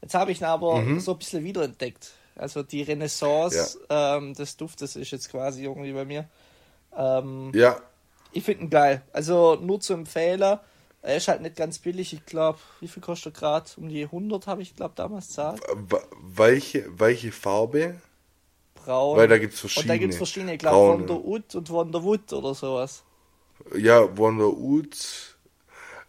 Jetzt 0.02 0.14
habe 0.14 0.32
ich 0.32 0.42
ihn 0.42 0.46
aber 0.46 0.82
mhm. 0.82 1.00
so 1.00 1.12
ein 1.12 1.18
bisschen 1.18 1.44
wiederentdeckt. 1.44 2.12
Also 2.36 2.64
die 2.64 2.82
Renaissance 2.82 3.80
ja. 3.90 4.18
ähm, 4.18 4.34
des 4.34 4.58
Duftes 4.58 4.96
ist 4.96 5.12
jetzt 5.12 5.30
quasi 5.30 5.64
irgendwie 5.64 5.94
bei 5.94 6.06
mir. 6.06 6.26
Ähm, 6.96 7.52
ja. 7.54 7.78
Ich 8.32 8.44
finde 8.44 8.64
ihn 8.64 8.70
geil. 8.70 9.04
Also 9.14 9.56
nur 9.62 9.80
zu 9.80 9.94
empfehlen. 9.94 10.60
Er 11.04 11.18
ist 11.18 11.28
halt 11.28 11.42
nicht 11.42 11.56
ganz 11.56 11.80
billig. 11.80 12.14
Ich 12.14 12.26
glaube, 12.26 12.60
wie 12.80 12.88
viel 12.88 13.02
kostet 13.02 13.36
er 13.36 13.40
gerade? 13.40 13.72
Um 13.78 13.90
die 13.90 14.04
100 14.04 14.48
habe 14.48 14.62
ich, 14.62 14.76
glaube 14.76 14.94
damals 14.96 15.30
zahlt. 15.30 15.62
Welche, 16.22 16.88
welche 16.98 17.32
Farbe? 17.32 17.96
Braun. 18.76 19.18
Weil 19.18 19.28
da 19.28 19.38
gibt 19.38 19.54
es 19.54 19.60
verschiedene. 19.60 19.94
Und 19.94 19.98
da 19.98 20.00
gibt 20.00 20.14
es 20.14 20.18
verschiedene. 20.18 20.54
Ich 20.54 20.60
glaube, 20.60 21.00
Wonderwood 21.00 21.56
und 21.56 21.70
Wonderwood 21.70 22.34
oder 22.34 22.54
sowas. 22.54 23.04
Ja, 23.76 24.18
Wonderwood. 24.18 25.31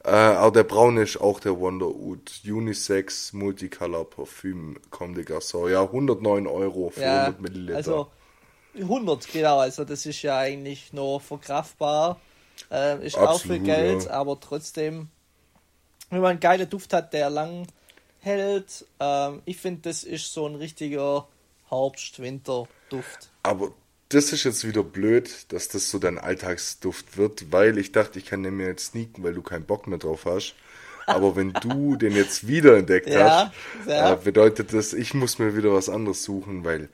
Äh, 0.05 0.11
aber 0.11 0.51
der 0.51 0.65
braune 0.65 1.03
ist 1.03 1.21
auch 1.21 1.39
der 1.39 1.59
Wonder 1.59 1.87
Oud. 1.87 2.43
Unisex 2.45 3.33
Multicolor 3.33 4.09
Parfüm 4.09 4.77
Comme 4.91 5.15
des 5.15 5.27
Garçons. 5.27 5.71
Ja, 5.71 5.83
109 5.83 6.47
Euro 6.47 6.91
für 6.91 7.03
ja, 7.03 7.21
100 7.27 7.41
Milliliter. 7.41 7.77
Also 7.77 8.09
100, 8.75 9.33
genau. 9.33 9.59
Also 9.59 9.85
das 9.85 10.07
ist 10.07 10.23
ja 10.23 10.39
eigentlich 10.39 10.93
nur 10.93 11.21
verkraftbar. 11.21 12.21
Äh, 12.71 13.07
ist 13.07 13.17
Absolut, 13.17 13.29
auch 13.29 13.41
viel 13.43 13.59
Geld, 13.61 14.05
ja. 14.05 14.11
aber 14.11 14.39
trotzdem, 14.41 15.09
wenn 16.11 16.21
man 16.21 16.33
einen 16.33 16.41
geilen 16.41 16.69
Duft 16.69 16.93
hat, 16.93 17.13
der 17.13 17.31
lang 17.31 17.67
hält, 18.21 18.87
ähm, 19.01 19.43
ich 19.45 19.57
finde, 19.57 19.83
das 19.83 20.05
ist 20.05 20.33
so 20.33 20.47
ein 20.47 20.55
richtiger 20.55 21.27
Herbst-Winter-Duft. 21.69 23.31
Aber 23.43 23.73
das 24.15 24.33
ist 24.33 24.45
jetzt 24.45 24.67
wieder 24.67 24.83
blöd, 24.83 25.53
dass 25.53 25.69
das 25.69 25.91
so 25.91 25.99
dein 25.99 26.19
Alltagsduft 26.19 27.17
wird, 27.17 27.53
weil 27.53 27.79
ich 27.79 27.93
dachte, 27.93 28.19
ich 28.19 28.27
kann 28.27 28.43
den 28.43 28.57
mir 28.57 28.67
jetzt 28.67 28.87
sneaken, 28.87 29.23
weil 29.23 29.35
du 29.35 29.43
keinen 29.43 29.65
Bock 29.65 29.87
mehr 29.87 29.99
drauf 29.99 30.25
hast. 30.25 30.55
Aber 31.07 31.35
wenn 31.37 31.53
du 31.53 31.97
den 31.97 32.15
jetzt 32.15 32.47
wieder 32.47 32.77
entdeckt 32.77 33.09
ja, 33.09 33.51
hast, 33.51 33.89
ja. 33.89 34.13
Äh, 34.13 34.17
bedeutet 34.17 34.73
das, 34.73 34.93
ich 34.93 35.15
muss 35.15 35.39
mir 35.39 35.57
wieder 35.57 35.73
was 35.73 35.89
anderes 35.89 36.23
suchen, 36.25 36.65
weil, 36.65 36.89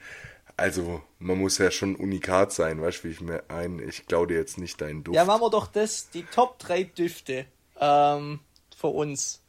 also, 0.57 1.02
man 1.18 1.38
muss 1.38 1.59
ja 1.59 1.70
schon 1.70 1.96
unikat 1.96 2.52
sein, 2.52 2.81
weißt 2.81 3.04
du, 3.04 3.09
wie 3.09 3.12
ich 3.12 3.20
mir 3.20 3.42
ein, 3.48 3.81
ich 3.87 4.07
glaube 4.07 4.28
dir 4.28 4.38
jetzt 4.38 4.59
nicht 4.59 4.81
deinen 4.81 5.04
Duft. 5.04 5.14
Ja, 5.14 5.24
machen 5.24 5.42
wir 5.42 5.50
doch 5.50 5.66
das, 5.66 6.11
die 6.11 6.22
Top 6.22 6.59
3 6.59 6.85
Düfte 6.85 7.46
ähm, 7.81 8.40
für 8.76 8.88
uns. 8.88 9.40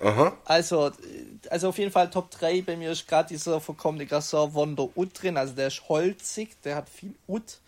Aha. 0.00 0.36
Also, 0.44 0.92
also 1.50 1.68
auf 1.70 1.78
jeden 1.78 1.90
Fall 1.90 2.10
Top 2.10 2.30
3. 2.30 2.62
Bei 2.62 2.76
mir 2.76 2.92
ist 2.92 3.08
gerade 3.08 3.28
dieser 3.28 3.60
verkommene 3.60 4.06
Gasser 4.06 4.54
Wonder 4.54 4.88
Ut 4.96 5.10
drin. 5.20 5.36
Also 5.36 5.54
der 5.54 5.68
ist 5.68 5.88
holzig, 5.88 6.60
der 6.62 6.76
hat 6.76 6.88
viel 6.88 7.14
Ut 7.26 7.58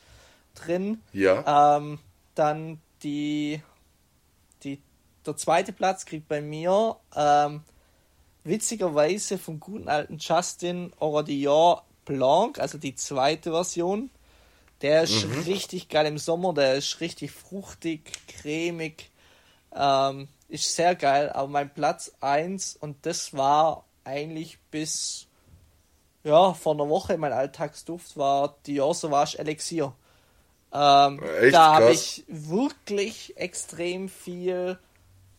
drin. 0.55 1.03
Ja. 1.13 1.77
Ähm, 1.77 1.99
dann 2.35 2.81
die, 3.03 3.61
die, 4.63 4.81
der 5.27 5.37
zweite 5.37 5.73
Platz 5.73 6.05
kriegt 6.07 6.29
bei 6.29 6.41
mir 6.41 6.97
ähm, 7.17 7.63
witzigerweise 8.45 9.39
vom 9.39 9.61
guten 9.61 9.89
alten 9.89 10.19
Justin 10.19 10.93
Oradillon 10.99 11.81
Blanc, 12.05 12.59
also 12.59 12.79
die 12.79 12.95
zweite 12.95 13.51
Version. 13.51 14.11
Der 14.83 15.03
ist 15.03 15.27
mhm. 15.27 15.43
richtig 15.43 15.89
geil 15.89 16.07
im 16.07 16.19
Sommer, 16.19 16.55
der 16.55 16.77
ist 16.77 17.01
richtig 17.01 17.33
fruchtig, 17.33 18.13
cremig. 18.29 19.11
Ähm, 19.75 20.29
ist 20.51 20.75
sehr 20.75 20.95
geil, 20.95 21.31
aber 21.31 21.49
mein 21.49 21.73
Platz 21.73 22.13
1 22.21 22.77
und 22.77 23.07
das 23.07 23.35
war 23.35 23.85
eigentlich 24.05 24.59
bis 24.71 25.27
ja, 26.23 26.53
vor 26.53 26.75
einer 26.75 26.89
Woche 26.89 27.17
mein 27.17 27.33
Alltagsduft 27.33 28.17
war 28.17 28.57
Dior 28.67 28.95
Sauvage 28.95 29.39
Elixier. 29.39 29.95
Ähm, 30.73 31.21
da 31.51 31.75
habe 31.75 31.93
ich 31.93 32.25
wirklich 32.29 33.37
extrem 33.37 34.09
viel 34.09 34.79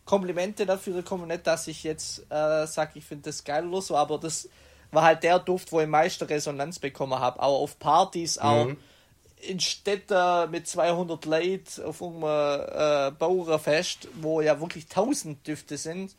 Komplimente 0.06 0.66
dafür 0.66 0.96
bekommen. 0.96 1.28
Nicht, 1.28 1.46
dass 1.46 1.68
ich 1.68 1.84
jetzt 1.84 2.20
äh, 2.32 2.66
sage, 2.66 2.94
ich 2.96 3.06
finde 3.06 3.30
das 3.30 3.44
geil 3.44 3.68
oder 3.68 3.82
so, 3.82 3.96
aber 3.96 4.18
das 4.18 4.50
war 4.92 5.04
halt 5.04 5.24
der 5.24 5.40
Duft, 5.40 5.72
wo 5.72 5.80
ich 5.80 5.88
meiste 5.88 6.28
Resonanz 6.28 6.80
bekommen 6.80 7.20
habe. 7.20 7.42
Auch 7.42 7.62
auf 7.62 7.78
Partys, 7.78 8.38
auch 8.40 8.66
mhm 8.66 8.78
in 9.42 9.60
Städten 9.60 10.52
mit 10.52 10.68
200 10.68 11.26
Leuten 11.26 11.84
auf 11.84 12.02
einem 12.02 12.24
äh, 12.24 13.12
Bauernfest, 13.18 14.08
wo 14.22 14.42
ja 14.42 14.60
wirklich 14.60 14.86
1000 14.86 15.46
Düfte 15.48 15.78
sind. 15.78 16.16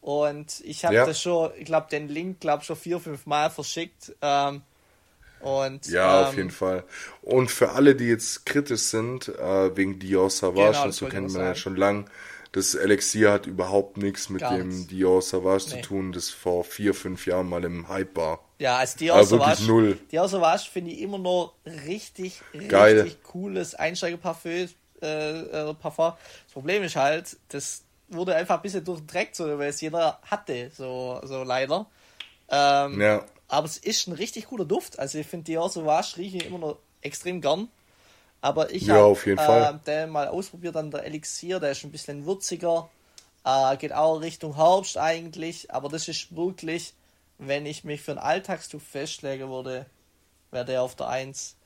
Und 0.00 0.60
ich 0.64 0.84
habe 0.84 0.94
ja. 0.94 1.06
das 1.06 1.20
schon, 1.20 1.50
ich 1.58 1.64
glaube, 1.64 1.88
den 1.90 2.08
Link, 2.08 2.40
glaube 2.40 2.62
schon 2.64 2.76
vier, 2.76 3.00
fünf 3.00 3.26
Mal 3.26 3.50
verschickt. 3.50 4.14
Ähm, 4.22 4.62
und, 5.40 5.88
ja, 5.88 6.20
ähm, 6.20 6.26
auf 6.26 6.36
jeden 6.36 6.50
Fall. 6.50 6.84
Und 7.22 7.50
für 7.50 7.72
alle, 7.72 7.94
die 7.94 8.06
jetzt 8.06 8.46
kritisch 8.46 8.82
sind, 8.82 9.28
äh, 9.28 9.76
wegen 9.76 9.98
Dior 9.98 10.30
Savage, 10.30 10.72
genau, 10.72 10.84
und 10.84 10.92
so 10.92 11.06
kennt 11.06 11.32
man 11.32 11.42
ja 11.42 11.54
schon 11.54 11.76
lang, 11.76 12.08
das 12.52 12.74
Elixier 12.74 13.32
hat 13.32 13.46
überhaupt 13.46 13.96
nichts 13.96 14.30
mit 14.30 14.42
Gar 14.42 14.56
dem 14.56 14.68
nichts. 14.68 14.86
Dior 14.86 15.20
Savage 15.20 15.64
nee. 15.66 15.82
zu 15.82 15.88
tun, 15.88 16.12
das 16.12 16.30
vor 16.30 16.64
vier, 16.64 16.94
fünf 16.94 17.26
Jahren 17.26 17.48
mal 17.48 17.64
im 17.64 17.88
Hype 17.88 18.16
war. 18.16 18.45
Ja, 18.58 18.78
also 18.78 18.96
die 18.98 19.10
Außerwasch, 19.10 19.66
null. 19.66 19.98
die 20.10 20.18
Außerwasch 20.18 20.70
finde 20.70 20.90
ich 20.92 21.00
immer 21.00 21.18
noch 21.18 21.54
richtig, 21.66 22.40
Geil. 22.68 23.00
richtig 23.00 23.22
cooles 23.22 23.74
Einsteigerparfüm. 23.74 24.68
Äh, 25.02 25.40
äh, 25.40 25.74
Parfum. 25.74 26.14
Das 26.44 26.52
Problem 26.54 26.82
ist 26.82 26.96
halt, 26.96 27.36
das 27.48 27.82
wurde 28.08 28.34
einfach 28.34 28.56
ein 28.56 28.62
bisschen 28.62 28.84
durchdreckt, 28.84 29.36
so, 29.36 29.58
weil 29.58 29.68
es 29.68 29.80
jeder 29.82 30.18
hatte, 30.22 30.70
so, 30.74 31.20
so 31.22 31.42
leider. 31.42 31.86
Ähm, 32.48 33.00
ja. 33.00 33.24
Aber 33.48 33.66
es 33.66 33.76
ist 33.76 34.08
ein 34.08 34.14
richtig 34.14 34.46
guter 34.46 34.64
Duft. 34.64 34.98
Also 34.98 35.18
ich 35.18 35.26
finde 35.26 35.44
die 35.44 35.58
Außerwasch 35.58 36.16
rieche 36.16 36.38
ich 36.38 36.46
immer 36.46 36.58
noch 36.58 36.78
extrem 37.02 37.40
gern. 37.40 37.68
Aber 38.40 38.72
ich 38.72 38.86
ja, 38.86 38.94
habe 38.94 39.18
äh, 39.26 39.84
den 39.86 40.10
mal 40.10 40.28
ausprobiert 40.28 40.76
an 40.76 40.90
der 40.90 41.04
Elixier, 41.04 41.60
der 41.60 41.72
ist 41.72 41.84
ein 41.84 41.90
bisschen 41.90 42.26
würziger. 42.26 42.88
Äh, 43.44 43.76
geht 43.76 43.92
auch 43.92 44.20
Richtung 44.20 44.56
Herbst 44.56 44.98
eigentlich, 44.98 45.70
aber 45.70 45.88
das 45.88 46.08
ist 46.08 46.34
wirklich 46.34 46.94
wenn 47.38 47.66
ich 47.66 47.84
mich 47.84 48.02
für 48.02 48.12
einen 48.12 48.20
Alltagstuch 48.20 48.80
festlegen 48.80 49.48
würde, 49.50 49.86
wäre 50.50 50.64
der 50.64 50.82
auf 50.82 50.96
der 50.96 51.08
1. 51.08 51.56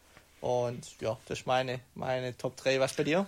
Und 0.40 1.00
ja, 1.00 1.18
das 1.26 1.40
ist 1.40 1.46
meine, 1.46 1.80
meine 1.94 2.36
Top 2.36 2.56
3. 2.56 2.80
Was 2.80 2.94
bei 2.94 3.04
dir? 3.04 3.26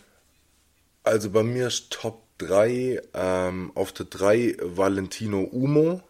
Also 1.04 1.30
bei 1.30 1.42
mir 1.42 1.66
ist 1.66 1.90
Top 1.90 2.22
3 2.38 3.00
ähm, 3.14 3.72
auf 3.74 3.92
der 3.92 4.06
3 4.06 4.56
Valentino 4.60 5.42
Umo. 5.42 6.02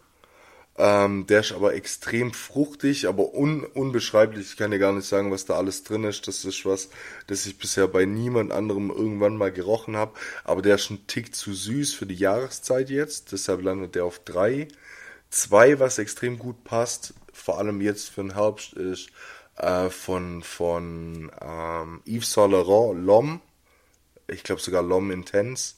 Ähm, 0.75 1.27
der 1.27 1.41
ist 1.41 1.51
aber 1.51 1.75
extrem 1.75 2.33
fruchtig, 2.33 3.07
aber 3.07 3.35
un 3.35 3.63
unbeschreiblich. 3.63 4.47
Ich 4.51 4.57
kann 4.57 4.71
dir 4.71 4.79
gar 4.79 4.91
nicht 4.91 5.07
sagen, 5.07 5.31
was 5.31 5.45
da 5.45 5.55
alles 5.55 5.83
drin 5.83 6.03
ist. 6.03 6.27
Das 6.27 6.45
ist 6.45 6.65
was, 6.65 6.89
das 7.27 7.45
ich 7.45 7.59
bisher 7.59 7.87
bei 7.87 8.05
niemand 8.05 8.51
anderem 8.51 8.89
irgendwann 8.89 9.37
mal 9.37 9.51
gerochen 9.51 9.95
habe. 9.95 10.13
Aber 10.43 10.63
der 10.63 10.75
ist 10.75 10.89
ein 10.89 11.05
Tick 11.05 11.35
zu 11.35 11.53
süß 11.53 11.93
für 11.93 12.07
die 12.07 12.15
Jahreszeit 12.15 12.89
jetzt. 12.89 13.31
Deshalb 13.33 13.61
landet 13.61 13.93
der 13.93 14.05
auf 14.05 14.19
3. 14.19 14.67
Zwei, 15.33 15.79
was 15.79 15.97
extrem 15.97 16.37
gut 16.37 16.63
passt, 16.63 17.15
vor 17.33 17.57
allem 17.57 17.81
jetzt 17.81 18.11
für 18.11 18.21
den 18.21 18.35
Herbst, 18.35 18.73
ist 18.73 19.09
äh, 19.57 19.89
von, 19.89 20.43
von 20.43 21.31
ähm, 21.41 22.01
Yves 22.05 22.31
Saint 22.31 22.51
Laurent, 22.51 23.03
L'Homme. 23.03 23.39
Ich 24.27 24.43
glaube 24.43 24.61
sogar 24.61 24.83
L'Homme 24.83 25.11
Intense. 25.11 25.73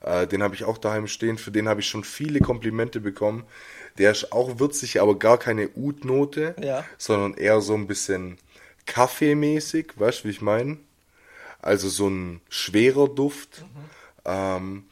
Äh, 0.00 0.28
den 0.28 0.44
habe 0.44 0.54
ich 0.54 0.62
auch 0.62 0.78
daheim 0.78 1.08
stehen. 1.08 1.38
Für 1.38 1.50
den 1.50 1.68
habe 1.68 1.80
ich 1.80 1.88
schon 1.88 2.04
viele 2.04 2.38
Komplimente 2.38 3.00
bekommen. 3.00 3.42
Der 3.98 4.12
ist 4.12 4.30
auch 4.30 4.60
würzig, 4.60 5.00
aber 5.00 5.18
gar 5.18 5.38
keine 5.38 5.70
Ud-Note, 5.70 6.54
ja. 6.62 6.84
sondern 6.96 7.34
eher 7.34 7.60
so 7.62 7.74
ein 7.74 7.88
bisschen 7.88 8.38
Kaffeemäßig, 8.86 9.94
weißt 9.96 10.20
du, 10.20 10.28
wie 10.28 10.30
ich 10.30 10.40
meine? 10.40 10.78
Also 11.60 11.88
so 11.88 12.08
ein 12.08 12.42
schwerer 12.48 13.08
Duft. 13.08 13.62
Mhm. 13.62 13.90
Ähm, 14.24 14.84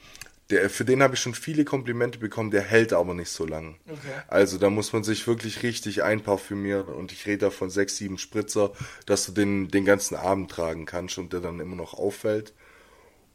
der, 0.51 0.71
für 0.71 0.85
den 0.85 1.03
habe 1.03 1.15
ich 1.15 1.21
schon 1.21 1.35
viele 1.35 1.65
Komplimente 1.65 2.19
bekommen, 2.19 2.51
der 2.51 2.63
hält 2.63 2.93
aber 2.93 3.15
nicht 3.15 3.31
so 3.31 3.45
lang. 3.45 3.77
Okay. 3.87 4.23
Also 4.29 4.57
da 4.59 4.71
muss 4.71 4.93
man 4.93 5.05
sich 5.05 5.27
wirklich 5.27 5.63
richtig 5.63 6.03
einparfümieren 6.03 6.87
und 6.87 7.13
ich 7.13 7.27
rede 7.27 7.47
da 7.47 7.51
von 7.51 7.69
sechs, 7.71 7.97
sieben 7.97 8.19
Spritzer, 8.19 8.73
dass 9.07 9.27
du 9.27 9.33
den 9.33 9.69
den 9.69 9.85
ganzen 9.85 10.15
Abend 10.15 10.51
tragen 10.51 10.87
kannst 10.87 11.19
und 11.19 11.33
der 11.33 11.41
dann 11.41 11.61
immer 11.61 11.77
noch 11.77 11.95
auffällt. 11.95 12.55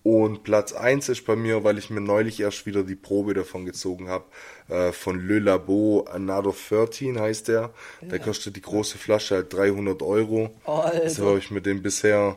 Und 0.03 0.43
Platz 0.43 0.73
eins 0.73 1.07
ist 1.07 1.25
bei 1.25 1.37
mir, 1.37 1.63
weil 1.63 1.77
ich 1.77 1.89
mir 1.89 2.01
neulich 2.01 2.41
erst 2.41 2.65
wieder 2.65 2.83
die 2.83 2.95
Probe 2.95 3.33
davon 3.33 3.65
gezogen 3.65 4.09
habe, 4.09 4.25
äh, 4.67 4.91
von 4.91 5.25
Le 5.25 5.39
Labo 5.39 6.05
Another 6.11 6.53
13 6.69 7.17
heißt 7.17 7.47
der. 7.47 7.73
Ja. 8.01 8.07
Der 8.09 8.19
kostet 8.19 8.57
die 8.57 8.61
große 8.61 8.97
Flasche 8.97 9.35
halt 9.35 9.53
300 9.53 10.01
Euro. 10.01 10.53
Oh, 10.65 10.71
Alter. 10.71 11.09
So 11.09 11.27
habe 11.27 11.39
ich 11.39 11.51
mir 11.51 11.61
den 11.61 11.81
bisher 11.81 12.35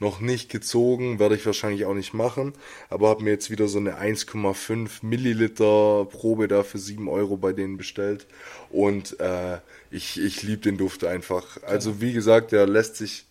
noch 0.00 0.20
nicht 0.20 0.50
gezogen, 0.50 1.18
werde 1.18 1.36
ich 1.36 1.46
wahrscheinlich 1.46 1.84
auch 1.84 1.94
nicht 1.94 2.14
machen, 2.14 2.52
aber 2.90 3.08
habe 3.08 3.22
mir 3.22 3.30
jetzt 3.30 3.50
wieder 3.50 3.68
so 3.68 3.78
eine 3.78 4.00
1,5 4.00 4.90
Milliliter 5.02 6.06
Probe 6.10 6.48
da 6.48 6.62
für 6.62 6.78
7 6.78 7.08
Euro 7.08 7.36
bei 7.36 7.52
denen 7.52 7.76
bestellt 7.76 8.26
und 8.70 9.18
äh, 9.20 9.58
ich, 9.90 10.20
ich 10.20 10.42
liebe 10.42 10.62
den 10.62 10.76
Duft 10.76 11.04
einfach. 11.04 11.62
Also 11.62 12.00
wie 12.00 12.12
gesagt, 12.12 12.52
der 12.52 12.66
lässt 12.66 12.96
sich, 12.96 13.26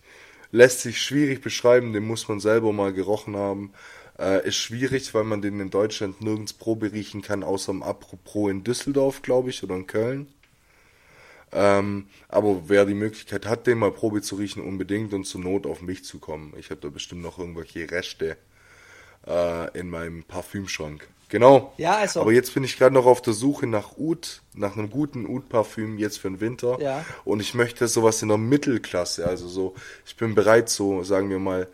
lässt 0.52 0.80
sich 0.80 1.00
schwierig 1.02 1.42
beschreiben, 1.42 1.92
den 1.92 2.06
muss 2.06 2.28
man 2.28 2.40
selber 2.40 2.72
mal 2.72 2.92
gerochen 2.92 3.36
haben. 3.36 3.72
Äh, 4.18 4.46
ist 4.48 4.56
schwierig, 4.56 5.12
weil 5.12 5.24
man 5.24 5.42
den 5.42 5.60
in 5.60 5.70
Deutschland 5.70 6.22
nirgends 6.22 6.52
Probe 6.52 6.92
riechen 6.92 7.20
kann, 7.20 7.42
außer 7.42 7.72
im 7.72 7.82
Apropos 7.82 8.50
in 8.50 8.62
Düsseldorf, 8.62 9.22
glaube 9.22 9.50
ich, 9.50 9.62
oder 9.62 9.74
in 9.74 9.86
Köln. 9.86 10.28
Ähm, 11.54 12.08
aber 12.28 12.68
wer 12.68 12.84
die 12.84 12.94
Möglichkeit 12.94 13.46
hat, 13.46 13.66
den 13.66 13.78
mal 13.78 13.92
Probe 13.92 14.22
zu 14.22 14.34
riechen, 14.34 14.62
unbedingt 14.62 15.14
und 15.14 15.24
zur 15.24 15.40
Not 15.40 15.66
auf 15.66 15.82
mich 15.82 16.04
zu 16.04 16.18
kommen. 16.18 16.52
Ich 16.58 16.70
habe 16.70 16.80
da 16.80 16.88
bestimmt 16.88 17.22
noch 17.22 17.38
irgendwelche 17.38 17.88
Reste 17.90 18.36
äh, 19.26 19.78
in 19.78 19.88
meinem 19.88 20.24
Parfümschrank. 20.24 21.08
Genau. 21.28 21.72
Ja, 21.78 21.96
also. 21.96 22.20
Aber 22.20 22.32
jetzt 22.32 22.54
bin 22.54 22.64
ich 22.64 22.78
gerade 22.78 22.94
noch 22.94 23.06
auf 23.06 23.22
der 23.22 23.32
Suche 23.32 23.66
nach 23.66 23.96
Oud, 23.96 24.42
nach 24.54 24.76
einem 24.76 24.90
guten 24.90 25.26
Oud-Parfüm 25.26 25.98
jetzt 25.98 26.18
für 26.18 26.28
den 26.28 26.40
Winter. 26.40 26.78
Ja. 26.80 27.04
Und 27.24 27.40
ich 27.40 27.54
möchte 27.54 27.88
sowas 27.88 28.20
in 28.22 28.28
der 28.28 28.38
Mittelklasse. 28.38 29.26
Also 29.26 29.48
so, 29.48 29.74
ich 30.06 30.16
bin 30.16 30.34
bereit, 30.34 30.68
so, 30.68 31.02
sagen 31.02 31.30
wir 31.30 31.38
mal, 31.38 31.68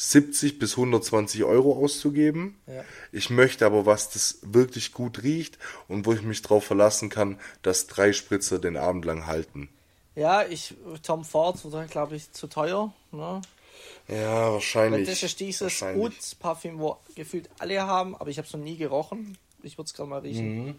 70 0.00 0.58
bis 0.58 0.78
120 0.78 1.44
Euro 1.44 1.72
auszugeben. 1.84 2.58
Ja. 2.66 2.84
Ich 3.12 3.28
möchte 3.28 3.66
aber 3.66 3.84
was, 3.84 4.08
das 4.08 4.38
wirklich 4.40 4.92
gut 4.92 5.22
riecht 5.22 5.58
und 5.88 6.06
wo 6.06 6.14
ich 6.14 6.22
mich 6.22 6.40
darauf 6.40 6.64
verlassen 6.64 7.10
kann, 7.10 7.38
dass 7.60 7.86
drei 7.86 8.14
Spritzer 8.14 8.58
den 8.58 8.78
Abend 8.78 9.04
lang 9.04 9.26
halten. 9.26 9.68
Ja, 10.14 10.42
ich, 10.42 10.74
Tom 11.02 11.22
Ford, 11.24 11.58
glaube 11.90 12.16
ich, 12.16 12.32
zu 12.32 12.46
teuer. 12.46 12.94
Ne? 13.12 13.42
Ja, 14.08 14.52
wahrscheinlich. 14.52 15.06
Weil 15.06 15.14
das 15.14 15.22
ist 15.22 15.38
dieses 15.38 15.82
Oud-Parfüm, 15.82 16.78
wo 16.78 16.96
gefühlt 17.14 17.50
alle 17.58 17.82
haben, 17.82 18.16
aber 18.16 18.30
ich 18.30 18.38
habe 18.38 18.46
es 18.46 18.54
noch 18.54 18.60
nie 18.60 18.78
gerochen. 18.78 19.36
Ich 19.62 19.76
würde 19.76 19.86
es 19.88 19.94
gerade 19.94 20.08
mal 20.08 20.20
riechen. 20.20 20.64
Mhm. 20.66 20.74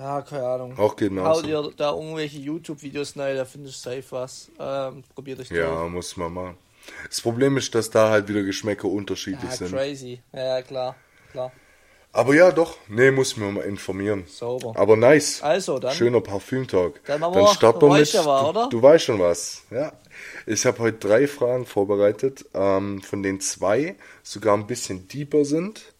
Ja, 0.00 0.20
keine 0.22 0.46
Ahnung. 0.48 0.76
Auch 0.80 0.96
geht 0.96 1.12
mir 1.12 1.22
Hau 1.22 1.42
dir 1.42 1.70
da 1.76 1.92
irgendwelche 1.92 2.38
YouTube-Videos 2.38 3.16
rein, 3.16 3.36
da 3.36 3.44
findest 3.44 3.86
du 3.86 3.90
safe 3.90 4.04
was. 4.10 4.50
Ähm, 4.58 5.04
probiert 5.14 5.38
euch 5.38 5.50
Ja, 5.50 5.82
durch. 5.82 5.92
muss 5.92 6.16
man 6.16 6.32
mal. 6.32 6.54
Das 7.08 7.20
Problem 7.20 7.56
ist, 7.56 7.74
dass 7.74 7.90
da 7.90 8.10
halt 8.10 8.28
wieder 8.28 8.42
Geschmäcker 8.42 8.88
unterschiedlich 8.88 9.50
ja, 9.50 9.56
sind. 9.56 9.72
Crazy. 9.72 10.20
Ja, 10.32 10.62
klar, 10.62 10.96
klar. 11.30 11.52
Aber 12.14 12.34
ja, 12.34 12.52
doch. 12.52 12.76
Nee, 12.88 13.10
muss 13.10 13.32
ich 13.32 13.36
mir 13.38 13.50
mal 13.50 13.62
informieren. 13.62 14.24
Sauber. 14.26 14.74
Aber 14.76 14.96
nice. 14.96 15.42
Also, 15.42 15.78
dann. 15.78 15.94
Schöner 15.94 16.20
Parfümtag. 16.20 17.00
Dann, 17.06 17.22
dann 17.22 17.46
starten 17.48 17.80
wir 17.80 17.98
mit. 17.98 18.14
War, 18.14 18.50
oder? 18.50 18.64
Du, 18.64 18.78
du, 18.78 18.82
weißt 18.82 19.04
schon 19.04 19.18
was. 19.18 19.62
Ja. 19.70 19.94
Ich 20.46 20.66
habe 20.66 20.78
heute 20.80 20.98
drei 20.98 21.26
Fragen 21.26 21.64
vorbereitet, 21.64 22.44
ähm, 22.52 23.00
von 23.00 23.22
denen 23.22 23.40
zwei 23.40 23.96
sogar 24.22 24.54
ein 24.56 24.66
bisschen 24.66 25.08
deeper 25.08 25.46
sind 25.46 25.94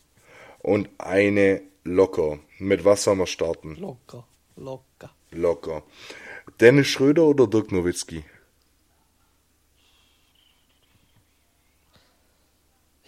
und 0.59 0.91
eine 0.99 1.63
locker. 1.85 2.39
Mit 2.59 2.85
was 2.85 3.05
sollen 3.05 3.19
wir 3.19 3.27
starten? 3.27 3.77
Locker. 3.77 4.27
Locker. 4.57 5.11
Locker. 5.31 5.83
Dennis 6.61 6.89
Schröder 6.89 7.25
oder 7.25 7.47
Dirk 7.47 7.73
Nowitzki? 7.73 8.23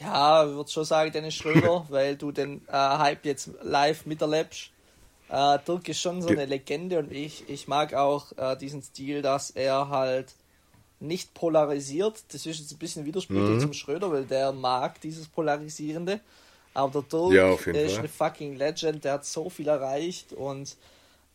Ja, 0.05 0.45
ich 0.47 0.55
würde 0.55 0.71
schon 0.71 0.85
sagen, 0.85 1.13
Dennis 1.13 1.35
Schröder, 1.35 1.87
weil 1.89 2.17
du 2.17 2.33
den 2.33 2.63
äh, 2.69 2.73
Hype 2.73 3.25
jetzt 3.25 3.51
live 3.63 4.07
miterlebst. 4.07 4.71
Äh, 5.29 5.59
Dirk 5.67 5.89
ist 5.89 6.01
schon 6.01 6.23
so 6.23 6.29
eine 6.29 6.45
Legende 6.45 6.99
und 6.99 7.11
ich, 7.11 7.49
ich 7.49 7.67
mag 7.67 7.95
auch 7.95 8.33
äh, 8.37 8.57
diesen 8.57 8.83
Stil, 8.83 9.23
dass 9.23 9.51
er 9.51 9.89
halt 9.89 10.35
nicht 11.01 11.35
polarisiert. 11.35 12.23
Das 12.29 12.47
ist 12.47 12.59
jetzt 12.61 12.73
ein 12.73 12.79
bisschen 12.79 13.05
widersprüchlich 13.05 13.57
mhm. 13.57 13.61
zum 13.61 13.73
Schröder, 13.73 14.11
weil 14.11 14.25
der 14.25 14.53
mag 14.53 15.01
dieses 15.01 15.27
Polarisierende. 15.29 16.21
Aber 16.75 17.01
der 17.01 17.03
Dirk 17.03 17.33
ja, 17.33 17.53
ist 17.53 17.93
Fall. 17.93 17.99
eine 18.01 18.09
fucking 18.09 18.57
Legend, 18.57 19.05
der 19.05 19.15
hat 19.15 19.25
so 19.25 19.49
viel 19.49 19.69
erreicht 19.69 20.33
und 20.33 20.77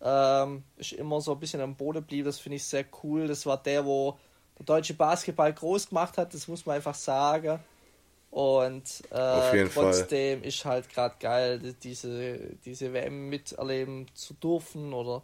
ähm, 0.01 0.63
ist 0.77 0.93
immer 0.93 1.21
so 1.21 1.33
ein 1.33 1.39
bisschen 1.39 1.61
am 1.61 1.75
Boden 1.75 1.99
geblieben. 1.99 2.25
Das 2.25 2.39
finde 2.39 2.57
ich 2.57 2.63
sehr 2.63 2.85
cool. 3.03 3.27
Das 3.27 3.45
war 3.45 3.57
der, 3.57 3.85
wo 3.85 4.17
der 4.57 4.65
deutsche 4.65 4.93
Basketball 4.93 5.53
groß 5.53 5.89
gemacht 5.89 6.17
hat, 6.17 6.33
das 6.33 6.47
muss 6.47 6.65
man 6.65 6.75
einfach 6.75 6.95
sagen. 6.95 7.59
Und 8.31 8.83
äh, 9.09 9.67
trotzdem 9.73 10.39
Fall. 10.39 10.47
ist 10.47 10.65
halt 10.65 10.89
gerade 10.89 11.15
geil, 11.19 11.75
diese, 11.81 12.39
diese 12.63 12.93
WM 12.93 13.29
miterleben 13.29 14.05
zu 14.13 14.35
dürfen 14.35 14.93
oder 14.93 15.23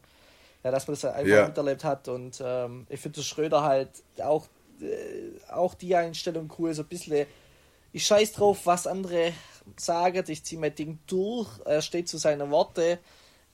ja, 0.63 0.71
dass 0.71 0.87
man 0.87 0.95
das 0.95 1.03
halt 1.03 1.15
einfach 1.17 1.31
ja. 1.31 1.47
miterlebt 1.47 1.83
hat. 1.83 2.07
Und 2.07 2.41
ähm, 2.43 2.87
ich 2.89 2.99
finde 2.99 3.21
Schröder 3.21 3.61
halt 3.61 3.89
auch, 4.23 4.47
äh, 4.81 5.51
auch 5.51 5.75
die 5.75 5.95
Einstellung 5.95 6.51
cool, 6.57 6.73
so 6.73 6.81
ein 6.81 6.87
bisschen. 6.87 7.27
Ich 7.93 8.05
scheiß 8.05 8.33
drauf, 8.33 8.65
was 8.65 8.87
andere 8.87 9.31
sagen, 9.77 10.23
ich 10.27 10.43
ziehe 10.43 10.59
mein 10.59 10.75
Ding 10.75 10.99
durch, 11.07 11.47
er 11.63 11.81
steht 11.81 12.09
zu 12.09 12.17
seinen 12.17 12.49
Worte. 12.49 12.97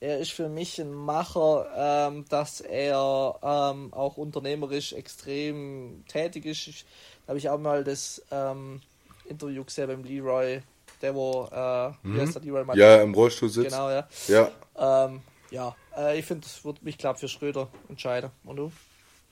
Er 0.00 0.18
ist 0.18 0.32
für 0.32 0.48
mich 0.48 0.80
ein 0.80 0.92
Macher, 0.92 2.08
ähm, 2.08 2.24
dass 2.28 2.60
er 2.60 3.38
ähm, 3.42 3.92
auch 3.92 4.16
unternehmerisch 4.16 4.94
extrem 4.94 6.04
tätig 6.08 6.46
ist. 6.46 6.84
Da 7.24 7.28
habe 7.28 7.38
ich 7.38 7.48
auch 7.50 7.60
mal 7.60 7.84
das 7.84 8.20
ähm, 8.32 8.80
Interview 9.24 9.64
gesehen 9.64 9.88
beim 9.88 10.04
Leroy, 10.04 10.60
der 11.00 11.14
wo, 11.14 11.48
äh, 11.52 11.88
mhm. 12.02 12.20
heißt 12.20 12.34
der 12.36 12.42
Leroy 12.42 12.64
Martin? 12.64 12.82
Ja, 12.82 13.02
im 13.02 13.14
Rollstuhl 13.14 13.48
sitzt. 13.48 13.70
Genau, 13.70 13.90
ja. 13.90 14.08
Ja, 14.28 14.50
ähm, 15.06 15.20
ja. 15.50 15.76
Äh, 15.96 16.18
ich 16.18 16.24
finde, 16.24 16.42
das 16.42 16.64
würde 16.64 16.80
mich, 16.82 16.98
glaube 16.98 17.18
für 17.18 17.28
Schröder 17.28 17.68
entscheiden. 17.88 18.30
Und 18.44 18.56
du? 18.56 18.72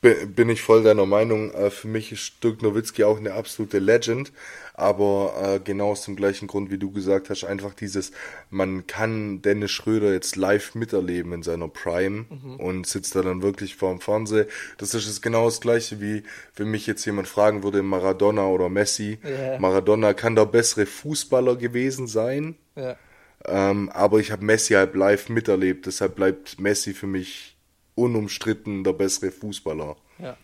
Bin 0.01 0.49
ich 0.49 0.63
voll 0.63 0.83
deiner 0.83 1.07
Meinung. 1.07 1.53
Äh, 1.53 1.71
für 1.71 1.89
mich 1.89 2.11
ist 2.13 2.43
Dirk 2.43 2.63
Nowitzki 2.63 3.05
auch 3.05 3.19
eine 3.19 3.35
absolute 3.35 3.79
Legend. 3.79 4.33
Aber 4.75 5.35
äh, 5.43 5.61
genau 5.63 5.91
aus 5.91 6.07
dem 6.07 6.17
gleichen 6.17 6.49
Grund, 6.49 6.71
wie 6.71 6.79
du 6.79 6.91
gesagt 6.91 7.29
hast, 7.29 7.45
einfach 7.45 7.75
dieses, 7.75 8.13
man 8.49 8.87
kann 8.87 9.43
Dennis 9.43 9.73
Schröder 9.73 10.11
jetzt 10.13 10.37
live 10.37 10.75
miterleben 10.75 11.35
in 11.35 11.43
seiner 11.43 11.69
Prime 11.69 12.25
mhm. 12.31 12.57
und 12.57 12.87
sitzt 12.87 13.15
da 13.15 13.21
dann 13.21 13.43
wirklich 13.43 13.77
vorm 13.77 14.01
Fernseher. 14.01 14.47
Das 14.79 14.95
ist 14.95 15.07
jetzt 15.07 15.21
genau 15.21 15.45
das 15.45 15.61
gleiche, 15.61 16.01
wie 16.01 16.23
wenn 16.57 16.71
mich 16.71 16.87
jetzt 16.87 17.05
jemand 17.05 17.29
fragen 17.29 17.63
würde, 17.63 17.83
Maradona 17.83 18.47
oder 18.47 18.71
Messi. 18.71 19.19
Yeah. 19.23 19.59
Maradona 19.59 20.15
kann 20.15 20.35
der 20.35 20.47
bessere 20.47 20.87
Fußballer 20.87 21.57
gewesen 21.57 22.07
sein. 22.07 22.57
Ja. 22.75 22.97
Ähm, 23.45 23.91
aber 23.91 24.19
ich 24.19 24.33
habe 24.33 24.45
Messi 24.45 24.75
halt 24.75 24.95
live 24.95 25.29
miterlebt, 25.29 25.85
deshalb 25.85 26.15
bleibt 26.15 26.59
Messi 26.59 26.95
für 26.95 27.07
mich 27.07 27.57
unumstritten 28.01 28.85
der 28.85 28.93
bessere 28.93 29.31
Fußballer. 29.31 29.97
Ja. 30.19 30.37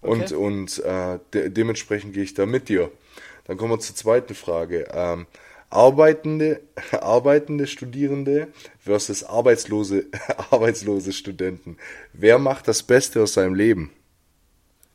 Okay. 0.00 0.20
Und, 0.20 0.32
und 0.32 0.84
äh, 0.84 1.18
de 1.34 1.50
dementsprechend 1.50 2.14
gehe 2.14 2.22
ich 2.22 2.34
da 2.34 2.46
mit 2.46 2.68
dir. 2.68 2.90
Dann 3.44 3.56
kommen 3.56 3.72
wir 3.72 3.80
zur 3.80 3.96
zweiten 3.96 4.34
Frage. 4.34 4.86
Ähm, 4.92 5.26
arbeitende, 5.70 6.60
arbeitende 6.92 7.66
Studierende 7.66 8.48
versus 8.78 9.24
arbeitslose, 9.24 10.06
arbeitslose 10.50 11.12
Studenten. 11.12 11.76
Wer 12.12 12.38
macht 12.38 12.68
das 12.68 12.82
Beste 12.82 13.22
aus 13.22 13.34
seinem 13.34 13.54
Leben? 13.54 13.92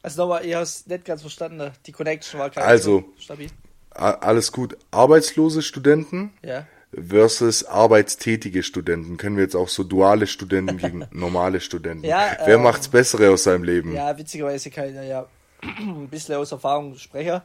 Also 0.02 0.22
nochmal, 0.22 0.46
ihr 0.46 0.58
habt 0.58 0.68
es 0.68 0.86
nicht 0.86 1.06
ganz 1.06 1.22
verstanden. 1.22 1.72
Die 1.86 1.92
Connection 1.92 2.40
war 2.40 2.50
keine 2.50 2.66
also, 2.66 3.00
so 3.16 3.22
stabil. 3.22 3.50
Alles 3.92 4.52
gut. 4.52 4.78
Arbeitslose 4.92 5.62
Studenten 5.62 6.34
ja. 6.42 6.66
Versus 6.96 7.64
arbeitstätige 7.66 8.64
Studenten. 8.64 9.18
Können 9.18 9.38
wir 9.38 9.44
jetzt 9.44 9.56
auch 9.56 9.70
so 9.70 9.84
duale 9.84 10.28
Studenten 10.28 10.78
gegen 10.78 11.06
normale 11.12 11.60
Studenten. 11.62 12.06
Ja, 12.06 12.38
Wer 12.46 12.56
ähm, 12.56 12.64
macht's 12.64 12.88
Bessere 12.88 13.32
aus 13.32 13.44
seinem 13.44 13.64
Leben? 13.64 13.94
Ja, 13.94 14.18
witzigerweise 14.18 14.70
kann 14.70 14.90
ich 14.90 14.96
ja 14.96 15.26
ein 15.62 16.08
bisschen 16.10 16.36
aus 16.36 16.52
Erfahrung 16.52 16.96
sprechen. 16.98 17.42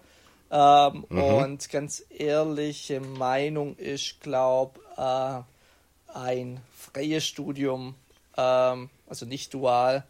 Ähm, 0.50 1.04
mhm. 1.08 1.22
Und 1.22 1.70
ganz 1.70 2.04
ehrliche 2.10 3.00
Meinung, 3.00 3.76
ich 3.78 4.18
glaube, 4.20 4.80
äh, 4.96 6.16
ein 6.16 6.60
freies 6.76 7.26
Studium, 7.26 7.94
ähm, 8.36 8.90
also 9.06 9.26
nicht 9.26 9.52
dual, 9.52 10.04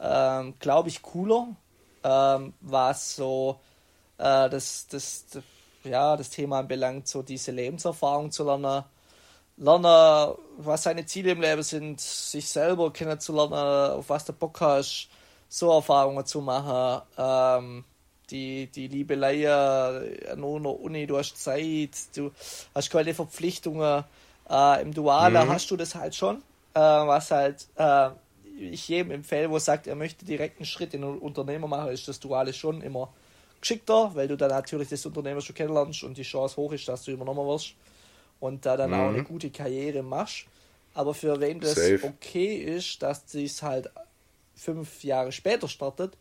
ähm, 0.00 0.54
glaube 0.58 0.88
ich 0.88 1.02
cooler, 1.02 1.48
ähm, 2.04 2.54
was 2.60 3.16
so 3.16 3.60
äh, 4.18 4.50
das, 4.50 4.86
das, 4.88 5.26
das, 5.32 5.42
ja, 5.84 6.16
das 6.16 6.30
Thema 6.30 6.60
anbelangt, 6.60 7.08
so 7.08 7.22
diese 7.22 7.52
Lebenserfahrung 7.52 8.30
zu 8.30 8.44
lernen, 8.44 8.84
lernen, 9.56 10.34
was 10.58 10.82
seine 10.82 11.06
Ziele 11.06 11.32
im 11.32 11.40
Leben 11.40 11.62
sind, 11.62 12.00
sich 12.00 12.48
selber 12.48 12.92
kennenzulernen, 12.92 13.98
auf 13.98 14.08
was 14.08 14.24
du 14.24 14.32
Bock 14.32 14.60
hast, 14.60 15.08
so 15.48 15.72
Erfahrungen 15.72 16.24
zu 16.26 16.40
machen. 16.40 17.02
Ähm, 17.16 17.84
die, 18.30 18.66
die 18.66 18.88
Liebelei 18.88 19.50
an 19.50 20.44
einer 20.44 20.80
Uni, 20.80 21.06
du 21.06 21.16
hast 21.16 21.42
Zeit, 21.42 21.90
du 22.14 22.30
hast 22.74 22.90
keine 22.90 23.14
Verpflichtungen. 23.14 24.04
Äh, 24.48 24.82
Im 24.82 24.92
Duale 24.92 25.44
mhm. 25.44 25.48
hast 25.48 25.70
du 25.70 25.76
das 25.76 25.94
halt 25.94 26.14
schon, 26.14 26.36
äh, 26.74 26.80
was 26.80 27.30
halt 27.30 27.66
äh, 27.76 28.10
ich 28.58 28.88
jedem 28.88 29.12
empfehle, 29.12 29.50
wo 29.50 29.58
sagt, 29.58 29.86
er 29.86 29.94
möchte 29.94 30.24
direkt 30.24 30.58
einen 30.58 30.66
Schritt 30.66 30.94
in 30.94 31.04
ein 31.04 31.18
Unternehmer 31.18 31.68
machen, 31.68 31.90
ist 31.90 32.08
das 32.08 32.20
Duale 32.20 32.52
schon 32.52 32.82
immer 32.82 33.12
geschickter, 33.60 34.10
weil 34.14 34.28
du 34.28 34.36
dann 34.36 34.50
natürlich 34.50 34.88
das 34.88 35.04
Unternehmer 35.06 35.40
schon 35.40 35.54
kennenlernst 35.54 36.02
und 36.04 36.16
die 36.16 36.22
Chance 36.22 36.56
hoch 36.56 36.72
ist, 36.72 36.88
dass 36.88 37.04
du 37.04 37.12
übernommen 37.12 37.46
wirst 37.46 37.74
und 38.40 38.64
da 38.64 38.76
dann 38.76 38.90
mhm. 38.90 38.96
auch 38.96 39.08
eine 39.08 39.24
gute 39.24 39.50
Karriere 39.50 40.02
machst. 40.02 40.46
Aber 40.94 41.14
für 41.14 41.38
wen 41.40 41.60
das 41.60 41.74
Safe. 41.74 42.00
okay 42.02 42.56
ist, 42.56 43.02
dass 43.02 43.34
es 43.34 43.62
halt 43.62 43.90
fünf 44.54 45.04
Jahre 45.04 45.30
später 45.30 45.68
startet, 45.68 46.16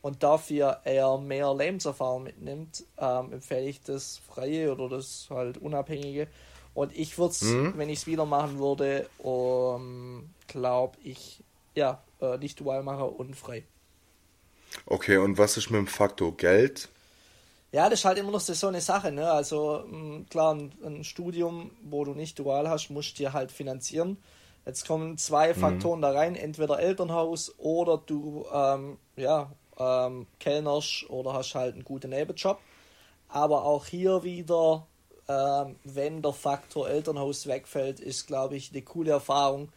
und 0.00 0.22
dafür 0.22 0.80
eher 0.84 1.18
mehr 1.18 1.54
Lebenserfahrung 1.54 2.22
mitnimmt, 2.24 2.84
ähm, 2.98 3.32
empfehle 3.32 3.68
ich 3.68 3.82
das 3.82 4.18
Freie 4.18 4.72
oder 4.72 4.88
das 4.88 5.26
halt 5.30 5.58
Unabhängige. 5.58 6.28
Und 6.74 6.96
ich 6.96 7.18
würde 7.18 7.32
es, 7.32 7.42
mhm. 7.42 7.74
wenn 7.76 7.88
ich 7.88 8.00
es 8.00 8.06
wieder 8.06 8.24
machen 8.24 8.58
würde, 8.58 9.08
um, 9.18 10.30
glaube 10.46 10.96
ich, 11.02 11.42
ja, 11.74 12.00
äh, 12.20 12.38
nicht 12.38 12.60
dual 12.60 12.82
machen 12.82 13.08
und 13.08 13.34
frei. 13.34 13.64
Okay, 14.86 15.16
und 15.16 15.38
was 15.38 15.56
ist 15.56 15.70
mit 15.70 15.78
dem 15.78 15.86
Faktor 15.86 16.36
Geld? 16.36 16.88
Ja, 17.70 17.90
das 17.90 18.00
ist 18.00 18.04
halt 18.06 18.18
immer 18.18 18.30
noch 18.30 18.40
so 18.40 18.66
eine 18.66 18.80
Sache. 18.80 19.12
Ne? 19.12 19.30
Also 19.30 19.84
klar, 20.30 20.54
ein, 20.54 20.72
ein, 20.82 21.04
Studium, 21.04 21.70
wo 21.82 22.04
du 22.04 22.14
nicht 22.14 22.38
dual 22.38 22.68
hast, 22.68 22.88
musst 22.88 23.12
du 23.12 23.24
dir 23.24 23.32
halt 23.34 23.52
finanzieren. 23.52 24.16
Jetzt 24.64 24.86
kommen 24.86 25.18
zwei 25.18 25.52
mhm. 25.52 25.60
Faktoren 25.60 26.00
da 26.00 26.10
rein, 26.10 26.34
entweder 26.34 26.78
Elternhaus 26.78 27.54
oder 27.58 27.98
du 27.98 28.46
ähm, 28.52 28.98
ja, 29.16 29.50
ähm, 29.78 30.26
kellnerst 30.40 31.08
oder 31.10 31.34
hast 31.34 31.54
halt 31.54 31.74
einen 31.74 31.84
guten 31.84 32.10
Nebenjob. 32.10 32.58
Aber 33.28 33.64
auch 33.64 33.84
hier 33.84 34.22
wieder, 34.22 34.86
ähm, 35.28 35.76
wenn 35.84 36.22
der 36.22 36.32
Faktor 36.32 36.88
Elternhaus 36.88 37.46
wegfällt, 37.46 38.00
ist, 38.00 38.26
glaube 38.26 38.56
ich, 38.56 38.72
eine 38.72 38.82
coole 38.82 39.10
Erfahrung, 39.10 39.70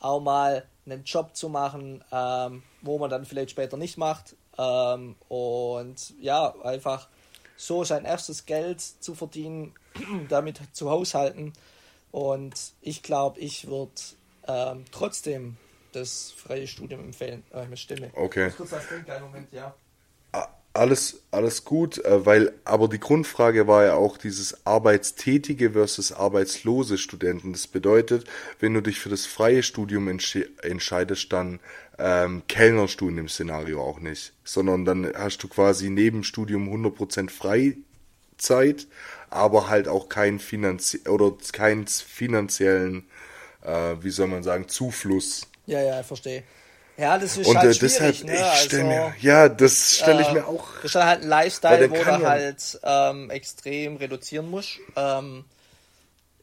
auch 0.00 0.20
mal 0.20 0.64
einen 0.86 1.04
Job 1.04 1.36
zu 1.36 1.50
machen, 1.50 2.02
ähm, 2.10 2.62
wo 2.84 2.98
man 2.98 3.10
dann 3.10 3.24
vielleicht 3.24 3.50
später 3.50 3.76
nicht 3.76 3.98
macht. 3.98 4.36
Ähm, 4.58 5.16
und 5.28 6.14
ja, 6.20 6.54
einfach 6.62 7.08
so 7.56 7.84
sein 7.84 8.04
erstes 8.04 8.46
Geld 8.46 8.80
zu 8.80 9.14
verdienen, 9.14 9.74
damit 10.28 10.60
zu 10.72 10.90
haushalten. 10.90 11.52
Und 12.10 12.54
ich 12.80 13.02
glaube, 13.02 13.40
ich 13.40 13.66
würde 13.66 13.92
ähm, 14.46 14.84
trotzdem 14.92 15.56
das 15.92 16.32
freie 16.36 16.66
Studium 16.66 17.00
empfehlen. 17.00 17.42
Äh, 17.52 17.66
mit 17.66 17.78
Stimme. 17.78 18.10
Okay. 18.14 18.50
kurz 18.56 18.70
das 18.70 18.84
Moment, 19.20 19.52
ja. 19.52 19.74
Alles, 20.76 21.22
alles 21.30 21.64
gut, 21.64 22.04
äh, 22.04 22.26
weil, 22.26 22.52
aber 22.64 22.88
die 22.88 22.98
Grundfrage 22.98 23.68
war 23.68 23.84
ja 23.84 23.94
auch 23.94 24.18
dieses 24.18 24.66
arbeitstätige 24.66 25.70
versus 25.70 26.10
arbeitslose 26.10 26.98
Studenten. 26.98 27.52
Das 27.52 27.68
bedeutet, 27.68 28.26
wenn 28.58 28.74
du 28.74 28.80
dich 28.80 28.98
für 28.98 29.08
das 29.08 29.24
freie 29.24 29.62
Studium 29.62 30.08
entsche 30.08 30.48
entscheidest, 30.62 31.32
dann 31.32 31.60
ähm, 31.98 32.42
kellnerst 32.48 33.00
du 33.00 33.08
in 33.08 33.16
dem 33.16 33.28
Szenario 33.28 33.82
auch 33.82 34.00
nicht, 34.00 34.32
sondern 34.44 34.84
dann 34.84 35.12
hast 35.16 35.38
du 35.38 35.48
quasi 35.48 35.90
neben 35.90 36.24
Studium 36.24 36.68
100% 36.68 37.30
Freizeit, 37.30 38.86
aber 39.30 39.68
halt 39.68 39.88
auch 39.88 40.08
keinen 40.08 40.38
Finanzi 40.38 41.02
oder 41.08 41.32
keinen 41.52 41.86
finanziellen, 41.86 43.04
äh, 43.62 43.96
wie 44.00 44.10
soll 44.10 44.28
man 44.28 44.42
sagen, 44.42 44.68
Zufluss 44.68 45.46
ja, 45.66 45.80
ja, 45.80 46.02
verstehe. 46.02 46.42
Ja, 46.96 47.18
das 47.18 47.36
ist 47.36 47.48
und, 47.48 47.58
halt 47.58 47.76
äh, 47.76 47.78
deshalb, 47.78 48.22
ne? 48.24 48.34
ich 48.34 48.60
stell 48.60 48.80
also, 48.80 48.86
mir, 48.86 49.14
ja, 49.20 49.48
das 49.48 49.96
stelle 49.96 50.22
ich 50.22 50.28
äh, 50.28 50.34
mir 50.34 50.46
auch. 50.46 50.64
Das 50.82 50.94
ist 50.94 50.94
halt 50.94 51.22
ein 51.22 51.28
Lifestyle, 51.28 51.90
wo 51.90 51.96
du 51.96 52.28
halt 52.28 52.80
ähm, 52.84 53.30
extrem 53.30 53.96
reduzieren 53.96 54.48
musst. 54.48 54.78
Ähm, 54.94 55.44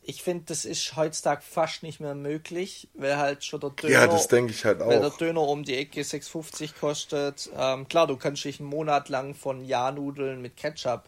ich 0.04 0.24
finde, 0.24 0.46
das 0.48 0.66
ist 0.66 0.96
heutzutage 0.96 1.42
fast 1.42 1.84
nicht 1.84 2.00
mehr 2.00 2.16
möglich, 2.16 2.90
weil 2.96 3.18
halt 3.18 3.44
schon 3.44 3.60
der 3.60 3.70
Döner. 3.70 3.94
Ja, 3.94 4.08
das 4.08 4.28
denke 4.28 4.52
ich 4.52 4.66
halt 4.66 4.82
auch. 4.82 4.88
Weil 4.88 5.00
der 5.00 5.12
Döner 5.12 5.42
um 5.42 5.64
die 5.64 5.76
Ecke 5.76 6.02
6,50 6.02 6.72
kostet. 6.80 7.50
Ähm, 7.56 7.88
klar, 7.88 8.08
du 8.08 8.18
kannst 8.18 8.44
dich 8.44 8.60
einen 8.60 8.70
Monat 8.70 9.10
lang 9.10 9.36
von 9.36 9.64
Ja-Nudeln 9.64 10.42
mit 10.42 10.58
Ketchup 10.58 11.04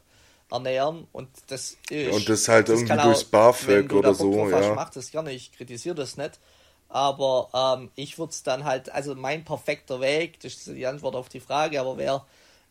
ernähren 0.51 1.07
und 1.11 1.29
das 1.47 1.77
ist. 1.89 2.13
Und 2.13 2.29
das 2.29 2.47
halt 2.47 2.69
das 2.69 2.81
irgendwie 2.81 3.01
durchs 3.01 3.23
BAföG 3.23 3.91
oder 3.93 4.13
so, 4.13 4.47
ja. 4.47 4.61
Ich 4.61 4.75
mach 4.75 4.91
das 4.91 5.09
gerne, 5.09 5.31
ich 5.31 5.51
kritisiere 5.51 5.95
das 5.95 6.15
nicht. 6.17 6.39
Aber 6.89 7.49
ähm, 7.79 7.89
ich 7.95 8.19
würde 8.19 8.31
es 8.31 8.43
dann 8.43 8.63
halt, 8.63 8.91
also 8.91 9.15
mein 9.15 9.43
perfekter 9.43 9.99
Weg, 9.99 10.39
das 10.41 10.53
ist 10.53 10.67
die 10.67 10.85
Antwort 10.85 11.15
auf 11.15 11.27
die 11.27 11.39
Frage, 11.39 11.81
aber 11.81 11.97
wäre, 11.97 12.23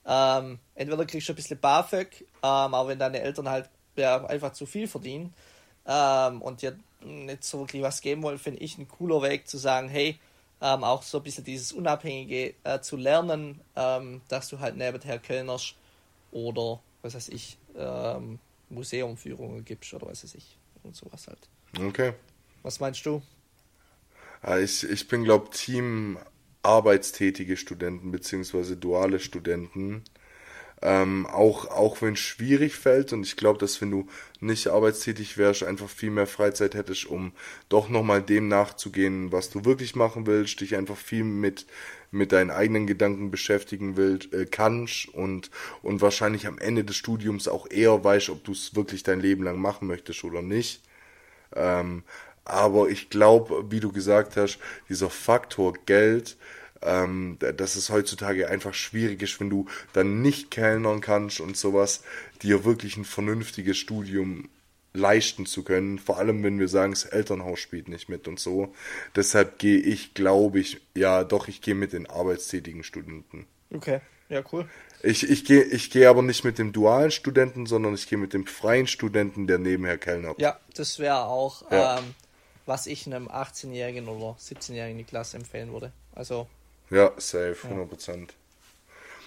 ähm, 0.07 0.61
entweder 0.77 1.05
kriegst 1.05 1.29
du 1.29 1.33
ein 1.33 1.37
bisschen 1.37 1.59
BAföG, 1.59 2.20
ähm, 2.20 2.29
aber 2.43 2.91
wenn 2.91 3.01
deine 3.01 3.20
Eltern 3.20 3.49
halt 3.49 3.68
ja, 3.97 4.25
einfach 4.25 4.53
zu 4.53 4.64
viel 4.64 4.87
verdienen 4.87 5.35
ähm, 5.87 6.43
und 6.43 6.62
dir 6.62 6.76
nicht 7.01 7.45
so 7.45 7.61
wirklich 7.61 7.83
was 7.83 8.01
geben 8.01 8.22
wollen, 8.22 8.39
finde 8.39 8.61
ich 8.61 8.78
ein 8.78 8.89
cooler 8.89 9.22
Weg 9.22 9.49
zu 9.49 9.59
sagen, 9.59 9.89
hey, 9.89 10.18
ähm, 10.61 10.85
auch 10.85 11.03
so 11.03 11.18
ein 11.18 11.24
bisschen 11.24 11.45
dieses 11.45 11.72
Unabhängige 11.72 12.55
äh, 12.62 12.80
zu 12.80 12.97
lernen, 12.97 13.61
ähm, 13.74 14.20
dass 14.28 14.49
du 14.49 14.61
halt 14.61 14.76
nebenher 14.76 15.18
Kellnerst 15.18 15.74
oder, 16.30 16.80
was 17.03 17.14
weiß 17.14 17.28
ich, 17.30 17.59
ähm, 17.76 18.39
Museumführungen 18.70 19.64
gibst 19.64 19.93
oder 19.93 20.07
was 20.07 20.22
weiß 20.22 20.35
ich 20.37 20.57
und 20.85 20.95
sowas 20.95 21.26
halt. 21.26 21.49
Okay. 21.78 22.14
Was 22.62 22.80
meinst 22.80 23.05
du? 23.05 23.22
Ich, 24.62 24.85
ich 24.85 25.09
bin, 25.09 25.24
glaube 25.24 25.51
Team 25.51 26.18
arbeitstätige 26.62 27.57
Studenten 27.57 28.12
beziehungsweise 28.12 28.76
duale 28.76 29.18
Studenten. 29.18 30.05
Ähm, 30.85 31.26
auch 31.26 31.66
auch 31.68 32.03
wenn 32.03 32.14
es 32.14 32.18
schwierig 32.18 32.74
fällt 32.74 33.12
und 33.12 33.22
ich 33.24 33.37
glaube, 33.37 33.59
dass 33.61 33.80
wenn 33.80 33.93
du 33.93 34.09
nicht 34.41 34.66
arbeitstätig 34.66 35.39
wärst, 35.39 35.62
einfach 35.62 35.89
viel 35.89 36.11
mehr 36.11 36.26
Freizeit 36.26 36.74
hättest, 36.74 37.07
um 37.07 37.33
doch 37.68 37.89
nochmal 37.89 38.20
dem 38.20 38.49
nachzugehen, 38.49 39.30
was 39.30 39.49
du 39.51 39.64
wirklich 39.64 39.95
machen 39.95 40.26
willst, 40.26 40.61
dich 40.61 40.74
einfach 40.74 40.97
viel 40.97 41.22
mit 41.22 41.66
mit 42.11 42.33
deinen 42.33 42.51
eigenen 42.51 42.87
Gedanken 42.89 43.30
beschäftigen 43.30 43.97
willst, 43.97 44.33
äh, 44.35 44.45
kannst 44.47 45.09
und 45.14 45.51
und 45.83 46.01
wahrscheinlich 46.01 46.49
am 46.49 46.59
Ende 46.59 46.83
des 46.85 46.97
Studiums 46.97 47.47
auch 47.47 47.70
eher 47.70 48.03
weißt, 48.03 48.30
ob 48.30 48.43
du 48.45 48.51
es 48.53 48.74
wirklich 48.74 49.05
dein 49.05 49.20
Leben 49.20 49.45
lang 49.45 49.61
machen 49.61 49.87
möchtest 49.87 50.24
oder 50.24 50.43
nicht. 50.43 50.83
Ähm, 51.55 52.03
aber 52.45 52.89
ich 52.89 53.11
glaube, 53.11 53.66
wie 53.70 53.80
du 53.80 53.93
gesagt 53.93 54.37
hast, 54.37 54.59
dieser 54.89 55.11
Faktor 55.11 55.74
Geld 55.87 56.37
ähm, 56.83 57.39
dass 57.39 57.76
es 57.76 57.91
heutzutage 57.91 58.49
einfach 58.49 58.74
schwierig 58.74 59.22
ist, 59.22 59.41
wenn 59.41 59.51
du 59.51 59.66
dann 59.93 60.22
nicht 60.22 60.51
kellnern 60.51 61.01
kannst 61.01 61.41
und 61.41 61.57
sowas, 61.57 62.03
dir 62.43 62.64
wirklich 62.64 62.97
ein 62.97 63.05
vernünftiges 63.05 63.78
Studium 63.78 64.49
leisten 64.95 65.47
zu 65.47 65.62
können. 65.62 65.99
Vor 65.99 66.18
allem, 66.18 66.43
wenn 66.43 66.59
wir 66.59 66.68
sagen, 66.68 66.93
das 66.93 67.05
Elternhaus 67.05 67.61
spielt 67.61 67.89
nicht 67.89 68.09
mit 68.09 68.28
und 68.28 68.39
so. 68.39 68.74
Deshalb 69.16 69.59
gehe 69.59 69.78
ich, 69.78 70.14
glaube 70.14 70.61
ich, 70.61 70.80
ja, 70.95 71.24
doch, 71.24 71.49
ich 71.49 71.61
gehe 71.61 71.74
mit 71.74 71.93
den 71.93 72.09
arbeitstätigen 72.09 72.85
Studenten. 72.85 73.47
Okay, 73.74 74.01
ja, 74.28 74.43
cool. 74.53 74.68
Ich, 75.03 75.28
ich 75.28 75.45
gehe 75.45 75.62
ich 75.62 75.91
geh 75.91 76.07
aber 76.07 76.22
nicht 76.22 76.45
mit 76.45 76.59
dem 76.59 76.72
dualen 76.72 77.11
Studenten, 77.11 77.66
sondern 77.66 77.95
ich 77.95 78.09
gehe 78.09 78.18
mit 78.18 78.35
dem 78.35 78.47
freien 78.47 78.87
Studenten, 78.87 79.47
der 79.47 79.59
nebenher 79.59 79.99
kellnert. 79.99 80.41
Ja, 80.41 80.61
das 80.74 80.99
wäre 80.99 81.24
auch, 81.24 81.70
ja. 81.70 81.99
ähm, 81.99 82.14
was 82.66 82.87
ich 82.87 83.07
einem 83.07 83.28
18-Jährigen 83.28 84.09
oder 84.09 84.37
17-Jährigen 84.39 84.93
in 84.93 84.99
die 84.99 85.05
Klasse 85.05 85.39
empfehlen 85.39 85.72
würde. 85.72 85.93
Also. 86.14 86.47
Ja, 86.93 87.11
safe, 87.16 87.57
100%. 87.66 88.09
Ja. 88.11 88.26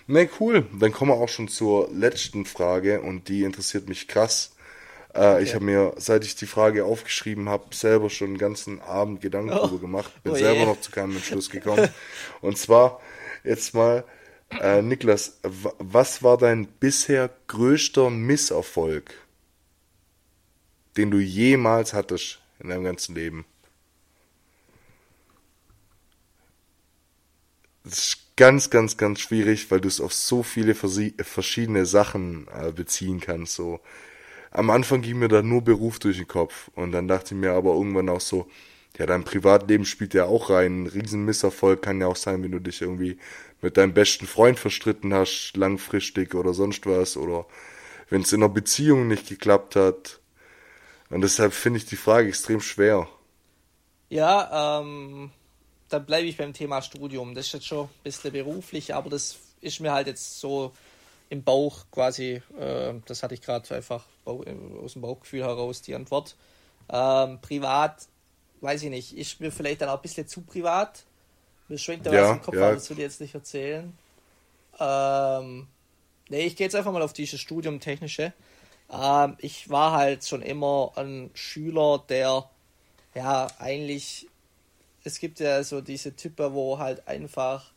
Ne, 0.05 0.29
cool. 0.39 0.67
Dann 0.79 0.91
kommen 0.91 1.09
wir 1.09 1.15
auch 1.15 1.29
schon 1.29 1.47
zur 1.47 1.89
letzten 1.91 2.45
Frage 2.45 3.01
und 3.01 3.27
die 3.27 3.43
interessiert 3.43 3.89
mich 3.89 4.07
krass. 4.07 4.55
Äh, 5.15 5.19
okay. 5.19 5.43
Ich 5.43 5.55
habe 5.55 5.65
mir, 5.65 5.93
seit 5.97 6.23
ich 6.25 6.35
die 6.35 6.45
Frage 6.45 6.85
aufgeschrieben 6.85 7.49
habe, 7.49 7.73
selber 7.73 8.11
schon 8.11 8.33
den 8.33 8.37
ganzen 8.37 8.81
Abend 8.81 9.21
Gedanken 9.21 9.49
oh. 9.49 9.55
darüber 9.55 9.79
gemacht. 9.79 10.11
Bin 10.21 10.33
oh 10.33 10.35
selber 10.35 10.65
noch 10.65 10.79
zu 10.79 10.91
keinem 10.91 11.15
Entschluss 11.15 11.49
gekommen. 11.49 11.89
und 12.41 12.55
zwar 12.59 13.01
jetzt 13.43 13.73
mal, 13.73 14.03
äh, 14.61 14.83
Niklas, 14.83 15.39
was 15.41 16.21
war 16.21 16.37
dein 16.37 16.67
bisher 16.67 17.31
größter 17.47 18.11
Misserfolg, 18.11 19.11
den 20.97 21.09
du 21.09 21.17
jemals 21.17 21.93
hattest 21.93 22.41
in 22.59 22.69
deinem 22.69 22.83
ganzen 22.83 23.15
Leben? 23.15 23.45
Ist 27.85 28.35
ganz, 28.35 28.69
ganz, 28.69 28.97
ganz 28.97 29.19
schwierig, 29.19 29.69
weil 29.71 29.81
du 29.81 29.87
es 29.87 30.01
auf 30.01 30.13
so 30.13 30.43
viele 30.43 30.75
verschiedene 30.75 31.85
Sachen 31.85 32.47
äh, 32.53 32.71
beziehen 32.71 33.19
kannst. 33.19 33.55
So 33.55 33.79
am 34.51 34.69
Anfang 34.69 35.01
ging 35.01 35.19
mir 35.19 35.27
da 35.27 35.41
nur 35.41 35.61
Beruf 35.61 35.99
durch 35.99 36.17
den 36.17 36.27
Kopf 36.27 36.69
und 36.75 36.91
dann 36.91 37.07
dachte 37.07 37.35
ich 37.35 37.39
mir 37.39 37.51
aber 37.51 37.73
irgendwann 37.73 38.09
auch 38.09 38.21
so, 38.21 38.47
ja, 38.97 39.05
dein 39.05 39.25
Privatleben 39.25 39.85
spielt 39.85 40.13
ja 40.13 40.25
auch 40.25 40.49
rein. 40.49 40.83
Ein 40.83 40.87
Riesenmisserfolg 40.87 41.81
kann 41.81 41.99
ja 41.99 42.07
auch 42.07 42.15
sein, 42.15 42.41
wenn 42.43 42.51
du 42.51 42.59
dich 42.59 42.81
irgendwie 42.81 43.17
mit 43.61 43.75
deinem 43.75 43.93
besten 43.93 44.25
Freund 44.25 44.57
verstritten 44.57 45.13
hast, 45.13 45.53
langfristig 45.57 46.33
oder 46.35 46.53
sonst 46.53 46.85
was, 46.85 47.17
oder 47.17 47.45
wenn 48.09 48.21
es 48.21 48.31
in 48.31 48.41
einer 48.41 48.53
Beziehung 48.53 49.07
nicht 49.07 49.27
geklappt 49.27 49.75
hat. 49.75 50.21
Und 51.09 51.21
deshalb 51.21 51.53
finde 51.53 51.77
ich 51.79 51.85
die 51.85 51.97
Frage 51.97 52.29
extrem 52.29 52.61
schwer. 52.61 53.09
Ja, 54.07 54.79
ähm, 54.79 55.31
da 55.89 55.99
bleibe 55.99 56.27
ich 56.27 56.37
beim 56.37 56.53
Thema 56.53 56.81
Studium. 56.81 57.35
Das 57.35 57.47
ist 57.47 57.53
jetzt 57.53 57.67
schon 57.67 57.85
ein 57.85 58.03
bisschen 58.03 58.31
beruflich, 58.31 58.93
aber 58.93 59.09
das 59.09 59.37
ist 59.61 59.79
mir 59.79 59.91
halt 59.91 60.07
jetzt 60.07 60.39
so 60.39 60.73
im 61.29 61.43
Bauch 61.43 61.85
quasi, 61.91 62.41
äh, 62.59 62.93
das 63.05 63.23
hatte 63.23 63.33
ich 63.33 63.41
gerade 63.41 63.75
einfach 63.75 64.05
aus 64.25 64.93
dem 64.93 65.01
Bauchgefühl 65.01 65.43
heraus 65.43 65.81
die 65.81 65.95
Antwort. 65.95 66.35
Ähm, 66.89 67.39
privat, 67.41 68.07
weiß 68.61 68.83
ich 68.83 68.89
nicht, 68.89 69.17
ist 69.17 69.39
mir 69.39 69.51
vielleicht 69.51 69.81
dann 69.81 69.89
auch 69.89 69.97
ein 69.97 70.01
bisschen 70.01 70.27
zu 70.27 70.41
privat. 70.41 71.03
Mir 71.67 71.77
schwenkt 71.77 72.05
da 72.05 72.13
ja, 72.13 72.23
was 72.23 72.31
im 72.31 72.41
Kopf, 72.41 72.55
ja. 72.55 72.65
aber 72.65 72.75
das 72.75 72.89
will 72.89 72.97
ich 72.97 73.03
jetzt 73.03 73.21
nicht 73.21 73.33
erzählen. 73.33 73.97
Ähm, 74.79 75.67
nee, 76.29 76.45
ich 76.45 76.55
gehe 76.55 76.65
jetzt 76.65 76.75
einfach 76.75 76.91
mal 76.91 77.01
auf 77.01 77.13
dieses 77.13 77.39
Studium 77.39 77.79
technische. 77.79 78.33
Ähm, 78.91 79.35
ich 79.39 79.69
war 79.69 79.93
halt 79.93 80.25
schon 80.25 80.41
immer 80.41 80.91
ein 80.95 81.31
Schüler, 81.33 82.03
der 82.07 82.47
ja 83.15 83.47
eigentlich, 83.57 84.27
es 85.05 85.19
gibt 85.19 85.39
ja 85.39 85.63
so 85.63 85.79
diese 85.79 86.15
Typen, 86.15 86.53
wo 86.53 86.79
halt 86.79 87.07
einfach 87.07 87.71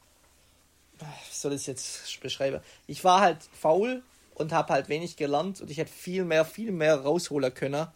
wie 1.00 1.34
soll 1.34 1.52
ich 1.52 1.60
es 1.60 1.66
jetzt 1.66 2.20
beschreiben? 2.20 2.60
Ich 2.86 3.04
war 3.04 3.20
halt 3.20 3.38
faul 3.52 4.02
und 4.34 4.52
habe 4.52 4.72
halt 4.72 4.88
wenig 4.88 5.16
gelernt 5.16 5.60
und 5.60 5.70
ich 5.70 5.78
hätte 5.78 5.92
viel 5.92 6.24
mehr, 6.24 6.44
viel 6.44 6.72
mehr 6.72 6.96
rausholen 6.96 7.54
können, 7.54 7.86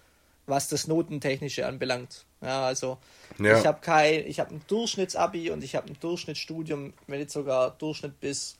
was 0.46 0.68
das 0.68 0.86
Notentechnische 0.86 1.66
anbelangt. 1.66 2.24
Ja, 2.40 2.66
also 2.66 2.98
ja. 3.38 3.58
ich 3.58 3.66
habe 3.66 3.80
kein, 3.80 4.26
ich 4.26 4.40
habe 4.40 4.54
ein 4.54 4.62
Durchschnittsabi 4.68 5.50
und 5.50 5.64
ich 5.64 5.74
habe 5.74 5.88
ein 5.88 5.96
Durchschnittsstudium, 5.98 6.92
wenn 7.06 7.18
nicht 7.18 7.30
sogar 7.30 7.72
Durchschnitt 7.72 8.20
bis 8.20 8.56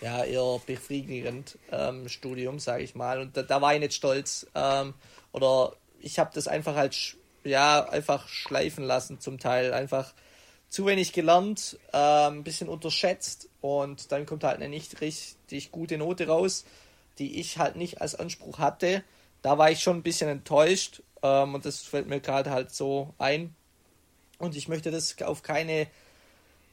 ja 0.00 0.24
eher 0.24 0.60
befriedigend 0.64 1.58
ähm, 1.70 2.08
Studium, 2.08 2.58
sage 2.58 2.82
ich 2.82 2.94
mal. 2.94 3.20
Und 3.20 3.36
da, 3.36 3.42
da, 3.42 3.60
war 3.60 3.74
ich 3.74 3.80
nicht 3.80 3.94
stolz. 3.94 4.46
Ähm, 4.54 4.94
oder 5.32 5.74
ich 6.00 6.18
habe 6.18 6.30
das 6.32 6.48
einfach 6.48 6.74
halt 6.74 7.16
ja 7.44 7.88
einfach 7.88 8.28
schleifen 8.28 8.84
lassen 8.84 9.20
zum 9.20 9.38
Teil 9.38 9.72
einfach 9.72 10.14
zu 10.68 10.86
wenig 10.86 11.12
gelernt, 11.12 11.78
äh, 11.92 11.96
ein 12.28 12.44
bisschen 12.44 12.68
unterschätzt 12.68 13.48
und 13.60 14.12
dann 14.12 14.24
kommt 14.24 14.44
halt 14.44 14.56
eine 14.56 14.68
nicht 14.68 15.00
richtig 15.00 15.72
gute 15.72 15.98
Note 15.98 16.28
raus, 16.28 16.64
die 17.18 17.40
ich 17.40 17.58
halt 17.58 17.76
nicht 17.76 18.00
als 18.00 18.14
Anspruch 18.14 18.58
hatte. 18.58 19.02
Da 19.42 19.58
war 19.58 19.70
ich 19.70 19.82
schon 19.82 19.98
ein 19.98 20.02
bisschen 20.02 20.28
enttäuscht 20.28 21.02
ähm, 21.22 21.54
und 21.54 21.64
das 21.64 21.80
fällt 21.80 22.08
mir 22.08 22.20
gerade 22.20 22.50
halt 22.50 22.72
so 22.72 23.14
ein. 23.18 23.54
Und 24.38 24.56
ich 24.56 24.68
möchte 24.68 24.90
das 24.90 25.20
auf 25.22 25.42
keine, 25.42 25.86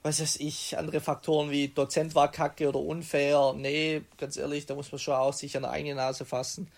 was 0.04 0.22
weiß 0.22 0.38
ich, 0.38 0.78
andere 0.78 1.02
Faktoren 1.02 1.50
wie 1.50 1.68
Dozent 1.68 2.16
war 2.16 2.32
kacke 2.32 2.70
oder 2.70 2.80
unfair. 2.80 3.54
Nee, 3.58 4.04
ganz 4.18 4.38
ehrlich, 4.38 4.66
da 4.66 4.76
muss 4.76 4.92
man 4.92 5.00
schon 5.00 5.16
auch 5.16 5.34
sich 5.34 5.56
an 5.58 5.64
der 5.64 5.72
eigene 5.72 5.96
Nase 5.96 6.24
fassen. 6.24 6.70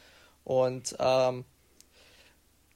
Und 0.46 0.96
ähm, 1.00 1.46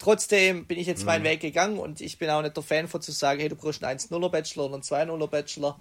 Trotzdem 0.03 0.65
bin 0.65 0.77
ich 0.77 0.85
jetzt 0.85 1.01
mhm. 1.01 1.05
meinen 1.05 1.23
Weg 1.23 1.39
gegangen 1.39 1.79
und 1.79 2.01
ich 2.01 2.17
bin 2.17 2.29
auch 2.29 2.41
nicht 2.41 2.57
der 2.57 2.63
Fan 2.63 2.89
von 2.89 3.01
zu 3.01 3.13
sagen, 3.13 3.39
hey, 3.39 3.47
du 3.47 3.55
brauchst 3.55 3.81
einen 3.85 3.97
1-0er 3.97 4.29
Bachelor 4.29 4.65
oder 4.65 4.73
einen 4.73 4.83
2-0er 4.83 5.27
Bachelor. 5.27 5.79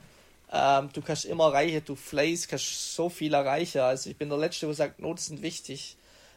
Ähm, 0.53 0.91
du 0.93 1.03
kannst 1.03 1.25
immer 1.25 1.47
erreichen, 1.47 1.83
du 1.85 1.97
Fleiß 1.97 2.47
kannst 2.47 2.95
so 2.95 3.09
viel 3.09 3.35
erreichen. 3.35 3.81
Also 3.81 4.11
ich 4.11 4.17
bin 4.17 4.29
der 4.29 4.39
Letzte, 4.39 4.67
der 4.67 4.77
sagt, 4.77 5.01
Noten 5.01 5.19
sind 5.19 5.43
wichtig. 5.43 5.97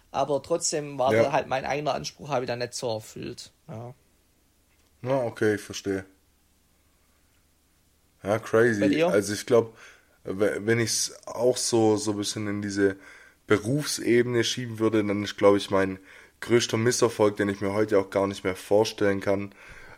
Aber 0.10 0.42
trotzdem 0.42 0.98
war 0.98 1.14
ja. 1.14 1.32
halt 1.32 1.46
mein 1.46 1.64
eigener 1.64 1.94
Anspruch, 1.94 2.30
habe 2.30 2.46
ich 2.46 2.48
da 2.48 2.56
nicht 2.56 2.74
so 2.74 2.92
erfüllt. 2.92 3.52
Ja. 3.68 3.94
Na, 5.04 5.22
okay, 5.22 5.54
ich 5.54 5.62
verstehe. 5.62 6.06
Ja, 8.24 8.40
crazy. 8.40 9.04
Also 9.04 9.32
ich 9.32 9.46
glaube, 9.46 9.74
wenn 10.24 10.80
ich 10.80 10.90
es 10.90 11.28
auch 11.28 11.58
so, 11.58 11.98
so 11.98 12.14
ein 12.14 12.18
bisschen 12.18 12.48
in 12.48 12.62
diese 12.64 12.96
Berufsebene 13.46 14.44
schieben 14.44 14.80
würde, 14.80 15.04
dann 15.04 15.24
ist, 15.24 15.38
glaube 15.38 15.58
ich, 15.58 15.70
mein 15.70 16.00
größter 16.46 16.78
Misserfolg, 16.78 17.38
den 17.38 17.50
ich 17.50 17.62
mir 17.62 17.74
heute 17.74 18.00
auch 18.00 18.10
gar 18.10 18.28
nicht 18.28 18.44
mehr 18.44 18.56
vorstellen 18.56 19.20
kann, 19.20 19.52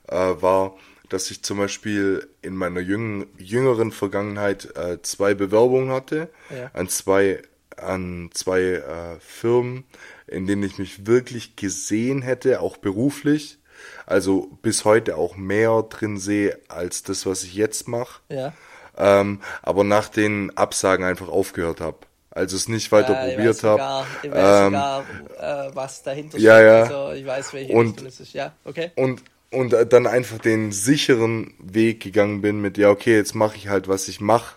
äh, 0.08 0.16
war, 0.16 0.76
dass 1.10 1.32
ich 1.32 1.44
zum 1.44 1.58
Beispiel 1.58 2.28
in 2.42 2.56
meiner 2.56 2.80
jüng 2.80 3.28
jüngeren 3.38 3.92
Vergangenheit 3.92 4.76
äh, 4.76 5.02
zwei 5.02 5.34
Bewerbungen 5.34 5.90
hatte 5.92 6.30
ja. 6.50 6.70
an 6.74 6.90
zwei 6.90 7.42
an 7.78 8.30
zwei 8.34 8.62
äh, 8.62 9.20
Firmen, 9.20 9.84
in 10.26 10.48
denen 10.48 10.64
ich 10.64 10.80
mich 10.80 11.06
wirklich 11.06 11.56
gesehen 11.56 12.24
hätte, 12.24 12.60
auch 12.60 12.78
beruflich. 12.78 13.60
Also 14.08 14.50
bis 14.64 14.84
heute 14.84 15.16
auch 15.16 15.36
mehr 15.38 15.84
drin 15.84 16.18
sehe 16.18 16.60
als 16.70 17.04
das, 17.04 17.28
was 17.28 17.44
ich 17.44 17.54
jetzt 17.54 17.88
mache. 17.88 18.22
Ja. 18.30 18.54
Ähm, 18.98 19.42
aber 19.62 19.84
nach 19.84 20.10
den 20.10 20.58
Absagen 20.58 21.06
einfach 21.06 21.28
aufgehört 21.28 21.82
habe 21.82 22.00
also 22.38 22.56
es 22.56 22.68
nicht 22.68 22.92
weiter 22.92 23.14
ja, 23.14 23.30
probiert 23.30 23.64
habe. 23.64 24.06
Ich 24.22 24.32
weiß 24.32 24.60
ähm, 24.60 24.66
sogar, 24.66 25.06
äh, 25.40 25.76
was 25.76 26.04
dahinter 26.04 26.38
ja, 26.38 26.56
steht. 26.56 26.68
Ja. 26.68 26.84
Also 26.84 27.20
ich 27.20 27.26
weiß, 27.26 27.54
welche 27.54 27.74
und, 27.74 28.02
es 28.04 28.20
ist. 28.20 28.34
Ja, 28.34 28.54
okay. 28.64 28.92
Und, 28.96 29.24
und 29.52 29.76
dann 29.90 30.06
einfach 30.06 30.38
den 30.38 30.72
sicheren 30.72 31.54
Weg 31.60 32.02
gegangen 32.02 32.42
bin 32.42 32.62
mit, 32.62 32.78
ja, 32.78 32.92
okay, 32.92 33.16
jetzt 33.16 33.34
mache 33.34 33.58
ich 33.58 33.70
halt, 33.70 33.88
was 33.88 34.08
ich 34.08 34.22
mache. 34.22 34.56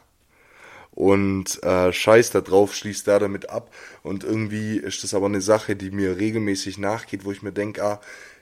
Und 0.91 1.62
äh, 1.62 1.93
scheiß 1.93 2.33
da 2.33 2.43
drauf, 2.43 2.74
schließt 2.74 3.09
da 3.09 3.18
damit 3.18 3.49
ab. 3.49 3.72
Und 4.03 4.24
irgendwie 4.24 4.76
ist 4.76 5.03
das 5.03 5.14
aber 5.14 5.26
eine 5.26 5.41
Sache, 5.41 5.74
die 5.74 5.91
mir 5.91 6.18
regelmäßig 6.18 6.76
nachgeht, 6.76 7.24
wo 7.24 7.33
ich 7.33 7.43
mir 7.43 7.53
denke, 7.53 7.83
ah, 7.83 8.01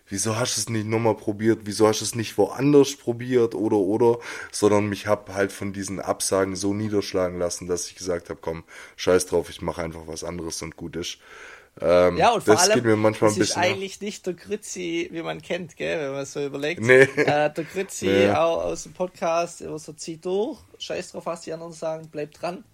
wieso 0.09 0.37
hast 0.37 0.57
du 0.57 0.61
es 0.61 0.69
nicht 0.69 0.87
nochmal 0.87 1.15
probiert, 1.15 1.61
wieso 1.65 1.87
hast 1.87 2.01
du 2.01 2.05
es 2.05 2.15
nicht 2.15 2.39
woanders 2.39 2.97
probiert 2.97 3.55
oder 3.55 3.77
oder, 3.77 4.19
sondern 4.51 4.89
mich 4.89 5.07
hab 5.07 5.33
halt 5.33 5.53
von 5.53 5.73
diesen 5.73 6.01
Absagen 6.01 6.57
so 6.57 6.75
niederschlagen 6.75 7.39
lassen, 7.39 7.67
dass 7.67 7.89
ich 7.89 7.97
gesagt 7.97 8.31
habe, 8.31 8.41
komm, 8.43 8.65
scheiß 8.97 9.27
drauf, 9.27 9.51
ich 9.51 9.63
mache 9.63 9.83
einfach 9.83 10.07
was 10.07 10.25
anderes 10.25 10.63
und 10.63 10.77
gut 10.77 10.97
ist. 10.97 11.19
Ähm, 11.81 12.17
ja, 12.17 12.31
und 12.31 12.43
vor 12.43 12.55
das 12.55 12.65
allem, 12.65 12.75
geht 12.75 12.85
mir 12.85 12.97
manchmal 12.97 13.31
ein 13.31 13.37
bisschen. 13.39 13.63
ist 13.63 13.69
eigentlich 13.69 14.01
nicht 14.01 14.27
der 14.27 14.35
Grützi, 14.35 15.09
wie 15.13 15.23
man 15.23 15.41
kennt, 15.41 15.77
gell, 15.77 16.01
wenn 16.01 16.13
man 16.13 16.27
so 16.27 16.45
überlegt. 16.45 16.81
Nee. 16.81 17.03
Äh, 17.03 17.53
der 17.53 17.65
Grützi 17.65 18.07
nee. 18.07 18.31
auch 18.31 18.65
aus 18.65 18.83
dem 18.83 18.95
Podcast, 18.95 19.61
immer 19.61 19.79
so 19.79 19.93
zieht 19.93 20.25
durch, 20.25 20.59
scheiß 20.79 21.13
drauf, 21.13 21.27
was 21.27 21.43
die 21.43 21.53
anderen 21.53 21.73
sagen, 21.73 22.09
bleibt 22.09 22.43
dran. 22.43 22.65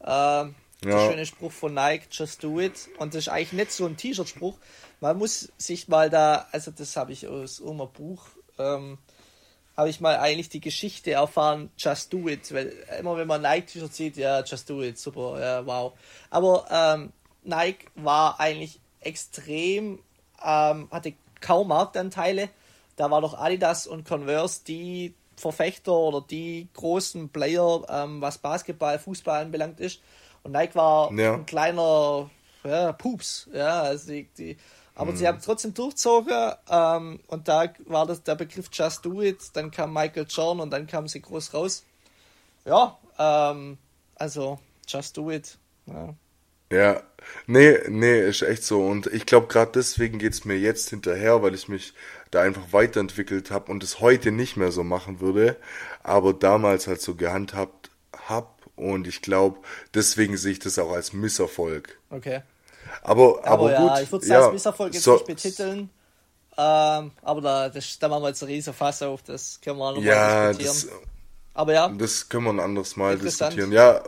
Ähm, 0.00 0.54
ja. 0.84 0.90
Der 0.90 1.10
schöne 1.10 1.26
Spruch 1.26 1.52
von 1.52 1.74
Nike, 1.74 2.06
just 2.10 2.44
do 2.44 2.60
it. 2.60 2.88
Und 2.98 3.14
das 3.14 3.22
ist 3.22 3.28
eigentlich 3.28 3.52
nicht 3.52 3.72
so 3.72 3.86
ein 3.86 3.96
T-Shirt-Spruch, 3.96 4.58
man 5.00 5.18
muss 5.18 5.52
sich 5.58 5.88
mal 5.88 6.10
da, 6.10 6.46
also 6.52 6.70
das 6.70 6.96
habe 6.96 7.12
ich 7.12 7.26
aus 7.26 7.60
irgendeinem 7.60 7.92
Buch, 7.92 8.26
ähm, 8.58 8.98
habe 9.76 9.90
ich 9.90 10.00
mal 10.00 10.16
eigentlich 10.16 10.48
die 10.48 10.60
Geschichte 10.60 11.12
erfahren, 11.12 11.70
just 11.76 12.12
do 12.12 12.28
it, 12.28 12.52
weil 12.52 12.72
immer 12.98 13.16
wenn 13.16 13.28
man 13.28 13.42
Nike-T-Shirt 13.42 13.94
sieht, 13.94 14.16
ja, 14.16 14.42
just 14.42 14.68
do 14.70 14.82
it, 14.82 14.98
super, 14.98 15.38
ja, 15.38 15.66
wow. 15.66 15.92
Aber 16.30 16.66
ähm, 16.70 17.12
Nike 17.44 17.86
war 17.94 18.40
eigentlich 18.40 18.80
extrem, 19.00 20.00
ähm, 20.42 20.88
hatte 20.90 21.14
kaum 21.40 21.68
Marktanteile. 21.68 22.48
Da 22.96 23.10
war 23.10 23.20
doch 23.20 23.34
Adidas 23.34 23.86
und 23.86 24.06
Converse 24.06 24.62
die 24.66 25.14
Verfechter 25.36 25.92
oder 25.92 26.22
die 26.22 26.68
großen 26.72 27.28
Player, 27.28 27.82
ähm, 27.90 28.22
was 28.22 28.38
Basketball, 28.38 28.98
Fußball 28.98 29.42
anbelangt 29.42 29.80
ist. 29.80 30.00
Und 30.42 30.52
Nike 30.52 30.74
war 30.74 31.12
ja. 31.12 31.34
ein 31.34 31.44
kleiner 31.44 32.30
ja, 32.64 32.92
Pups. 32.92 33.48
Ja, 33.52 33.82
also 33.82 34.12
die, 34.12 34.28
die 34.36 34.56
aber 34.96 35.12
mhm. 35.12 35.16
sie 35.16 35.28
haben 35.28 35.38
trotzdem 35.40 35.74
durchzogen 35.74 36.52
ähm, 36.68 37.20
und 37.28 37.48
da 37.48 37.72
war 37.86 38.06
das 38.06 38.22
der 38.22 38.34
Begriff 38.34 38.68
Just 38.72 39.04
Do 39.04 39.22
It, 39.22 39.38
dann 39.52 39.70
kam 39.70 39.92
Michael 39.92 40.26
Jordan 40.28 40.60
und 40.60 40.70
dann 40.70 40.86
kam 40.86 41.06
sie 41.06 41.20
groß 41.20 41.54
raus. 41.54 41.84
Ja, 42.64 42.98
ähm, 43.18 43.78
also 44.16 44.58
Just 44.88 45.16
Do 45.16 45.30
It. 45.30 45.58
Ja. 45.86 46.14
Ja, 46.72 47.00
nee, 47.46 47.78
nee, 47.88 48.28
ist 48.28 48.42
echt 48.42 48.64
so. 48.64 48.84
Und 48.84 49.06
ich 49.06 49.24
glaube, 49.24 49.46
gerade 49.46 49.70
deswegen 49.72 50.18
geht 50.18 50.32
es 50.32 50.44
mir 50.44 50.58
jetzt 50.58 50.90
hinterher, 50.90 51.40
weil 51.40 51.54
ich 51.54 51.68
mich 51.68 51.94
da 52.32 52.42
einfach 52.42 52.72
weiterentwickelt 52.72 53.52
habe 53.52 53.70
und 53.70 53.84
es 53.84 54.00
heute 54.00 54.32
nicht 54.32 54.56
mehr 54.56 54.72
so 54.72 54.82
machen 54.82 55.20
würde, 55.20 55.56
aber 56.02 56.32
damals 56.32 56.88
halt 56.88 57.00
so 57.00 57.14
gehandhabt 57.14 57.90
habe. 58.26 58.48
Und 58.74 59.06
ich 59.06 59.22
glaube, 59.22 59.60
deswegen 59.94 60.36
sehe 60.36 60.52
ich 60.52 60.58
das 60.58 60.78
auch 60.78 60.90
als 60.90 61.12
Misserfolg. 61.12 61.98
Okay. 62.10 62.42
Aber, 63.02 63.38
aber, 63.44 63.50
aber 63.50 63.72
ja, 63.72 63.80
gut. 63.80 64.02
Ich 64.02 64.12
würde 64.12 64.24
es 64.24 64.30
ja, 64.30 64.40
als 64.40 64.52
Misserfolg 64.52 64.94
jetzt 64.94 65.04
so, 65.04 65.14
nicht 65.14 65.26
betiteln. 65.26 65.90
Ähm, 66.58 67.10
aber 67.22 67.40
da, 67.42 67.68
das, 67.68 67.98
da 67.98 68.08
machen 68.08 68.22
wir 68.22 68.28
jetzt 68.28 68.42
ein 68.42 68.48
riesen 68.48 68.72
Fass 68.72 69.02
auf, 69.02 69.22
das 69.22 69.60
können 69.60 69.78
wir 69.78 69.92
noch 69.92 70.02
ja, 70.02 70.14
mal 70.14 70.54
diskutieren. 70.54 71.00
Das, 71.02 71.10
aber 71.54 71.72
ja. 71.74 71.88
Das 71.88 72.28
können 72.28 72.44
wir 72.44 72.52
ein 72.52 72.60
anderes 72.60 72.96
Mal 72.96 73.18
diskutieren. 73.18 73.72
Ja, 73.72 74.02